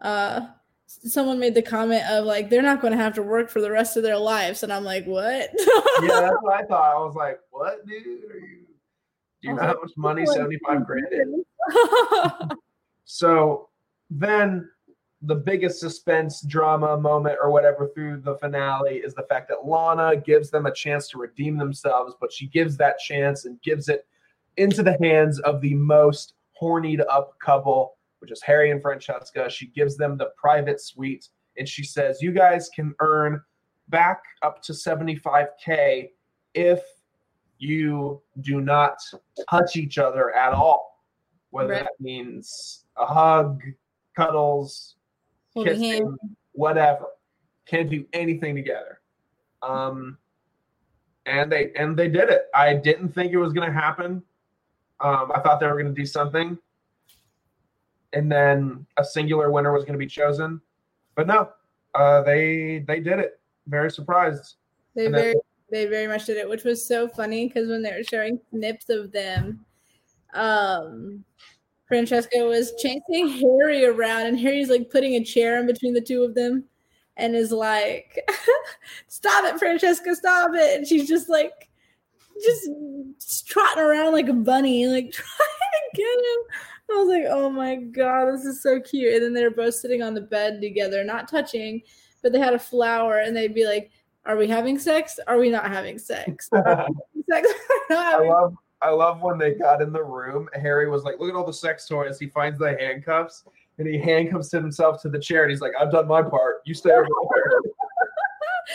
uh, 0.00 0.46
someone 0.90 1.38
made 1.38 1.54
the 1.54 1.62
comment 1.62 2.04
of 2.10 2.24
like 2.24 2.50
they're 2.50 2.62
not 2.62 2.80
going 2.80 2.92
to 2.92 2.98
have 2.98 3.14
to 3.14 3.22
work 3.22 3.48
for 3.50 3.60
the 3.60 3.70
rest 3.70 3.96
of 3.96 4.02
their 4.02 4.18
lives, 4.18 4.62
and 4.62 4.72
I'm 4.72 4.84
like, 4.84 5.04
what? 5.06 5.50
yeah, 6.02 6.20
that's 6.20 6.36
what 6.40 6.54
I 6.54 6.64
thought. 6.64 6.96
I 6.96 6.98
was 6.98 7.14
like, 7.14 7.40
what, 7.50 7.86
dude? 7.86 8.24
Are 8.30 8.38
you? 8.38 8.66
Do 9.42 9.48
you 9.48 9.54
know 9.54 9.62
how 9.62 9.74
much 9.80 9.92
money 9.96 10.26
seventy 10.26 10.58
five 10.66 10.86
grand 10.86 11.06
is? 11.12 12.56
so 13.04 13.68
then 14.10 14.68
the 15.22 15.34
biggest 15.34 15.80
suspense 15.80 16.42
drama 16.42 16.96
moment 16.96 17.36
or 17.42 17.50
whatever 17.50 17.90
through 17.94 18.18
the 18.20 18.36
finale 18.36 18.96
is 18.96 19.14
the 19.14 19.26
fact 19.28 19.48
that 19.48 19.66
Lana 19.66 20.16
gives 20.16 20.50
them 20.50 20.66
a 20.66 20.72
chance 20.72 21.08
to 21.08 21.18
redeem 21.18 21.58
themselves, 21.58 22.14
but 22.20 22.32
she 22.32 22.46
gives 22.46 22.76
that 22.78 22.98
chance 22.98 23.44
and 23.44 23.60
gives 23.60 23.88
it 23.88 24.06
into 24.56 24.82
the 24.82 24.96
hands 25.02 25.38
of 25.40 25.60
the 25.60 25.74
most 25.74 26.34
hornied 26.60 27.04
up 27.10 27.38
couple, 27.38 27.96
which 28.20 28.30
is 28.30 28.42
Harry 28.42 28.70
and 28.70 28.80
Francesca. 28.80 29.50
She 29.50 29.66
gives 29.66 29.96
them 29.96 30.16
the 30.16 30.30
private 30.36 30.80
suite 30.80 31.28
and 31.56 31.68
she 31.68 31.84
says, 31.84 32.22
You 32.22 32.32
guys 32.32 32.70
can 32.74 32.94
earn 33.00 33.42
back 33.88 34.22
up 34.42 34.62
to 34.62 34.72
75K 34.72 36.10
if 36.54 36.82
you 37.58 38.22
do 38.40 38.60
not 38.60 38.96
touch 39.48 39.76
each 39.76 39.98
other 39.98 40.34
at 40.34 40.52
all, 40.52 41.04
whether 41.50 41.74
right. 41.74 41.82
that 41.82 42.00
means 42.00 42.86
a 42.96 43.04
hug, 43.04 43.62
cuddles, 44.16 44.96
kissing, 45.54 46.16
whatever. 46.52 47.06
Can't 47.66 47.90
do 47.90 48.06
anything 48.12 48.54
together. 48.54 49.00
Um, 49.62 50.16
and 51.26 51.52
they 51.52 51.72
and 51.76 51.96
they 51.96 52.08
did 52.08 52.30
it. 52.30 52.46
I 52.54 52.74
didn't 52.74 53.10
think 53.10 53.32
it 53.32 53.36
was 53.36 53.52
going 53.52 53.68
to 53.68 53.78
happen. 53.78 54.22
Um, 55.00 55.30
I 55.34 55.40
thought 55.40 55.60
they 55.60 55.66
were 55.66 55.80
going 55.80 55.94
to 55.94 56.00
do 56.00 56.06
something, 56.06 56.58
and 58.12 58.30
then 58.30 58.86
a 58.96 59.04
singular 59.04 59.50
winner 59.50 59.72
was 59.72 59.84
going 59.84 59.94
to 59.94 59.98
be 59.98 60.06
chosen, 60.06 60.60
but 61.14 61.26
no, 61.26 61.50
uh, 61.94 62.22
they 62.22 62.84
they 62.86 63.00
did 63.00 63.18
it. 63.18 63.40
Very 63.66 63.90
surprised. 63.90 64.56
They 64.94 65.06
and 65.06 65.14
very 65.14 65.34
they 65.70 65.86
very 65.86 66.06
much 66.06 66.26
did 66.26 66.36
it, 66.36 66.48
which 66.48 66.64
was 66.64 66.86
so 66.86 67.08
funny 67.08 67.46
because 67.46 67.68
when 67.68 67.82
they 67.82 67.92
were 67.92 68.02
showing 68.02 68.40
snips 68.50 68.88
of 68.88 69.12
them, 69.12 69.64
um, 70.34 71.24
Francesca 71.86 72.38
was 72.44 72.72
chasing 72.78 73.28
Harry 73.28 73.84
around, 73.84 74.26
and 74.26 74.38
Harry's 74.38 74.70
like 74.70 74.90
putting 74.90 75.14
a 75.14 75.24
chair 75.24 75.58
in 75.58 75.66
between 75.66 75.94
the 75.94 76.00
two 76.00 76.22
of 76.22 76.34
them 76.34 76.64
and 77.16 77.36
is 77.36 77.52
like, 77.52 78.18
Stop 79.08 79.44
it, 79.44 79.58
Francesca, 79.58 80.14
stop 80.14 80.52
it. 80.54 80.78
And 80.78 80.86
she's 80.86 81.06
just 81.06 81.28
like, 81.28 81.68
just, 82.42 82.70
just 83.20 83.46
trotting 83.46 83.82
around 83.82 84.12
like 84.12 84.28
a 84.28 84.32
bunny, 84.32 84.86
like 84.86 85.12
trying 85.12 85.26
to 85.92 85.96
get 85.96 86.06
him. 86.06 86.44
I 86.92 86.96
was 86.96 87.08
like, 87.08 87.24
Oh 87.28 87.50
my 87.50 87.76
God, 87.76 88.32
this 88.32 88.44
is 88.44 88.62
so 88.62 88.80
cute. 88.80 89.14
And 89.14 89.22
then 89.22 89.34
they 89.34 89.44
were 89.44 89.54
both 89.54 89.74
sitting 89.74 90.02
on 90.02 90.14
the 90.14 90.20
bed 90.20 90.60
together, 90.60 91.04
not 91.04 91.28
touching, 91.28 91.82
but 92.22 92.32
they 92.32 92.38
had 92.38 92.54
a 92.54 92.58
flower, 92.58 93.18
and 93.18 93.36
they'd 93.36 93.54
be 93.54 93.66
like, 93.66 93.90
Are 94.26 94.36
we 94.36 94.46
having 94.48 94.78
sex? 94.78 95.18
Are 95.26 95.38
we 95.38 95.50
not 95.50 95.68
having 95.68 95.98
sex? 95.98 96.48
sex? 97.30 97.48
I 97.90 98.26
love 98.26 98.54
I 98.82 98.90
love 98.90 99.20
when 99.20 99.36
they 99.36 99.52
got 99.54 99.82
in 99.82 99.92
the 99.92 100.02
room. 100.02 100.48
Harry 100.54 100.88
was 100.88 101.02
like, 101.04 101.20
"Look 101.20 101.28
at 101.28 101.36
all 101.36 101.44
the 101.44 101.52
sex 101.52 101.86
toys." 101.86 102.18
He 102.18 102.28
finds 102.28 102.58
the 102.58 102.74
handcuffs 102.78 103.44
and 103.76 103.86
he 103.86 103.98
handcuffs 103.98 104.50
himself 104.50 105.02
to 105.02 105.10
the 105.10 105.18
chair, 105.18 105.42
and 105.42 105.50
he's 105.50 105.60
like, 105.60 105.72
"I've 105.78 105.92
done 105.92 106.08
my 106.08 106.22
part. 106.22 106.62
You 106.64 106.72
stay 106.72 106.90
over 106.90 107.06
there." 107.34 107.60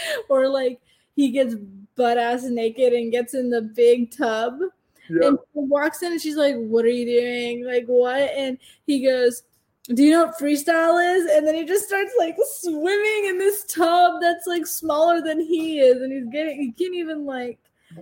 or 0.30 0.48
like 0.48 0.80
he 1.16 1.32
gets 1.32 1.56
butt 1.96 2.18
ass 2.18 2.44
naked 2.44 2.94
and 2.94 3.12
gets 3.12 3.34
in 3.34 3.50
the 3.50 3.62
big 3.62 4.16
tub. 4.16 4.60
Yep. 5.10 5.22
And 5.24 5.40
walks 5.54 6.02
in 6.02 6.12
and 6.12 6.22
she's 6.22 6.36
like, 6.36 6.56
What 6.56 6.86
are 6.86 6.90
you 6.90 7.06
doing? 7.06 7.66
Like, 7.66 7.86
what? 7.86 8.32
And 8.32 8.58
he 8.86 9.06
goes, 9.06 9.44
Do 9.94 10.04
you 10.04 10.12
know 10.12 10.26
what 10.26 10.40
freestyle 10.40 11.00
is? 11.18 11.30
And 11.32 11.46
then 11.46 11.56
he 11.56 11.64
just 11.66 11.88
starts 11.88 12.12
like 12.18 12.36
swimming 12.60 13.26
in 13.26 13.38
this 13.38 13.66
tub 13.66 14.22
that's 14.22 14.48
like 14.48 14.66
smaller 14.66 15.22
than 15.22 15.40
he 15.40 15.80
is. 15.80 16.02
And 16.02 16.12
he's 16.12 16.32
getting, 16.32 16.62
he 16.62 16.72
can't 16.72 16.96
even 16.96 17.26
like 17.26 17.60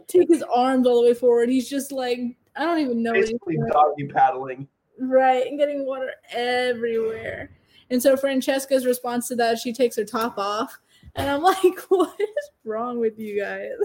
take 0.08 0.30
his 0.30 0.44
arms 0.44 0.88
all 0.88 1.02
the 1.02 1.08
way 1.10 1.14
forward. 1.14 1.50
He's 1.50 1.70
just 1.70 1.92
like 1.92 2.20
I 2.56 2.66
don't 2.66 2.80
even 2.80 3.02
know. 3.02 3.14
Basically, 3.14 3.58
doggy 3.72 4.08
paddling. 4.08 4.68
Right, 5.00 5.48
and 5.48 5.58
getting 5.58 5.86
water 5.86 6.12
everywhere. 6.32 7.52
And 7.90 8.02
so 8.02 8.16
Francesca's 8.16 8.86
response 8.86 9.28
to 9.30 9.36
that, 9.38 9.60
she 9.60 9.74
takes 9.74 9.96
her 9.96 10.06
top 10.06 10.38
off, 10.38 10.78
and 11.16 11.30
I'm 11.30 11.42
like, 11.44 11.80
"What 11.90 12.20
is 12.20 12.50
wrong 12.64 13.00
with 13.00 13.20
you 13.20 13.42
guys?" 13.42 13.70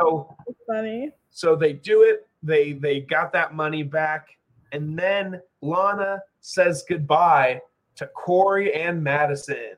So 0.00 0.34
it's 0.48 0.58
funny. 0.66 1.10
So 1.32 1.56
they 1.56 1.72
do 1.72 2.02
it. 2.02 2.28
They 2.42 2.74
they 2.74 3.00
got 3.00 3.32
that 3.32 3.54
money 3.54 3.82
back, 3.82 4.28
and 4.70 4.98
then 4.98 5.40
Lana 5.60 6.20
says 6.40 6.84
goodbye 6.88 7.60
to 7.96 8.06
Corey 8.08 8.72
and 8.74 9.02
Madison 9.02 9.76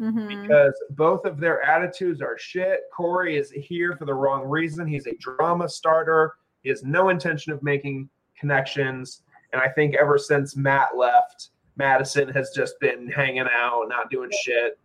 mm-hmm. 0.00 0.42
because 0.42 0.74
both 0.90 1.24
of 1.24 1.38
their 1.38 1.62
attitudes 1.62 2.20
are 2.20 2.38
shit. 2.38 2.80
Corey 2.94 3.36
is 3.36 3.50
here 3.50 3.96
for 3.96 4.04
the 4.04 4.14
wrong 4.14 4.44
reason. 4.44 4.86
He's 4.86 5.06
a 5.06 5.16
drama 5.16 5.68
starter. 5.68 6.34
He 6.62 6.68
has 6.68 6.82
no 6.82 7.08
intention 7.08 7.52
of 7.52 7.62
making 7.62 8.08
connections. 8.38 9.22
And 9.52 9.60
I 9.60 9.68
think 9.68 9.94
ever 9.94 10.18
since 10.18 10.56
Matt 10.56 10.96
left, 10.96 11.50
Madison 11.76 12.28
has 12.30 12.50
just 12.54 12.78
been 12.80 13.10
hanging 13.10 13.46
out, 13.52 13.84
not 13.88 14.10
doing 14.10 14.30
shit. 14.42 14.78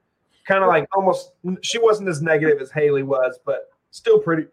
Kind 0.47 0.63
of 0.63 0.67
like 0.67 0.87
almost 0.95 1.33
she 1.61 1.77
wasn't 1.79 2.09
as 2.09 2.21
negative 2.21 2.59
as 2.59 2.71
Haley 2.71 3.03
was, 3.03 3.39
but 3.45 3.69
still 3.91 4.19
pretty 4.19 4.47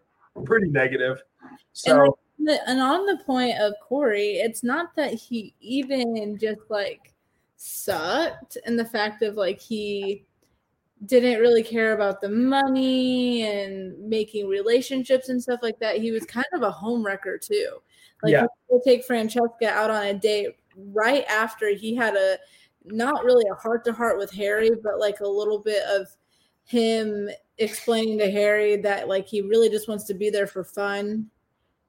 pretty 0.45 0.69
negative. 0.69 1.23
So 1.73 2.17
and, 2.39 2.49
and 2.67 2.79
on 2.79 3.05
the 3.05 3.23
point 3.25 3.59
of 3.59 3.73
Corey, 3.81 4.33
it's 4.35 4.63
not 4.63 4.95
that 4.95 5.13
he 5.13 5.53
even 5.59 6.37
just 6.39 6.61
like 6.69 7.13
sucked 7.57 8.57
and 8.65 8.77
the 8.77 8.85
fact 8.85 9.23
of 9.23 9.35
like 9.35 9.59
he 9.59 10.23
didn't 11.05 11.39
really 11.39 11.63
care 11.63 11.93
about 11.93 12.21
the 12.21 12.29
money 12.29 13.43
and 13.43 13.97
making 13.99 14.47
relationships 14.47 15.29
and 15.29 15.41
stuff 15.41 15.59
like 15.61 15.79
that. 15.79 15.97
He 15.97 16.11
was 16.11 16.25
kind 16.25 16.45
of 16.53 16.63
a 16.63 16.71
home 16.71 17.05
wrecker 17.05 17.37
too. 17.37 17.77
Like 18.23 18.31
yeah. 18.31 18.45
he 18.69 18.79
take 18.83 19.05
Francesca 19.05 19.69
out 19.69 19.91
on 19.91 20.05
a 20.05 20.13
date 20.13 20.55
right 20.75 21.25
after 21.25 21.69
he 21.69 21.95
had 21.95 22.15
a 22.15 22.37
not 22.85 23.23
really 23.23 23.45
a 23.51 23.55
heart 23.55 23.83
to 23.85 23.93
heart 23.93 24.17
with 24.17 24.31
Harry, 24.31 24.71
but 24.83 24.99
like 24.99 25.19
a 25.19 25.27
little 25.27 25.59
bit 25.59 25.83
of 25.83 26.07
him 26.63 27.29
explaining 27.59 28.17
to 28.19 28.31
Harry 28.31 28.75
that 28.77 29.07
like 29.07 29.27
he 29.27 29.41
really 29.41 29.69
just 29.69 29.87
wants 29.87 30.05
to 30.05 30.13
be 30.13 30.29
there 30.29 30.47
for 30.47 30.63
fun 30.63 31.29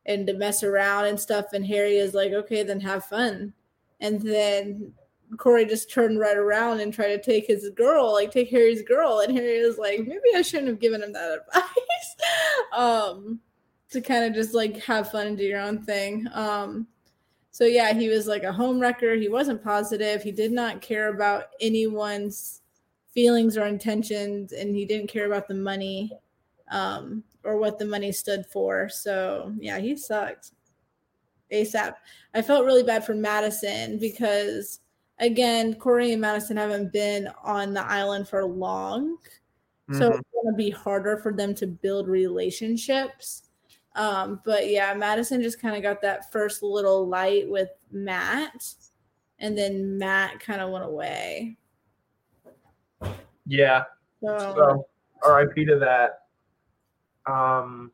and 0.09 0.27
to 0.27 0.33
mess 0.33 0.65
around 0.65 1.05
and 1.05 1.21
stuff. 1.21 1.53
And 1.53 1.65
Harry 1.67 1.99
is 1.99 2.15
like, 2.15 2.33
okay, 2.33 2.65
then 2.65 2.81
have 2.81 3.05
fun. 3.05 3.53
And 4.01 4.21
then 4.21 4.93
Corey 5.37 5.67
just 5.67 5.93
turned 5.93 6.19
right 6.19 6.37
around 6.37 6.81
and 6.81 6.93
tried 6.93 7.09
to 7.09 7.23
take 7.23 7.47
his 7.47 7.69
girl, 7.71 8.13
like 8.13 8.33
take 8.33 8.49
Harry's 8.49 8.83
girl, 8.83 9.21
and 9.21 9.37
Harry 9.37 9.65
was 9.65 9.77
like, 9.77 10.01
maybe 10.01 10.35
I 10.35 10.43
shouldn't 10.43 10.69
have 10.69 10.81
given 10.81 11.03
him 11.03 11.13
that 11.13 11.41
advice. 11.55 12.17
um, 12.77 13.39
to 13.91 14.01
kind 14.01 14.25
of 14.25 14.35
just 14.35 14.55
like 14.55 14.79
have 14.79 15.11
fun 15.11 15.27
and 15.27 15.37
do 15.37 15.45
your 15.45 15.61
own 15.61 15.83
thing. 15.83 16.27
Um, 16.33 16.87
so 17.51 17.65
yeah, 17.65 17.93
he 17.93 18.09
was 18.09 18.27
like 18.27 18.45
a 18.45 18.53
home 18.53 18.81
wrecker. 18.81 19.15
He 19.15 19.29
wasn't 19.29 19.63
positive. 19.63 20.23
He 20.23 20.33
did 20.33 20.53
not 20.53 20.81
care 20.81 21.09
about 21.09 21.47
anyone's 21.61 22.63
feelings 23.13 23.59
or 23.59 23.67
intentions, 23.67 24.53
and 24.53 24.75
he 24.75 24.87
didn't 24.87 25.09
care 25.09 25.27
about 25.27 25.49
the 25.49 25.55
money 25.55 26.13
um, 26.71 27.23
or 27.45 27.59
what 27.59 27.79
the 27.79 27.85
money 27.85 28.13
stood 28.13 28.47
for. 28.47 28.89
So 28.89 29.55
yeah, 29.59 29.79
he 29.79 29.97
sucked. 29.97 30.53
ASAP. 31.53 31.95
I 32.35 32.43
felt 32.43 32.67
really 32.67 32.83
bad 32.83 33.05
for 33.05 33.15
Madison 33.15 33.99
because 33.99 34.81
again, 35.19 35.75
Corey 35.75 36.13
and 36.13 36.21
Madison 36.21 36.57
haven't 36.57 36.93
been 36.93 37.29
on 37.43 37.73
the 37.73 37.85
island 37.85 38.29
for 38.29 38.45
long. 38.45 39.17
Mm-hmm. 39.89 39.99
So 39.99 40.09
it's 40.09 40.29
going 40.33 40.53
to 40.53 40.57
be 40.57 40.71
harder 40.71 41.17
for 41.17 41.33
them 41.33 41.55
to 41.57 41.67
build 41.67 42.09
relationships. 42.09 43.45
Um, 43.95 44.41
but 44.45 44.69
yeah, 44.69 44.95
Madison 44.95 45.43
just 45.43 45.61
kind 45.61 45.75
of 45.75 45.83
got 45.83 46.01
that 46.03 46.31
first 46.31 46.63
little 46.63 47.09
light 47.09 47.49
with 47.49 47.71
Matt, 47.91 48.75
and 49.41 49.59
then 49.59 49.99
Matt 49.99 50.39
kind 50.39 50.61
of 50.61 50.71
went 50.71 50.85
away. 50.85 51.57
Yeah. 53.47 53.85
So, 54.23 54.85
so 55.23 55.35
RIP 55.35 55.67
to 55.67 55.79
that. 55.81 56.28
Um, 57.29 57.93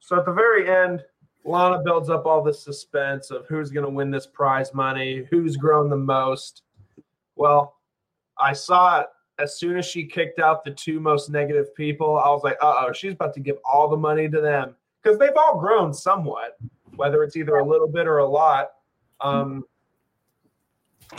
so 0.00 0.18
at 0.18 0.24
the 0.24 0.32
very 0.32 0.68
end, 0.68 1.04
Lana 1.44 1.82
builds 1.82 2.10
up 2.10 2.26
all 2.26 2.42
this 2.42 2.62
suspense 2.62 3.30
of 3.30 3.46
who's 3.46 3.70
going 3.70 3.86
to 3.86 3.90
win 3.90 4.10
this 4.10 4.26
prize 4.26 4.74
money, 4.74 5.26
who's 5.30 5.56
grown 5.56 5.88
the 5.88 5.96
most. 5.96 6.62
Well, 7.36 7.76
I 8.38 8.52
saw 8.52 9.00
it 9.00 9.06
as 9.38 9.58
soon 9.58 9.78
as 9.78 9.86
she 9.86 10.04
kicked 10.04 10.38
out 10.38 10.64
the 10.64 10.72
two 10.72 11.00
most 11.00 11.30
negative 11.30 11.74
people. 11.74 12.18
I 12.18 12.28
was 12.28 12.42
like, 12.42 12.58
uh 12.60 12.74
oh, 12.78 12.92
she's 12.92 13.12
about 13.12 13.32
to 13.34 13.40
give 13.40 13.56
all 13.64 13.88
the 13.88 13.96
money 13.96 14.28
to 14.28 14.40
them 14.40 14.74
because 15.02 15.18
they've 15.18 15.30
all 15.36 15.58
grown 15.58 15.94
somewhat. 15.94 16.58
whether 16.96 17.22
it's 17.22 17.36
either 17.36 17.56
a 17.56 17.64
little 17.64 17.88
bit 17.88 18.06
or 18.06 18.18
a 18.18 18.26
lot. 18.28 18.72
Um, 19.20 19.64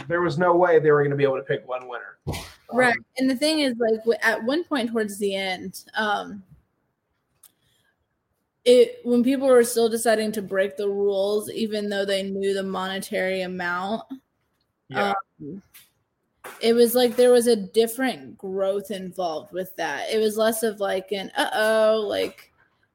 there 0.07 0.21
was 0.21 0.37
no 0.37 0.55
way 0.55 0.79
they 0.79 0.91
were 0.91 1.01
going 1.01 1.11
to 1.11 1.17
be 1.17 1.23
able 1.23 1.37
to 1.37 1.43
pick 1.43 1.67
one 1.67 1.87
winner. 1.87 2.17
right 2.71 2.95
Um, 2.95 3.05
and 3.17 3.29
the 3.29 3.35
thing 3.35 3.59
is 3.59 3.75
like 3.77 4.19
at 4.23 4.43
one 4.43 4.63
point 4.63 4.91
towards 4.91 5.17
the 5.17 5.35
end 5.35 5.83
um 5.97 6.43
it 8.65 8.99
when 9.03 9.23
people 9.23 9.47
were 9.47 9.63
still 9.63 9.89
deciding 9.89 10.31
to 10.31 10.41
break 10.41 10.77
the 10.77 10.87
rules 10.87 11.49
even 11.51 11.89
though 11.89 12.05
they 12.05 12.23
knew 12.23 12.53
the 12.53 12.63
monetary 12.63 13.41
amount 13.41 14.03
yeah. 14.89 15.13
um, 15.41 15.61
it 16.61 16.73
was 16.73 16.93
like 16.93 17.15
there 17.15 17.31
was 17.31 17.47
a 17.47 17.55
different 17.55 18.37
growth 18.37 18.91
involved 18.91 19.51
with 19.51 19.75
that 19.77 20.09
it 20.09 20.19
was 20.19 20.37
less 20.37 20.63
of 20.63 20.79
like 20.79 21.11
an 21.11 21.31
uh-oh 21.35 22.05
like 22.07 22.51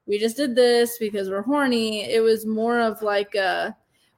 we 0.07 0.19
just 0.19 0.37
did 0.37 0.55
this 0.55 0.99
because 0.99 1.29
we're 1.29 1.43
horny 1.43 2.05
it 2.05 2.21
was 2.21 2.47
more 2.47 2.79
of 2.79 3.03
like 3.03 3.35
a 3.35 3.77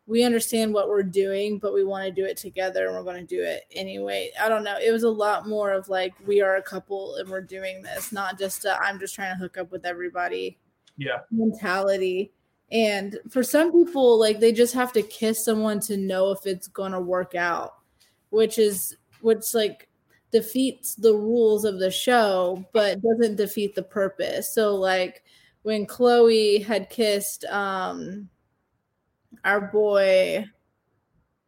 we 0.09 0.24
understand 0.24 0.72
what 0.72 0.88
we're 0.88 1.03
doing, 1.03 1.59
but 1.59 1.74
we 1.74 1.84
want 1.84 2.07
to 2.07 2.11
do 2.11 2.24
it 2.24 2.38
together 2.38 2.86
and 2.86 2.96
we're 2.96 3.03
going 3.03 3.20
to 3.20 3.36
do 3.36 3.42
it 3.42 3.64
anyway. 3.72 4.30
I 4.40 4.49
don't 4.49 4.64
know. 4.64 4.78
It 4.82 4.90
was 4.90 5.03
a 5.03 5.11
lot 5.11 5.46
more 5.46 5.70
of 5.70 5.90
like 5.90 6.14
we 6.26 6.40
are 6.40 6.57
a 6.57 6.62
couple 6.62 7.16
and 7.16 7.28
we're 7.28 7.42
doing 7.42 7.82
this, 7.82 8.11
not 8.11 8.38
just 8.38 8.64
i 8.66 8.74
I'm 8.76 8.99
just 8.99 9.14
trying 9.14 9.34
to 9.34 9.38
hook 9.38 9.59
up 9.59 9.70
with 9.70 9.84
everybody 9.84 10.57
yeah. 10.99 11.20
mentality. 11.30 12.32
And 12.70 13.18
for 13.30 13.42
some 13.42 13.72
people, 13.72 14.18
like 14.18 14.40
they 14.40 14.53
just 14.53 14.74
have 14.74 14.92
to 14.92 15.03
kiss 15.03 15.44
someone 15.44 15.80
to 15.80 15.96
know 15.96 16.32
if 16.32 16.44
it's 16.44 16.68
going 16.68 16.92
to 16.92 17.01
work 17.01 17.34
out, 17.34 17.76
which 18.28 18.59
is 18.59 18.94
which 19.22 19.55
like 19.55 19.88
defeats 20.30 20.94
the 20.94 21.14
rules 21.14 21.64
of 21.64 21.78
the 21.78 21.90
show, 21.90 22.62
but 22.74 23.01
doesn't 23.01 23.36
defeat 23.36 23.74
the 23.74 23.82
purpose. 23.82 24.55
So 24.55 24.74
like 24.74 25.22
when 25.62 25.86
Chloe 25.86 26.59
had 26.59 26.90
kissed 26.90 27.46
um 27.46 28.28
our 29.44 29.61
boy 29.61 30.44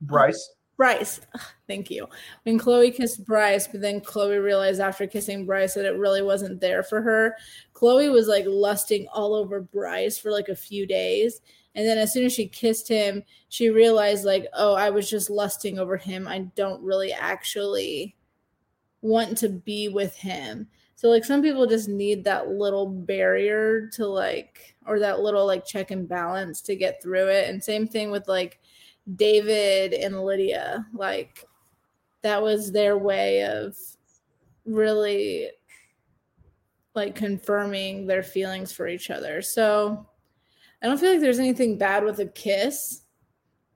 Bryce. 0.00 0.54
Bryce. 0.80 1.20
Thank 1.68 1.90
you. 1.90 2.06
When 2.44 2.58
Chloe 2.58 2.90
kissed 2.90 3.26
Bryce, 3.26 3.66
but 3.66 3.82
then 3.82 4.00
Chloe 4.00 4.38
realized 4.38 4.80
after 4.80 5.06
kissing 5.06 5.44
Bryce 5.44 5.74
that 5.74 5.84
it 5.84 5.98
really 5.98 6.22
wasn't 6.22 6.58
there 6.58 6.82
for 6.82 7.02
her. 7.02 7.36
Chloe 7.74 8.08
was 8.08 8.28
like 8.28 8.46
lusting 8.48 9.06
all 9.12 9.34
over 9.34 9.60
Bryce 9.60 10.16
for 10.16 10.30
like 10.30 10.48
a 10.48 10.56
few 10.56 10.86
days. 10.86 11.42
And 11.74 11.86
then 11.86 11.98
as 11.98 12.14
soon 12.14 12.24
as 12.24 12.32
she 12.32 12.48
kissed 12.48 12.88
him, 12.88 13.22
she 13.50 13.68
realized, 13.68 14.24
like, 14.24 14.46
oh, 14.54 14.74
I 14.74 14.88
was 14.88 15.10
just 15.10 15.28
lusting 15.28 15.78
over 15.78 15.98
him. 15.98 16.26
I 16.26 16.50
don't 16.56 16.82
really 16.82 17.12
actually 17.12 18.16
want 19.02 19.36
to 19.38 19.50
be 19.50 19.88
with 19.88 20.16
him. 20.16 20.66
So, 20.96 21.08
like, 21.08 21.24
some 21.26 21.42
people 21.42 21.66
just 21.66 21.88
need 21.88 22.24
that 22.24 22.48
little 22.48 22.86
barrier 22.86 23.86
to, 23.92 24.06
like, 24.06 24.74
or 24.86 24.98
that 24.98 25.20
little, 25.20 25.46
like, 25.46 25.64
check 25.66 25.90
and 25.90 26.08
balance 26.08 26.60
to 26.62 26.74
get 26.74 27.02
through 27.02 27.28
it. 27.28 27.48
And 27.48 27.62
same 27.62 27.86
thing 27.86 28.10
with, 28.10 28.26
like, 28.26 28.60
David 29.16 29.92
and 29.94 30.24
Lydia. 30.24 30.86
Like 30.92 31.44
that 32.22 32.42
was 32.42 32.70
their 32.72 32.96
way 32.98 33.44
of 33.44 33.76
really 34.64 35.48
like 36.94 37.14
confirming 37.14 38.06
their 38.06 38.22
feelings 38.22 38.72
for 38.72 38.88
each 38.88 39.10
other. 39.10 39.42
So 39.42 40.06
I 40.82 40.86
don't 40.86 40.98
feel 40.98 41.12
like 41.12 41.20
there's 41.20 41.38
anything 41.38 41.78
bad 41.78 42.04
with 42.04 42.18
a 42.20 42.26
kiss. 42.26 43.02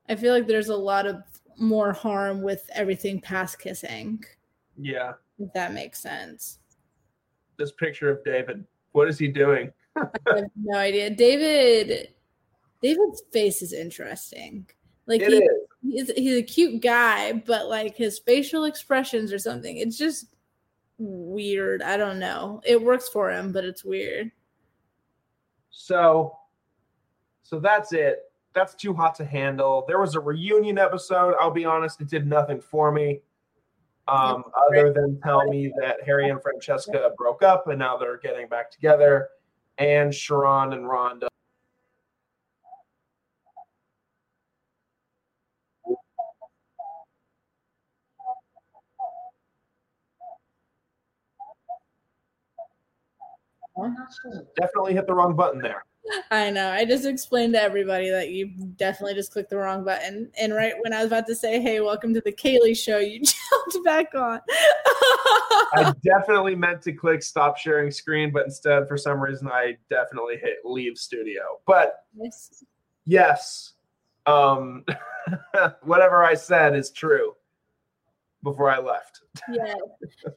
I 0.08 0.16
feel 0.16 0.32
like 0.34 0.46
there's 0.46 0.68
a 0.68 0.76
lot 0.76 1.06
of 1.06 1.16
more 1.56 1.92
harm 1.92 2.42
with 2.42 2.68
everything 2.74 3.20
past 3.20 3.58
kissing, 3.60 4.22
Yeah. 4.76 5.12
if 5.38 5.52
that 5.54 5.72
makes 5.72 6.00
sense. 6.00 6.58
This 7.56 7.72
picture 7.72 8.10
of 8.10 8.24
David. 8.24 8.64
What 8.92 9.08
is 9.08 9.18
he 9.18 9.28
doing? 9.28 9.72
I 9.96 10.08
have 10.26 10.44
no 10.56 10.76
idea. 10.78 11.10
David 11.10 12.08
David's 12.82 13.22
face 13.32 13.62
is 13.62 13.72
interesting. 13.72 14.66
Like 15.06 15.20
It 15.20 15.30
he, 15.30 15.38
is. 15.38 15.50
he's 15.82 16.10
he's 16.16 16.36
a 16.36 16.42
cute 16.42 16.82
guy, 16.82 17.32
but 17.32 17.68
like 17.68 17.96
his 17.96 18.18
facial 18.18 18.64
expressions 18.64 19.32
or 19.32 19.38
something, 19.38 19.76
it's 19.76 19.98
just 19.98 20.34
weird. 20.98 21.82
I 21.82 21.96
don't 21.96 22.18
know. 22.18 22.60
It 22.64 22.82
works 22.82 23.08
for 23.08 23.30
him, 23.30 23.52
but 23.52 23.64
it's 23.64 23.84
weird. 23.84 24.30
So, 25.70 26.36
so 27.42 27.58
that's 27.58 27.92
it. 27.92 28.30
That's 28.54 28.74
too 28.74 28.94
hot 28.94 29.16
to 29.16 29.24
handle. 29.24 29.84
There 29.88 29.98
was 30.00 30.14
a 30.14 30.20
reunion 30.20 30.78
episode. 30.78 31.34
I'll 31.40 31.50
be 31.50 31.64
honest, 31.64 32.00
it 32.00 32.08
did 32.08 32.26
nothing 32.26 32.60
for 32.60 32.92
me, 32.92 33.20
um, 34.06 34.44
other 34.68 34.92
than 34.92 35.20
tell 35.20 35.44
me 35.48 35.72
that 35.80 35.96
Harry 36.06 36.28
and 36.28 36.40
Francesca 36.40 37.10
broke 37.18 37.42
up 37.42 37.66
and 37.66 37.78
now 37.80 37.96
they're 37.96 38.18
getting 38.18 38.46
back 38.46 38.70
together, 38.70 39.30
and 39.78 40.12
Sharron 40.12 40.72
and 40.72 40.84
Rhonda. 40.84 41.26
Definitely 54.56 54.94
hit 54.94 55.06
the 55.06 55.14
wrong 55.14 55.34
button 55.34 55.60
there. 55.60 55.84
I 56.30 56.50
know. 56.50 56.70
I 56.70 56.84
just 56.84 57.06
explained 57.06 57.54
to 57.54 57.62
everybody 57.62 58.10
that 58.10 58.30
you 58.30 58.50
definitely 58.76 59.14
just 59.14 59.32
clicked 59.32 59.50
the 59.50 59.56
wrong 59.56 59.84
button. 59.84 60.30
And 60.38 60.54
right 60.54 60.74
when 60.80 60.92
I 60.92 60.98
was 60.98 61.06
about 61.06 61.26
to 61.28 61.34
say, 61.34 61.60
"Hey, 61.60 61.80
welcome 61.80 62.12
to 62.14 62.20
the 62.20 62.32
Kaleigh 62.32 62.76
show," 62.76 62.98
you 62.98 63.20
jumped 63.72 63.84
back 63.84 64.14
on. 64.14 64.40
I 65.72 65.92
definitely 66.04 66.56
meant 66.56 66.82
to 66.82 66.92
click 66.92 67.22
stop 67.22 67.56
sharing 67.56 67.90
screen, 67.90 68.32
but 68.32 68.44
instead, 68.44 68.86
for 68.86 68.98
some 68.98 69.18
reason, 69.18 69.48
I 69.48 69.76
definitely 69.88 70.36
hit 70.36 70.58
leave 70.64 70.98
studio. 70.98 71.42
But 71.66 72.04
Yes. 72.14 72.62
yes, 73.06 73.72
um, 74.26 74.84
whatever 75.84 76.22
I 76.22 76.34
said 76.34 76.76
is 76.76 76.90
true 76.90 77.34
before 78.42 78.70
I 78.70 78.78
left. 78.78 79.22
yeah 79.50 79.74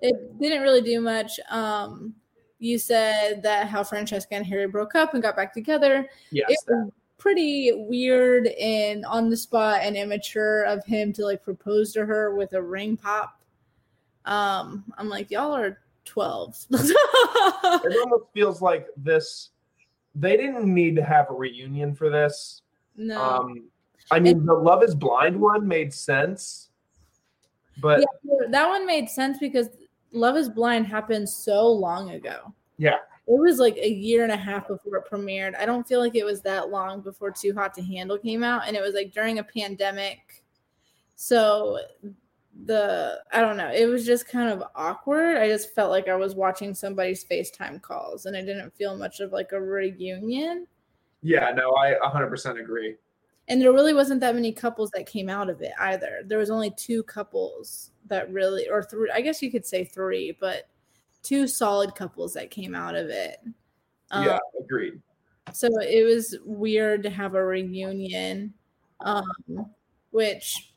it 0.01 0.39
didn't 0.39 0.61
really 0.61 0.81
do 0.81 1.01
much 1.01 1.41
um 1.49 2.15
you 2.59 2.77
said 2.77 3.41
that 3.43 3.67
how 3.67 3.83
francesca 3.83 4.33
and 4.35 4.45
harry 4.45 4.67
broke 4.67 4.95
up 4.95 5.13
and 5.13 5.23
got 5.23 5.35
back 5.35 5.53
together 5.53 6.07
Yes, 6.31 6.47
it 6.49 6.57
was 6.67 6.91
pretty 7.17 7.71
weird 7.73 8.47
and 8.47 9.05
on 9.05 9.29
the 9.29 9.37
spot 9.37 9.79
and 9.81 9.95
immature 9.95 10.63
of 10.63 10.85
him 10.85 11.11
to 11.13 11.25
like 11.25 11.43
propose 11.43 11.91
to 11.93 12.05
her 12.05 12.35
with 12.35 12.53
a 12.53 12.61
ring 12.61 12.95
pop 12.95 13.39
um 14.25 14.83
i'm 14.97 15.09
like 15.09 15.31
y'all 15.31 15.55
are 15.55 15.79
12 16.07 16.67
it 16.71 17.97
almost 18.01 18.25
feels 18.33 18.61
like 18.61 18.87
this. 18.97 19.49
They 20.15 20.35
didn't 20.37 20.73
need 20.73 20.95
to 20.95 21.03
have 21.03 21.29
a 21.29 21.33
reunion 21.33 21.93
for 21.93 22.09
this. 22.09 22.63
no 22.95 23.21
Um, 23.21 23.65
I 24.09 24.19
mean, 24.19 24.45
the 24.45 24.53
Love 24.53 24.83
Is 24.83 24.95
Blind 24.95 25.39
one 25.39 25.67
made 25.67 25.93
sense, 25.93 26.69
but 27.81 27.99
yeah, 27.99 28.47
that 28.49 28.67
one 28.67 28.85
made 28.85 29.09
sense 29.09 29.37
because 29.37 29.67
love 30.11 30.37
is 30.37 30.49
blind 30.49 30.87
happened 30.87 31.27
so 31.27 31.67
long 31.67 32.11
ago 32.11 32.53
yeah, 32.77 32.97
It 33.27 33.39
was 33.39 33.57
like 33.57 33.75
a 33.77 33.89
year 33.89 34.23
and 34.23 34.31
a 34.31 34.37
half 34.37 34.67
before 34.67 34.97
it 34.97 35.05
premiered. 35.11 35.57
I 35.57 35.65
don't 35.65 35.87
feel 35.87 35.99
like 35.99 36.15
it 36.15 36.23
was 36.23 36.41
that 36.41 36.69
long 36.69 37.01
before 37.01 37.31
Too 37.31 37.53
Hot 37.55 37.73
to 37.73 37.81
Handle 37.81 38.17
came 38.17 38.43
out, 38.43 38.67
and 38.67 38.75
it 38.75 38.83
was 38.83 38.93
like 38.93 39.11
during 39.11 39.39
a 39.39 39.43
pandemic. 39.43 40.43
So 41.15 41.79
the 42.65 43.21
I 43.31 43.41
don't 43.41 43.57
know, 43.57 43.71
it 43.71 43.85
was 43.87 44.05
just 44.05 44.27
kind 44.27 44.49
of 44.49 44.63
awkward. 44.75 45.37
I 45.37 45.47
just 45.47 45.73
felt 45.73 45.89
like 45.89 46.07
I 46.07 46.15
was 46.15 46.35
watching 46.35 46.73
somebody's 46.73 47.25
FaceTime 47.25 47.81
calls, 47.81 48.27
and 48.27 48.37
I 48.37 48.41
didn't 48.41 48.75
feel 48.75 48.95
much 48.95 49.19
of 49.19 49.31
like 49.31 49.51
a 49.51 49.59
reunion. 49.59 50.67
yeah. 51.23 51.51
No, 51.55 51.75
I 51.75 51.95
100% 52.03 52.59
agree. 52.61 52.95
And 53.47 53.61
there 53.61 53.71
really 53.71 53.93
wasn't 53.93 54.19
that 54.21 54.35
many 54.35 54.51
couples 54.51 54.91
that 54.93 55.05
came 55.05 55.29
out 55.29 55.49
of 55.49 55.61
it 55.61 55.71
either. 55.79 56.21
There 56.25 56.37
was 56.37 56.49
only 56.49 56.71
two 56.77 57.03
couples 57.03 57.91
that 58.07 58.31
really, 58.31 58.67
or 58.69 58.83
three. 58.83 59.09
I 59.13 59.21
guess 59.21 59.41
you 59.41 59.51
could 59.51 59.65
say 59.65 59.83
three, 59.85 60.35
but 60.39 60.67
two 61.23 61.47
solid 61.47 61.95
couples 61.95 62.33
that 62.33 62.51
came 62.51 62.75
out 62.75 62.95
of 62.95 63.07
it. 63.09 63.37
Um, 64.11 64.25
yeah, 64.25 64.39
agreed. 64.59 65.01
so 65.53 65.67
it 65.81 66.05
was 66.05 66.37
weird 66.45 67.03
to 67.03 67.09
have 67.09 67.35
a 67.35 67.43
reunion 67.45 68.53
um 69.01 69.25
which 70.11 70.73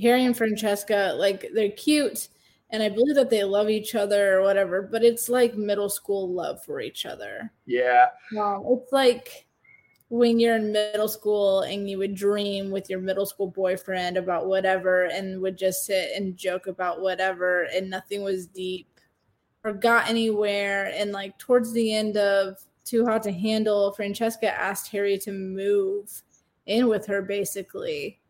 harry 0.00 0.24
and 0.24 0.36
francesca 0.36 1.12
like 1.16 1.48
they're 1.54 1.70
cute 1.70 2.28
and 2.70 2.82
i 2.82 2.88
believe 2.88 3.14
that 3.14 3.30
they 3.30 3.44
love 3.44 3.70
each 3.70 3.94
other 3.94 4.38
or 4.38 4.42
whatever 4.42 4.82
but 4.82 5.02
it's 5.04 5.28
like 5.28 5.54
middle 5.56 5.88
school 5.88 6.28
love 6.32 6.62
for 6.64 6.80
each 6.80 7.06
other 7.06 7.52
Yeah, 7.66 8.06
um, 8.38 8.64
it's 8.66 8.92
like 8.92 9.46
when 10.12 10.38
you're 10.38 10.56
in 10.56 10.72
middle 10.72 11.08
school 11.08 11.62
and 11.62 11.88
you 11.88 11.96
would 11.96 12.14
dream 12.14 12.70
with 12.70 12.90
your 12.90 13.00
middle 13.00 13.24
school 13.24 13.46
boyfriend 13.46 14.18
about 14.18 14.46
whatever 14.46 15.04
and 15.04 15.40
would 15.40 15.56
just 15.56 15.86
sit 15.86 16.10
and 16.14 16.36
joke 16.36 16.66
about 16.66 17.00
whatever 17.00 17.62
and 17.74 17.88
nothing 17.88 18.22
was 18.22 18.46
deep 18.46 19.00
or 19.64 19.72
got 19.72 20.10
anywhere. 20.10 20.92
And 20.94 21.12
like 21.12 21.38
towards 21.38 21.72
the 21.72 21.94
end 21.94 22.18
of 22.18 22.58
too 22.84 23.06
hot 23.06 23.22
to 23.22 23.32
handle 23.32 23.92
francesca 23.92 24.52
asked 24.52 24.88
harry 24.88 25.16
to 25.16 25.32
move 25.32 26.22
in 26.66 26.88
with 26.88 27.06
her 27.06 27.22
basically. 27.22 28.20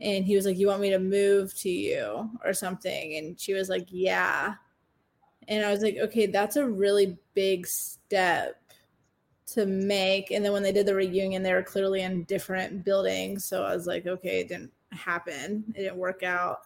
And 0.00 0.24
he 0.24 0.34
was 0.34 0.44
like 0.44 0.58
you 0.58 0.66
want 0.66 0.82
me 0.82 0.90
to 0.90 0.98
move 0.98 1.54
to 1.58 1.70
you 1.70 2.30
or 2.44 2.52
something? 2.52 3.14
And 3.14 3.38
she 3.40 3.54
was 3.54 3.68
like 3.68 3.86
yeah. 3.90 4.54
And 5.46 5.64
i 5.64 5.70
was 5.70 5.82
like 5.82 5.98
okay 5.98 6.26
that's 6.26 6.56
a 6.56 6.68
really 6.68 7.16
big 7.34 7.68
step 7.68 8.61
to 9.52 9.66
make. 9.66 10.30
And 10.30 10.44
then 10.44 10.52
when 10.52 10.62
they 10.62 10.72
did 10.72 10.86
the 10.86 10.94
reunion, 10.94 11.42
they 11.42 11.52
were 11.52 11.62
clearly 11.62 12.02
in 12.02 12.24
different 12.24 12.84
buildings. 12.84 13.44
So 13.44 13.64
I 13.64 13.74
was 13.74 13.86
like, 13.86 14.06
okay, 14.06 14.40
it 14.40 14.48
didn't 14.48 14.72
happen. 14.90 15.64
It 15.74 15.82
didn't 15.82 15.96
work 15.96 16.22
out. 16.22 16.60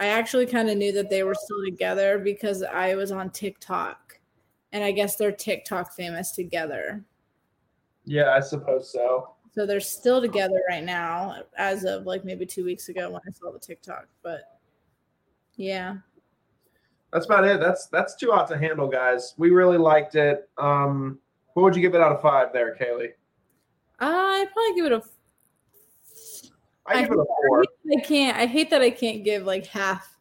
I 0.00 0.06
actually 0.06 0.46
kind 0.46 0.68
of 0.68 0.76
knew 0.76 0.92
that 0.92 1.10
they 1.10 1.22
were 1.22 1.34
still 1.34 1.64
together 1.64 2.18
because 2.18 2.62
I 2.62 2.94
was 2.94 3.12
on 3.12 3.30
TikTok. 3.30 4.18
And 4.72 4.82
I 4.82 4.90
guess 4.90 5.16
they're 5.16 5.32
TikTok 5.32 5.92
famous 5.92 6.32
together. 6.32 7.04
Yeah, 8.04 8.32
I 8.32 8.40
suppose 8.40 8.90
so. 8.90 9.34
So 9.54 9.66
they're 9.66 9.80
still 9.80 10.20
together 10.20 10.60
right 10.68 10.82
now, 10.82 11.42
as 11.58 11.84
of 11.84 12.06
like 12.06 12.24
maybe 12.24 12.46
two 12.46 12.64
weeks 12.64 12.88
ago 12.88 13.10
when 13.10 13.20
I 13.28 13.30
saw 13.32 13.52
the 13.52 13.58
TikTok. 13.58 14.06
But 14.22 14.58
yeah, 15.56 15.96
that's 17.12 17.26
about 17.26 17.44
it. 17.44 17.60
That's 17.60 17.86
that's 17.88 18.16
too 18.16 18.30
hot 18.30 18.48
to 18.48 18.56
handle, 18.56 18.88
guys. 18.88 19.34
We 19.36 19.50
really 19.50 19.76
liked 19.76 20.14
it. 20.14 20.48
Um, 20.56 21.18
what 21.54 21.62
would 21.62 21.76
you 21.76 21.82
give 21.82 21.94
it 21.94 22.00
out 22.00 22.12
of 22.12 22.22
five 22.22 22.52
there, 22.52 22.76
Kaleigh? 22.76 23.12
I'd 23.98 24.46
probably 24.52 24.74
give 24.74 24.86
it 24.86 24.92
a. 24.92 25.02
I 26.86 27.02
give 27.02 27.12
it 27.12 27.18
a 27.18 27.24
four. 27.24 27.64
I 27.96 28.00
can't. 28.00 28.36
I 28.36 28.46
hate 28.46 28.70
that 28.70 28.82
I 28.82 28.90
can't 28.90 29.24
give 29.24 29.44
like 29.44 29.66
half 29.66 30.16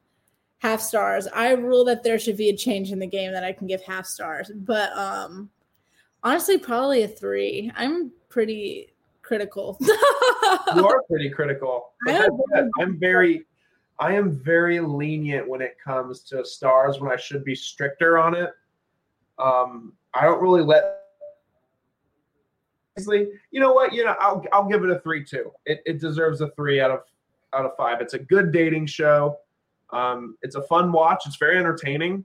half 0.59 0.79
stars. 0.79 1.27
I 1.33 1.51
rule 1.51 1.83
that 1.85 2.03
there 2.03 2.19
should 2.19 2.37
be 2.37 2.49
a 2.49 2.55
change 2.55 2.91
in 2.91 2.99
the 2.99 3.07
game 3.07 3.31
that 3.31 3.43
I 3.43 3.51
can 3.51 3.67
give 3.67 3.81
half 3.81 4.05
stars. 4.05 4.51
But 4.53 4.95
um 4.95 5.49
honestly, 6.23 6.57
probably 6.57 7.03
a 7.03 7.07
three. 7.07 7.71
I'm 7.75 8.11
pretty 8.29 8.93
critical. 9.23 9.77
you 9.81 10.87
are 10.87 11.01
pretty 11.09 11.29
critical. 11.29 11.93
I'm 12.07 12.99
very 12.99 13.45
I 14.01 14.13
am 14.13 14.31
very 14.31 14.79
lenient 14.79 15.47
when 15.47 15.61
it 15.61 15.77
comes 15.83 16.21
to 16.23 16.43
stars 16.43 16.99
when 16.99 17.11
I 17.11 17.15
should 17.15 17.43
be 17.43 17.53
stricter 17.53 18.17
on 18.17 18.35
it. 18.35 18.51
Um, 19.37 19.93
I 20.15 20.25
don't 20.25 20.41
really 20.41 20.63
let. 20.63 21.00
You 22.97 23.59
know 23.59 23.73
what? 23.73 23.93
You 23.93 24.05
know, 24.05 24.15
I'll 24.19 24.43
I'll 24.51 24.67
give 24.67 24.83
it 24.83 24.89
a 24.89 24.99
three 24.99 25.23
two. 25.23 25.51
It 25.65 25.81
it 25.85 25.99
deserves 25.99 26.41
a 26.41 26.49
three 26.51 26.81
out 26.81 26.91
of 26.91 26.99
out 27.53 27.65
of 27.65 27.71
five. 27.77 28.01
It's 28.01 28.13
a 28.13 28.19
good 28.19 28.51
dating 28.51 28.87
show. 28.87 29.37
Um, 29.91 30.37
it's 30.41 30.55
a 30.55 30.63
fun 30.63 30.91
watch. 30.91 31.23
It's 31.25 31.37
very 31.37 31.57
entertaining. 31.57 32.23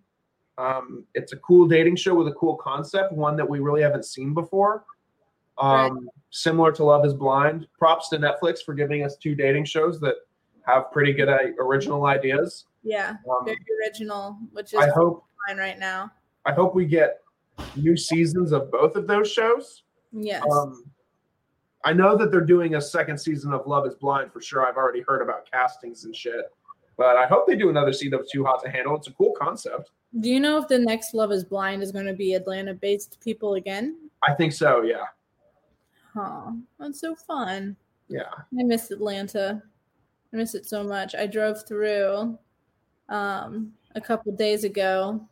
Um, 0.58 1.04
it's 1.14 1.32
a 1.32 1.36
cool 1.38 1.66
dating 1.66 1.96
show 1.96 2.14
with 2.14 2.28
a 2.28 2.32
cool 2.32 2.56
concept, 2.56 3.12
one 3.12 3.36
that 3.36 3.48
we 3.48 3.58
really 3.58 3.82
haven't 3.82 4.04
seen 4.04 4.32
before. 4.34 4.84
Um, 5.58 5.94
right. 5.94 6.02
Similar 6.30 6.72
to 6.72 6.84
Love 6.84 7.04
Is 7.04 7.14
Blind. 7.14 7.66
Props 7.78 8.08
to 8.10 8.18
Netflix 8.18 8.62
for 8.64 8.74
giving 8.74 9.04
us 9.04 9.16
two 9.16 9.34
dating 9.34 9.64
shows 9.64 10.00
that 10.00 10.14
have 10.66 10.90
pretty 10.92 11.12
good 11.12 11.28
uh, 11.28 11.38
original 11.58 12.06
ideas. 12.06 12.66
Yeah, 12.82 13.16
um, 13.30 13.44
very 13.44 13.58
original, 13.82 14.38
which 14.52 14.72
is 14.72 14.80
I 14.80 14.90
hope 14.90 15.24
fine 15.48 15.58
right 15.58 15.78
now. 15.78 16.12
I 16.44 16.52
hope 16.52 16.74
we 16.74 16.86
get 16.86 17.20
new 17.74 17.96
seasons 17.96 18.52
of 18.52 18.70
both 18.70 18.96
of 18.96 19.06
those 19.06 19.30
shows. 19.30 19.82
Yes. 20.12 20.44
Um, 20.50 20.84
I 21.84 21.92
know 21.92 22.16
that 22.16 22.30
they're 22.32 22.40
doing 22.40 22.74
a 22.74 22.80
second 22.80 23.18
season 23.18 23.52
of 23.52 23.66
Love 23.66 23.86
Is 23.86 23.94
Blind 23.94 24.32
for 24.32 24.40
sure. 24.40 24.66
I've 24.66 24.76
already 24.76 25.02
heard 25.06 25.22
about 25.22 25.50
castings 25.50 26.04
and 26.04 26.14
shit, 26.14 26.46
but 26.96 27.16
I 27.16 27.26
hope 27.26 27.46
they 27.46 27.54
do 27.54 27.68
another 27.68 27.92
season 27.92 28.18
of 28.18 28.26
Too 28.30 28.44
Hot 28.44 28.62
to 28.64 28.70
Handle. 28.70 28.96
It's 28.96 29.06
a 29.06 29.12
cool 29.12 29.32
concept. 29.38 29.90
Do 30.20 30.30
you 30.30 30.40
know 30.40 30.58
if 30.58 30.66
the 30.66 30.78
next 30.78 31.14
Love 31.14 31.30
Is 31.30 31.44
Blind 31.44 31.82
is 31.82 31.92
going 31.92 32.06
to 32.06 32.14
be 32.14 32.34
Atlanta-based 32.34 33.20
people 33.22 33.54
again? 33.54 34.10
I 34.26 34.34
think 34.34 34.52
so. 34.52 34.82
Yeah. 34.82 35.04
Huh. 36.12 36.52
That's 36.80 37.00
so 37.00 37.14
fun. 37.14 37.76
Yeah. 38.08 38.30
I 38.58 38.62
miss 38.62 38.90
Atlanta. 38.90 39.62
I 40.32 40.36
miss 40.36 40.54
it 40.54 40.66
so 40.66 40.82
much. 40.82 41.14
I 41.14 41.26
drove 41.26 41.66
through 41.68 42.38
um, 43.08 43.72
a 43.94 44.00
couple 44.00 44.32
days 44.32 44.64
ago 44.64 45.24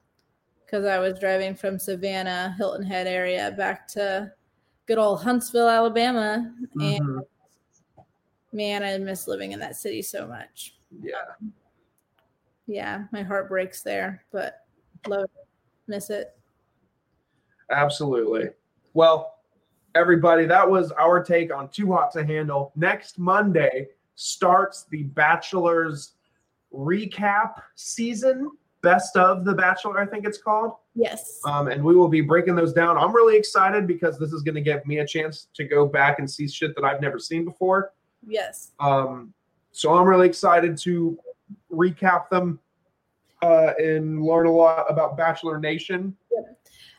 because 0.65 0.85
I 0.85 0.99
was 0.99 1.19
driving 1.19 1.55
from 1.55 1.79
Savannah, 1.79 2.55
Hilton 2.59 2.85
Head 2.85 3.07
area 3.07 3.55
back 3.57 3.89
to 3.89 4.31
good 4.87 4.99
old 4.99 5.23
Huntsville, 5.23 5.69
Alabama. 5.69 6.53
And 6.75 7.01
mm-hmm. 7.01 8.03
man, 8.53 8.83
I 8.83 8.99
miss 8.99 9.27
living 9.27 9.53
in 9.53 9.61
that 9.61 9.77
city 9.77 10.03
so 10.03 10.27
much. 10.27 10.75
Yeah. 11.03 11.15
Um, 11.41 11.53
yeah, 12.67 13.05
my 13.13 13.23
heart 13.23 13.49
breaks 13.49 13.83
there, 13.83 14.25
but 14.33 14.67
love 15.07 15.25
it. 15.25 15.47
Miss 15.87 16.09
it. 16.09 16.37
Absolutely. 17.71 18.49
Well, 18.95 19.39
everybody, 19.95 20.47
that 20.47 20.69
was 20.69 20.91
our 20.93 21.23
take 21.23 21.53
on 21.53 21.69
Too 21.69 21.93
Hot 21.93 22.11
to 22.13 22.25
Handle. 22.25 22.73
Next 22.75 23.19
Monday, 23.19 23.89
starts 24.15 24.87
the 24.91 25.03
Bachelor's 25.03 26.13
recap 26.73 27.61
season, 27.75 28.51
best 28.83 29.17
of 29.17 29.45
the 29.45 29.55
Bachelor, 29.55 30.01
I 30.01 30.07
think 30.07 30.27
it's 30.27 30.39
called. 30.39 30.73
Yes. 30.95 31.41
Um, 31.45 31.69
and 31.69 31.83
we 31.83 31.97
will 31.97 32.09
be 32.09 32.21
breaking 32.21 32.55
those 32.55 32.73
down. 32.73 32.97
I'm 32.97 33.15
really 33.15 33.37
excited 33.37 33.87
because 33.87 34.19
this 34.19 34.33
is 34.33 34.43
going 34.43 34.55
to 34.55 34.61
give 34.61 34.87
me 34.87 34.99
a 34.99 35.07
chance 35.07 35.49
to 35.55 35.65
go 35.65 35.87
back 35.87 36.19
and 36.19 36.31
see 36.31 36.49
shit 36.49 36.75
that 36.77 36.85
I've 36.85 37.01
never 37.01 37.19
seen 37.19 37.45
before. 37.45 37.93
Yes. 38.27 38.71
Um, 38.79 39.35
so 39.73 39.95
I'm 39.95 40.07
really 40.07 40.29
excited 40.29 40.79
to 40.79 41.19
recap 41.73 42.29
them 42.29 42.61
uh, 43.43 43.73
and 43.79 44.23
learn 44.23 44.47
a 44.47 44.53
lot 44.53 44.87
about 44.89 45.17
Bachelor 45.17 45.59
Nation. 45.59 46.17
Yep. 46.33 46.59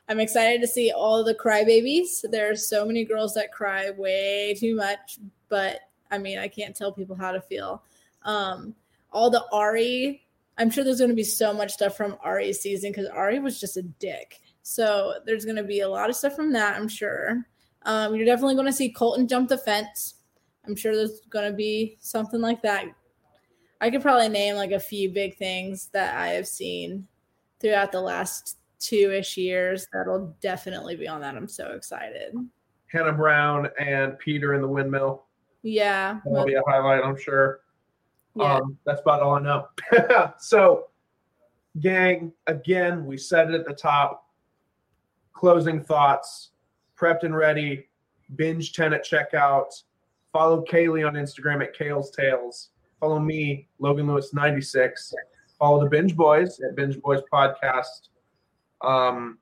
I'm 0.10 0.20
excited 0.20 0.62
to 0.62 0.68
see 0.68 0.91
all 0.91 1.24
the 1.24 1.34
crybabies. 1.34 2.26
There's 2.30 2.68
so 2.68 2.86
many 2.86 3.06
girls 3.06 3.34
that 3.36 3.52
cry 3.52 3.89
way 3.91 4.56
too 4.60 4.76
much, 4.76 5.20
but 5.50 5.80
I 6.12 6.18
mean, 6.18 6.38
I 6.38 6.48
can't 6.48 6.76
tell 6.76 6.91
people 6.91 7.16
how 7.16 7.32
to 7.32 7.41
feel. 7.41 7.82
Um, 8.24 8.76
all 9.12 9.30
the 9.30 9.46
Arie, 9.54 10.25
I'm 10.58 10.70
sure 10.70 10.84
there's 10.84 10.99
going 10.99 11.10
to 11.10 11.16
be 11.16 11.24
so 11.24 11.53
much 11.53 11.74
stuff 11.74 11.97
from 11.97 12.18
Arie's 12.24 12.62
season 12.62 12.91
because 12.91 13.08
Ari 13.08 13.39
was 13.39 13.60
just 13.60 13.78
a 13.78 13.82
dick. 13.82 14.41
So 14.64 15.16
there's 15.26 15.45
going 15.45 15.58
to 15.58 15.64
be 15.64 15.82
a 15.82 15.89
lot 15.89 16.10
of 16.10 16.16
stuff 16.16 16.36
from 16.36 16.51
that, 16.53 16.76
I'm 16.76 16.88
sure. 16.88 17.45
Um, 17.84 18.16
you're 18.16 18.26
definitely 18.26 18.56
going 18.56 18.66
to 18.66 18.74
see 18.74 18.91
Colton 18.91 19.28
jump 19.28 19.49
the 19.49 19.58
fence. 19.58 20.16
I'm 20.66 20.76
sure 20.76 20.95
there's 20.95 21.22
going 21.30 21.49
to 21.49 21.56
be 21.56 21.97
something 21.99 22.41
like 22.41 22.62
that. 22.64 22.86
I 23.82 23.89
could 23.89 24.01
probably 24.01 24.30
name 24.30 24.56
like 24.56 24.72
a 24.72 24.80
few 24.80 25.12
big 25.12 25.38
things 25.38 25.89
that 25.93 26.16
I 26.16 26.30
have 26.30 26.47
seen 26.47 27.08
throughout 27.60 27.91
the 27.91 28.01
last 28.01 28.58
two 28.80 29.12
ish 29.12 29.38
years 29.38 29.88
that'll 29.93 30.36
definitely 30.41 30.95
be 30.95 31.08
on 31.08 31.22
that. 31.22 31.36
I'm 31.36 31.47
so 31.47 31.72
excited. 31.72 32.34
Hannah 32.88 33.14
Brown 33.14 33.70
and 33.80 34.18
Peter 34.18 34.53
in 34.53 34.62
the 34.62 34.68
windmill. 34.68 35.26
Yeah. 35.62 36.20
That'll 36.26 36.45
be 36.45 36.56
a 36.56 36.62
highlight, 36.68 37.03
I'm 37.03 37.18
sure. 37.18 37.62
Yeah. 38.36 38.56
Um, 38.56 38.78
that's 38.86 39.02
about 39.02 39.22
all 39.22 39.36
I 39.36 39.42
know. 39.42 39.68
so, 40.38 40.88
gang, 41.80 42.34
again, 42.48 43.06
we 43.06 43.18
said 43.18 43.50
it 43.50 43.56
at 43.56 43.66
the 43.66 43.74
top. 43.74 44.30
Closing 45.34 45.84
thoughts, 45.84 46.52
prepped 46.98 47.24
and 47.24 47.36
ready, 47.36 47.88
binge 48.36 48.74
10 48.74 48.94
at 48.94 49.06
checkout. 49.06 49.84
Follow 50.32 50.64
Kaleigh 50.64 51.08
on 51.08 51.14
Instagram 51.14 51.64
at 51.64 51.74
Kale's 51.74 52.12
Tales. 52.12 52.70
Follow 53.00 53.20
me, 53.20 53.68
Logan 53.80 54.08
Lewis 54.08 54.34
96. 54.34 55.14
Follow 55.60 55.84
the 55.84 55.90
Binge 55.90 56.16
Boys 56.16 56.60
at 56.62 56.76
Binge 56.76 57.00
Boys 57.02 57.22
Podcast. 57.32 58.10
Um, 58.82 59.38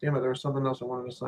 damn 0.00 0.16
it, 0.16 0.20
there 0.20 0.30
was 0.30 0.40
something 0.40 0.64
else 0.64 0.82
I 0.82 0.84
wanted 0.84 1.10
to 1.10 1.16
say. 1.16 1.26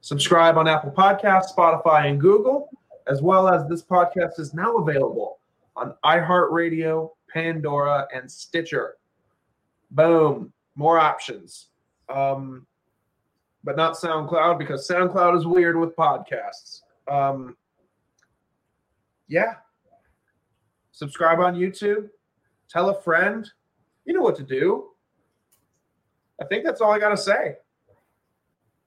Subscribe 0.00 0.56
on 0.58 0.68
Apple 0.68 0.92
Podcasts, 0.92 1.54
Spotify, 1.56 2.10
and 2.10 2.20
Google, 2.20 2.68
as 3.06 3.22
well 3.22 3.48
as 3.48 3.68
this 3.68 3.82
podcast 3.82 4.38
is 4.38 4.54
now 4.54 4.76
available 4.76 5.38
on 5.76 5.94
iHeartRadio, 6.04 7.10
Pandora, 7.32 8.06
and 8.14 8.30
Stitcher. 8.30 8.96
Boom, 9.90 10.52
more 10.76 10.98
options. 10.98 11.68
Um, 12.08 12.66
but 13.62 13.76
not 13.76 13.94
SoundCloud 13.94 14.58
because 14.58 14.86
SoundCloud 14.88 15.36
is 15.36 15.46
weird 15.46 15.78
with 15.78 15.96
podcasts. 15.96 16.82
Um, 17.08 17.56
yeah. 19.26 19.54
Subscribe 20.92 21.40
on 21.40 21.54
YouTube. 21.54 22.08
Tell 22.68 22.90
a 22.90 23.02
friend. 23.02 23.50
You 24.04 24.12
know 24.12 24.20
what 24.20 24.36
to 24.36 24.42
do. 24.42 24.90
I 26.40 26.44
think 26.44 26.64
that's 26.64 26.80
all 26.80 26.92
I 26.92 26.98
got 26.98 27.10
to 27.10 27.16
say. 27.16 27.56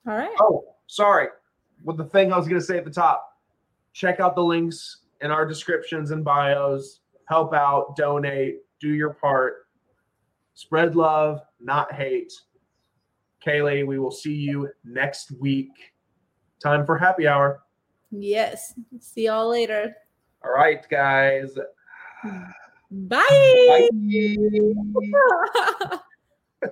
All 0.07 0.15
right. 0.15 0.35
Oh, 0.39 0.63
sorry. 0.87 1.27
With 1.83 1.97
the 1.97 2.05
thing 2.05 2.31
I 2.31 2.37
was 2.37 2.47
going 2.47 2.59
to 2.59 2.65
say 2.65 2.77
at 2.77 2.85
the 2.85 2.91
top, 2.91 3.36
check 3.97 4.19
out 4.19 4.35
the 4.35 4.43
links 4.43 4.97
in 5.21 5.31
our 5.31 5.43
descriptions 5.43 6.11
and 6.11 6.23
bios. 6.23 6.99
Help 7.27 7.53
out, 7.53 7.95
donate, 7.95 8.57
do 8.79 8.93
your 8.93 9.13
part. 9.15 9.65
Spread 10.53 10.95
love, 10.95 11.41
not 11.59 11.91
hate. 11.91 12.31
Kaleigh, 13.43 13.87
we 13.87 13.97
will 13.97 14.11
see 14.11 14.35
you 14.35 14.69
next 14.85 15.31
week. 15.39 15.71
Time 16.61 16.85
for 16.85 16.95
happy 16.95 17.27
hour. 17.27 17.63
Yes. 18.11 18.75
See 18.99 19.25
y'all 19.25 19.49
later. 19.49 19.95
All 20.45 20.51
right, 20.51 20.87
guys. 20.89 21.57
Bye. 22.91 23.23
Bye. 23.41 23.87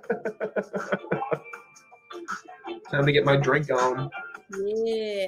Time 2.91 3.05
to 3.05 3.11
get 3.11 3.25
my 3.25 3.35
drink 3.35 3.71
on. 3.71 4.11
Yeah. 4.63 5.27